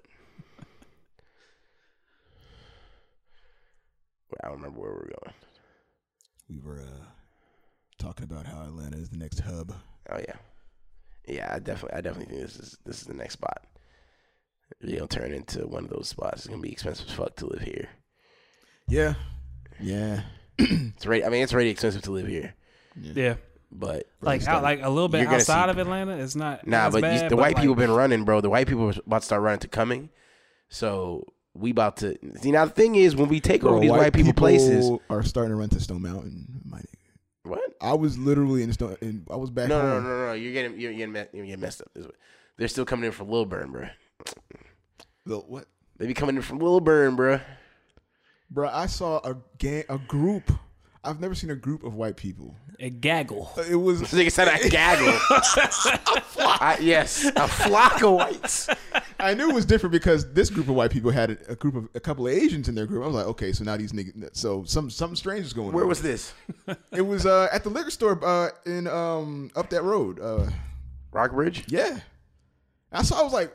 [4.42, 5.34] I don't remember where we're going.
[6.48, 7.04] We were uh,
[7.98, 9.72] talking about how Atlanta is the next hub.
[10.10, 10.36] Oh yeah,
[11.26, 11.52] yeah.
[11.54, 13.62] I definitely, I definitely think this is this is the next spot.
[14.80, 16.40] It's gonna turn into one of those spots.
[16.40, 17.88] It's gonna be expensive as fuck to live here.
[18.88, 19.14] Yeah,
[19.82, 20.22] yeah.
[20.58, 21.24] It's right.
[21.24, 22.54] I mean, it's already expensive to live here,
[23.00, 23.34] Yeah,
[23.70, 26.66] but like out, like a little bit You're gonna outside see- of Atlanta, it's not.
[26.66, 26.78] nah.
[26.78, 28.40] not as But you, bad, the white like, people been running, bro.
[28.40, 30.10] The white people are about to start running to coming.
[30.68, 32.50] So we about to see.
[32.52, 35.50] Now the thing is, when we take over Bro, these white, people, places, are starting
[35.50, 36.62] to run to Stone Mountain.
[36.64, 36.84] My nigga.
[37.44, 37.72] what?
[37.80, 38.96] I was literally in Stone.
[39.00, 40.04] In, I was back No, no, home.
[40.04, 40.32] no, no, no.
[40.34, 41.88] You're getting, you're getting, me- you're getting messed up.
[41.94, 42.12] This way.
[42.58, 43.88] They're still coming in from Lilburn, bro.
[45.26, 45.66] The- what,
[45.98, 47.40] They be coming in from Lilburn, bro.
[48.52, 48.68] Bro?
[48.68, 50.50] I saw a gang, a group.
[51.04, 52.54] I've never seen a group of white people.
[52.78, 53.50] a gaggle.
[53.68, 55.08] It was This nigga said a gaggle.
[56.38, 58.68] I, yes, a flock of whites.
[59.18, 61.74] I knew it was different because this group of white people had a, a group
[61.74, 63.02] of a couple of Asians in their group.
[63.02, 65.74] I was like, okay, so now these niggas, so some something strange is going Where
[65.74, 65.80] on.
[65.80, 66.34] Where was this?
[66.92, 67.02] it?
[67.02, 70.20] Was uh, at the liquor store uh, in um up that road.
[70.20, 70.48] Uh,
[71.12, 71.64] Rockbridge?
[71.68, 71.98] yeah,
[72.92, 73.20] I saw.
[73.20, 73.52] I was like,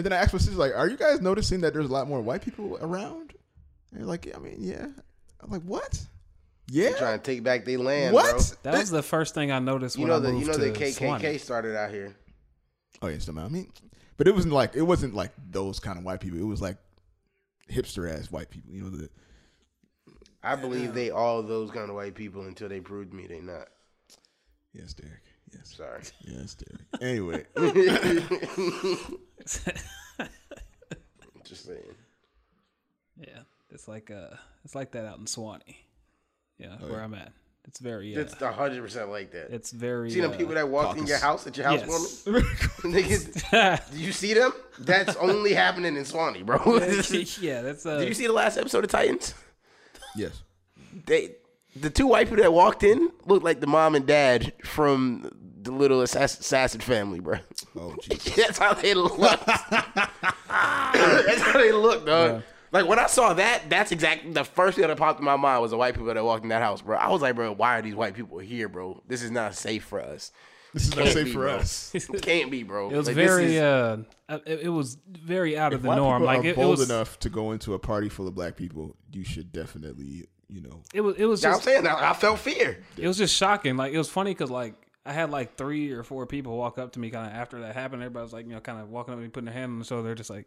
[0.00, 2.08] and then I asked my sister, like, are you guys noticing that there's a lot
[2.08, 3.34] more white people around?
[3.92, 4.86] And they're like, yeah, I mean, yeah.
[5.40, 6.06] I'm like, what?
[6.68, 6.92] Yeah.
[6.96, 8.30] Trying to take back their land, what?
[8.62, 8.72] bro.
[8.72, 10.58] That was the first thing I noticed You when know I the moved you know
[10.58, 11.40] the to KKK Suwanee.
[11.40, 12.14] started out here.
[13.02, 13.70] Oh yeah, still, I mean,
[14.16, 16.38] but it wasn't like it wasn't like those kind of white people.
[16.38, 16.76] It was like
[17.70, 18.70] hipster ass white people.
[18.72, 19.10] You know the
[20.42, 23.68] I believe they all those kind of white people until they proved me they're not.
[24.72, 25.22] yes, Derek.
[25.52, 26.02] Yes, Sorry.
[26.22, 26.82] yes, Derek.
[27.00, 27.44] Anyway,
[31.44, 31.80] Just saying.
[33.18, 33.40] Yeah,
[33.70, 35.76] it's like uh, it's like that out in Suwanee.
[36.58, 37.04] Yeah, Oh, where yeah.
[37.04, 37.32] I'm at.
[37.66, 38.16] It's very.
[38.16, 39.50] Uh, It's hundred percent like that.
[39.50, 40.10] it's very.
[40.10, 42.24] See them uh, people that walked in your house at your house yes.
[42.24, 42.44] housewarming?
[42.82, 44.52] Niggas, do you see them?
[44.78, 46.58] That's only happening in Suwanee, bro.
[47.40, 47.84] Yeah, that's.
[47.84, 49.34] Uh, Did you see the last episode of Titans?
[50.16, 50.42] yes.
[51.06, 51.36] They,
[51.76, 55.30] the two white people that walked in looked like the mom and dad from
[55.62, 57.36] the little Assass- assassin family, bro.
[57.76, 58.34] Oh jeez.
[58.34, 59.16] That's how they look.
[59.46, 62.42] that's how they look, dog.
[62.72, 65.60] Like when I saw that, that's exactly the first thing that popped in my mind
[65.60, 66.96] was the white people that walked in that house, bro.
[66.96, 69.02] I was like, bro, why are these white people here, bro?
[69.08, 70.30] This is not safe for us.
[70.72, 71.56] This is not Can't safe be, for bro.
[71.56, 71.92] us.
[72.22, 72.90] Can't be, bro.
[72.90, 73.56] It was Like, very.
[73.56, 73.96] is- uh,
[74.28, 76.22] uh, it, it was very out of If the white norm.
[76.22, 76.88] people Like are it, it bold was.
[76.88, 80.82] enough to go into a party full of black people, you should definitely, you know,
[80.92, 81.16] It was.
[81.16, 82.82] It was Yeah, I'm saying I, I felt fear.
[82.96, 83.76] It was just shocking.
[83.76, 84.74] Like it was funny because like
[85.06, 87.74] I had like three or four people walk up to me kind of after that
[87.74, 88.02] happened.
[88.02, 89.78] Everybody was like, you know, kind of walking up to me, putting their hand on
[89.78, 90.02] the shoulder.
[90.02, 90.46] They're just like,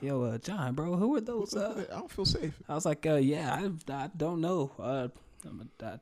[0.00, 1.84] "Yo, uh, John, bro, who are those?" Uh?
[1.90, 2.54] I don't feel safe.
[2.68, 4.70] I was like, uh, "Yeah, I, I don't know.
[4.78, 5.08] Uh,
[5.46, 5.98] I'm a, I,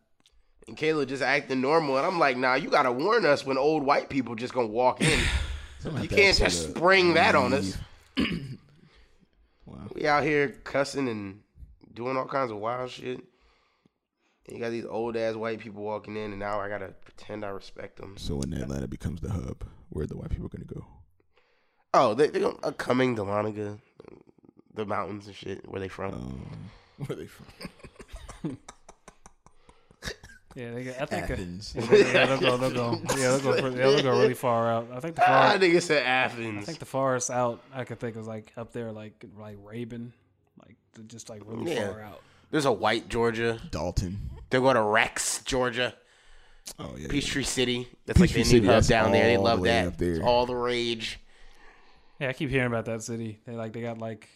[0.67, 3.85] And Kayla just acting normal, and I'm like, nah, you gotta warn us when old
[3.85, 5.21] white people just gonna walk in.
[6.03, 7.77] you can't just spring that on us.
[8.17, 8.25] Wow.
[9.95, 11.41] We out here cussing and
[11.95, 13.25] doing all kinds of wild shit.
[14.49, 17.45] And you got these old ass white people walking in, and now I gotta pretend
[17.45, 18.17] I respect them.
[18.17, 20.87] So when Atlanta becomes the hub, where are the white people going to go?
[21.95, 23.79] Oh, they they gonna, uh, coming to Dahlonega,
[24.75, 25.69] the mountains and shit.
[25.69, 26.15] Where they from?
[26.15, 26.47] Um,
[27.07, 27.47] where they from?
[30.55, 31.31] yeah, they, got- I think.
[31.31, 31.75] Uh, Athens.
[31.77, 32.57] yeah, they'll go.
[32.57, 33.01] They'll go.
[33.17, 33.55] Yeah, they'll go.
[33.69, 34.89] Yeah, they'll go really far out.
[34.93, 35.59] I think the Ah, far.
[35.59, 36.67] nigga said I Athens.
[36.67, 40.13] think the farthest out I could think was like up there, like like Rabun,
[40.65, 40.77] like
[41.09, 41.91] just like really Yeah.
[41.93, 42.21] far out.
[42.51, 43.61] There's a white Georgia.
[43.71, 44.31] Dalton.
[44.51, 45.95] They're going to Rex, Georgia.
[46.79, 47.09] Oh yeah.
[47.09, 47.89] Peachtree City.
[48.07, 49.25] That's like Peachtree their City, new hub down there.
[49.27, 49.99] They all the love that.
[49.99, 50.11] there.
[50.15, 51.21] It's all the rage.
[52.19, 53.41] Yeah, I keep hearing about that city.
[53.47, 54.29] They like they got like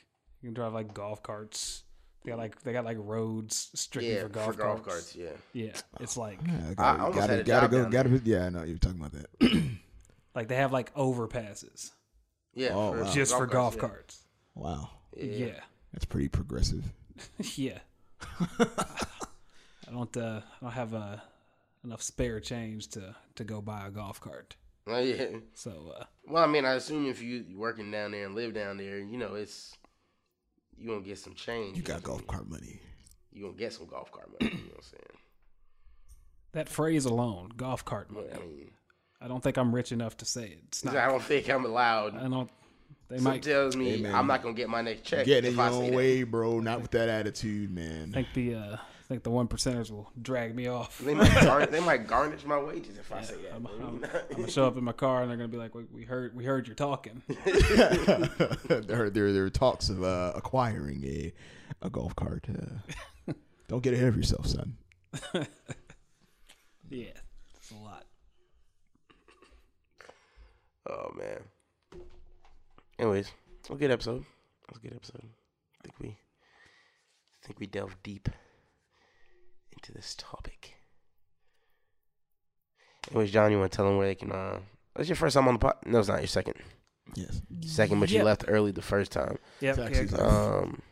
[0.43, 1.83] you can drive like golf carts.
[2.23, 5.13] They got like they got like roads strictly Yeah, for golf, for golf carts.
[5.15, 5.17] carts.
[5.17, 5.31] Yeah.
[5.65, 7.83] Yeah, it's like Yeah, I gotta, almost gotta, had a gotta job go.
[7.83, 8.21] down Gotta.
[8.25, 9.71] Yeah, I know you're talking about that.
[10.35, 11.91] like they have like overpasses
[12.55, 12.75] Yeah.
[12.75, 13.11] Oh, wow.
[13.11, 13.81] just for golf yeah.
[13.81, 14.23] carts.
[14.55, 15.25] wow, Yeah.
[15.47, 15.61] Yeah,
[15.93, 16.85] that's pretty progressive.
[17.57, 17.79] yeah.
[19.91, 21.17] I don't uh I don't have uh,
[21.85, 24.57] enough spare change to to go buy a golf cart.
[24.87, 25.27] Oh, yeah.
[25.55, 28.55] So uh Well, I mean, I assume if you you working down there and live
[28.55, 29.77] down there, you know, it's
[30.77, 31.77] you gonna get some change.
[31.77, 32.29] You got know golf mean?
[32.29, 32.81] cart money.
[33.33, 34.53] You gonna get some golf cart money.
[34.53, 35.21] You know what I'm saying?
[36.53, 38.27] that phrase alone, golf cart money.
[38.31, 38.71] But, I mean,
[39.21, 40.59] I don't think I'm rich enough to say it.
[40.69, 40.97] It's not.
[40.97, 42.17] I don't think I'm allowed.
[42.17, 42.51] I don't.
[43.09, 44.15] They Something might tells me Hey, man.
[44.15, 45.27] I'm not gonna get my next check.
[45.27, 45.97] Get in if your I say own that.
[45.97, 46.61] way, bro.
[46.61, 48.13] Not with that attitude, man.
[48.13, 48.79] think the uh, I
[49.11, 50.99] think the one percenters will drag me off.
[50.99, 53.55] They might, gar- they might garnish my wages if I say that.
[53.57, 53.67] I'm.
[53.67, 56.05] I'm, I'm gonna show up in my car and they're gonna be like, "We, we
[56.05, 61.33] heard, we heard you're talking." there, there, there are talks of uh, acquiring a
[61.83, 62.47] a golf cart.
[62.49, 63.33] Uh,
[63.69, 64.77] don't get ahead of yourself, son.
[66.93, 67.13] Yeah,
[67.57, 68.05] it's a lot.
[70.89, 71.39] oh man.
[72.99, 74.23] Anyways, it was a good episode.
[74.23, 75.23] It was a good episode.
[75.23, 78.29] I think we, I think we delved deep
[79.81, 80.75] into this topic.
[83.11, 84.31] Anyways, John, you want to tell them where they can?
[84.31, 84.61] Uh,
[84.95, 85.77] that's your first time on the pod.
[85.87, 86.55] No, it's not your second.
[87.15, 87.41] Yes.
[87.63, 89.39] Second, but you left early the first time.
[89.61, 89.79] Yep.
[89.79, 90.19] It's yeah.
[90.19, 90.83] Um,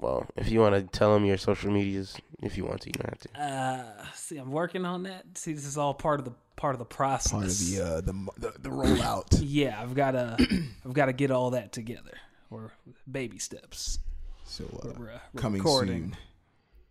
[0.00, 2.94] well, if you want to tell them your social medias, if you want to, you
[2.94, 3.40] don't have to.
[3.40, 5.26] Uh, see, I'm working on that.
[5.36, 7.30] See, this is all part of the part of the process.
[7.32, 9.38] Part of the uh, the the, the rollout.
[9.42, 10.36] yeah, I've got to,
[10.84, 12.16] I've got to get all that together.
[12.50, 12.72] Or
[13.08, 14.00] baby steps.
[14.44, 16.02] So We're, uh, we're, we're coming recording.
[16.02, 16.16] soon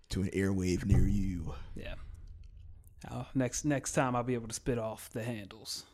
[0.10, 1.54] to an airwave near you.
[1.76, 1.96] Yeah.
[3.10, 5.86] I'll, next next time I'll be able to spit off the handles.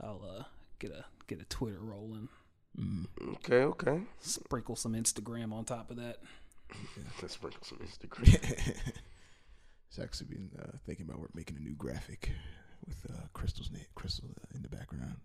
[0.00, 0.44] I'll uh,
[0.78, 2.28] get a get a Twitter rolling.
[2.78, 3.06] Mm.
[3.34, 4.00] Okay, okay.
[4.20, 6.18] Sprinkle some Instagram on top of that.
[7.22, 8.76] Let's sprinkle some Instagram.
[9.96, 12.32] It's actually been uh, thinking about we're making a new graphic
[12.84, 15.18] with uh, Crystal's name, Crystal uh, in the background,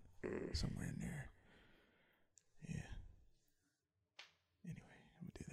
[0.52, 1.28] somewhere in there.
[2.68, 2.76] Yeah.
[4.64, 5.44] Anyway, I'm gonna do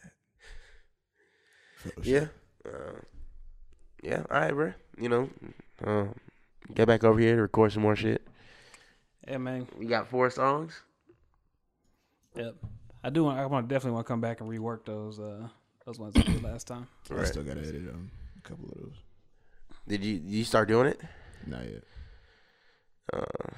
[1.95, 2.03] that.
[2.03, 2.06] Photoshop.
[2.06, 2.28] Yeah.
[2.68, 2.99] Uh,
[4.03, 4.23] yeah.
[4.30, 4.73] All right, bro.
[4.99, 5.30] You know,
[5.85, 6.06] uh,
[6.73, 8.27] get back over here to record some more shit.
[9.27, 9.68] Yeah, man.
[9.77, 10.81] We got four songs.
[12.35, 12.56] Yep.
[13.03, 13.23] I do.
[13.23, 15.48] Want, I want definitely want to come back and rework those uh
[15.85, 16.88] those ones I did last time.
[17.15, 18.95] I still gotta edit um, a couple of those.
[19.88, 21.02] Did you did you start doing it?
[21.45, 21.84] Not yet.
[23.14, 23.49] Uh,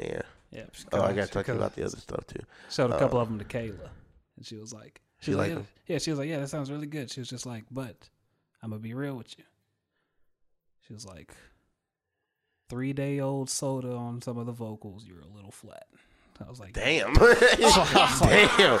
[0.00, 0.22] yeah.
[0.50, 0.64] Yeah.
[0.92, 2.40] Oh, I got to talk to you about the other stuff too.
[2.70, 3.88] Showed a couple uh, of them to Kayla,
[4.36, 5.66] and she was like, She was liked yeah, them?
[5.86, 7.10] Yeah, she was like, yeah, that sounds really good.
[7.10, 8.08] She was just like, but
[8.62, 9.44] I'm gonna be real with you.
[10.86, 11.34] She was like,
[12.68, 15.04] three day old soda on some of the vocals.
[15.06, 15.86] You're a little flat.
[16.44, 17.12] I was like, Damn.
[17.14, 18.80] Damn.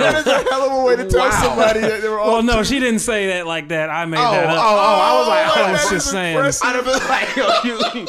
[0.00, 1.42] That's a hell of a way to tell Wow.
[1.42, 2.34] somebody that they were all.
[2.34, 3.90] Well, no, she didn't say that like that.
[3.90, 4.58] I made Oh, that oh, up.
[4.58, 6.36] oh, I was like, I oh, was just saying.
[6.38, 8.06] I'd have been like, yo, you,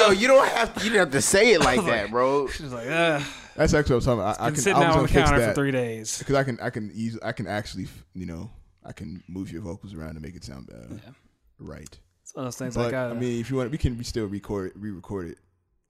[0.00, 2.46] yo, you don't have to, you didn't have to say it like that, bro.
[2.48, 3.20] She was like, uh,
[3.56, 4.40] That's actually what I'm talking about.
[4.40, 4.62] I, I been can.
[4.62, 6.18] sitting I was out on the fix counter for three days.
[6.18, 6.60] because I can.
[6.60, 7.18] I can ease.
[7.22, 7.88] I can actually.
[8.14, 8.50] You know.
[8.84, 11.12] I can move your vocals around to make it sound uh, Yeah.
[11.58, 11.98] right.
[12.22, 14.02] It's one of those things But like I, I mean, if you want, we can
[14.04, 15.38] still record, re-record it.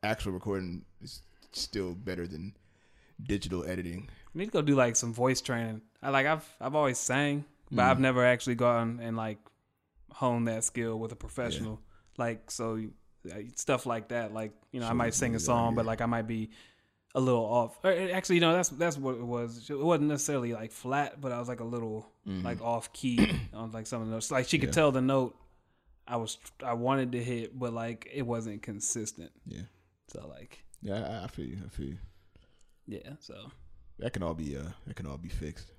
[0.03, 1.23] Actual recording is
[1.53, 2.55] still better than
[3.23, 4.09] digital editing.
[4.35, 5.83] I need to go do like some voice training.
[6.03, 7.91] I like I've I've always sang, but Mm.
[7.91, 9.39] I've never actually gone and like
[10.13, 11.81] honed that skill with a professional.
[12.17, 12.81] Like so
[13.31, 14.33] uh, stuff like that.
[14.33, 16.51] Like you know, I might sing a song, but like I might be
[17.15, 17.77] a little off.
[17.85, 19.69] Or actually, you know, that's that's what it was.
[19.71, 23.73] It wasn't necessarily like flat, but I was like a little like off key on
[23.73, 24.31] like some of the notes.
[24.31, 24.79] Like she could Mm-hmm.
[24.79, 24.83] Yeah.
[24.83, 25.37] tell the note
[26.07, 29.31] I was I wanted to hit, but like it wasn't consistent.
[29.47, 29.63] Yeah,
[30.09, 31.59] So like yeah, I, I feel you.
[31.65, 31.99] I feel you.
[32.87, 33.35] yeah, so
[33.99, 34.57] That can all be.
[34.57, 35.73] Uh, that can all be fixed.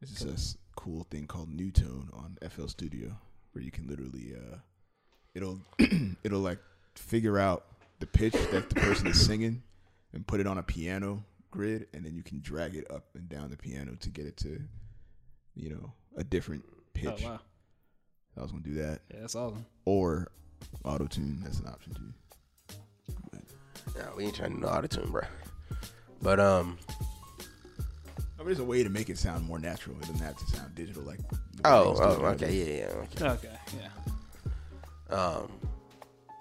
[0.00, 3.16] This is a cool thing called Newtone on FL Studio,
[3.52, 4.56] where you can literally, uh,
[5.34, 5.60] it'll,
[6.22, 6.58] it'll like
[6.94, 7.64] figure out
[8.04, 9.62] the pitch that the person is singing,
[10.12, 13.28] and put it on a piano grid, and then you can drag it up and
[13.30, 14.60] down the piano to get it to,
[15.54, 17.22] you know, a different pitch.
[17.24, 17.40] oh wow,
[18.36, 19.64] I was gonna do that, yeah, that's awesome.
[19.86, 20.30] or
[20.84, 21.40] auto tune.
[21.42, 22.78] That's an option too.
[23.96, 25.22] No, we ain't trying to do auto tune, bro.
[26.20, 26.76] But um,
[27.40, 29.96] I mean, there's a way to make it sound more natural.
[29.96, 31.20] It doesn't have to sound digital like.
[31.64, 33.28] oh, oh, okay, yeah, yeah, okay.
[33.28, 35.16] Okay, yeah.
[35.16, 35.48] Um,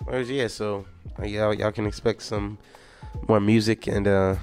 [0.06, 0.86] whereas yeah, so
[1.24, 2.58] y'all y'all can expect some
[3.28, 4.36] more music and uh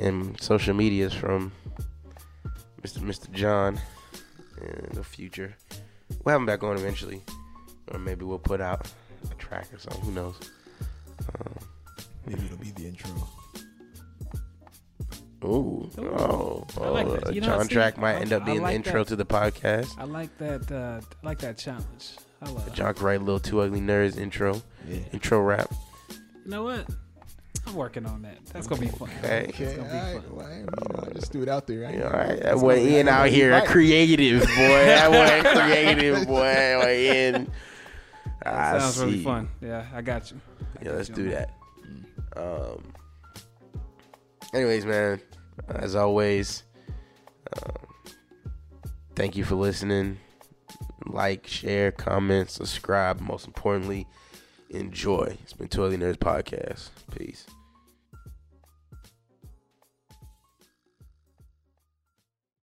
[0.00, 1.52] and social medias from
[2.82, 2.98] Mr.
[2.98, 3.30] Mr.
[3.32, 3.80] John
[4.60, 5.56] in the future.
[6.24, 7.22] We'll have him back on eventually,
[7.92, 8.90] or maybe we'll put out
[9.30, 10.02] a track or something.
[10.04, 10.36] Who knows?
[11.20, 11.54] Um,
[12.26, 13.10] Maybe it'll be the intro.
[15.44, 18.44] ooh, oh, I like oh, a You know, John see, track might I- end up
[18.44, 19.08] being like the intro that.
[19.10, 19.96] to the podcast.
[19.98, 20.70] I like that.
[20.70, 22.16] Uh, I like that challenge.
[22.42, 22.72] I love.
[22.74, 24.98] John can write a little two ugly nerds intro, Yeah.
[25.12, 25.72] intro rap.
[26.44, 26.86] You know what?
[27.66, 28.38] I'm working on that.
[28.52, 29.08] That's gonna be fun.
[29.24, 29.46] Okay.
[29.48, 30.36] It's gonna be alright, fun.
[30.36, 31.80] well, you know, I just threw it out there.
[31.80, 31.94] Right?
[31.94, 32.30] I Yeah, ain't- all right.
[32.30, 34.46] it's That gonna Ian I out here, he a creative boy.
[34.54, 36.40] That boy, creative boy.
[36.42, 37.50] That boy Ian.
[38.44, 39.04] I That sounds see.
[39.04, 39.48] really fun.
[39.60, 40.40] Yeah, I got you.
[40.60, 41.50] I Yeah, got let's you do on that.
[42.36, 42.92] Um.
[44.54, 45.20] Anyways, man.
[45.68, 46.62] As always,
[47.64, 47.72] um,
[49.16, 50.18] thank you for listening.
[51.06, 53.20] Like, share, comment, subscribe.
[53.20, 54.06] Most importantly,
[54.70, 55.38] enjoy.
[55.42, 56.90] It's been Toilet Nerds Podcast.
[57.16, 57.46] Peace.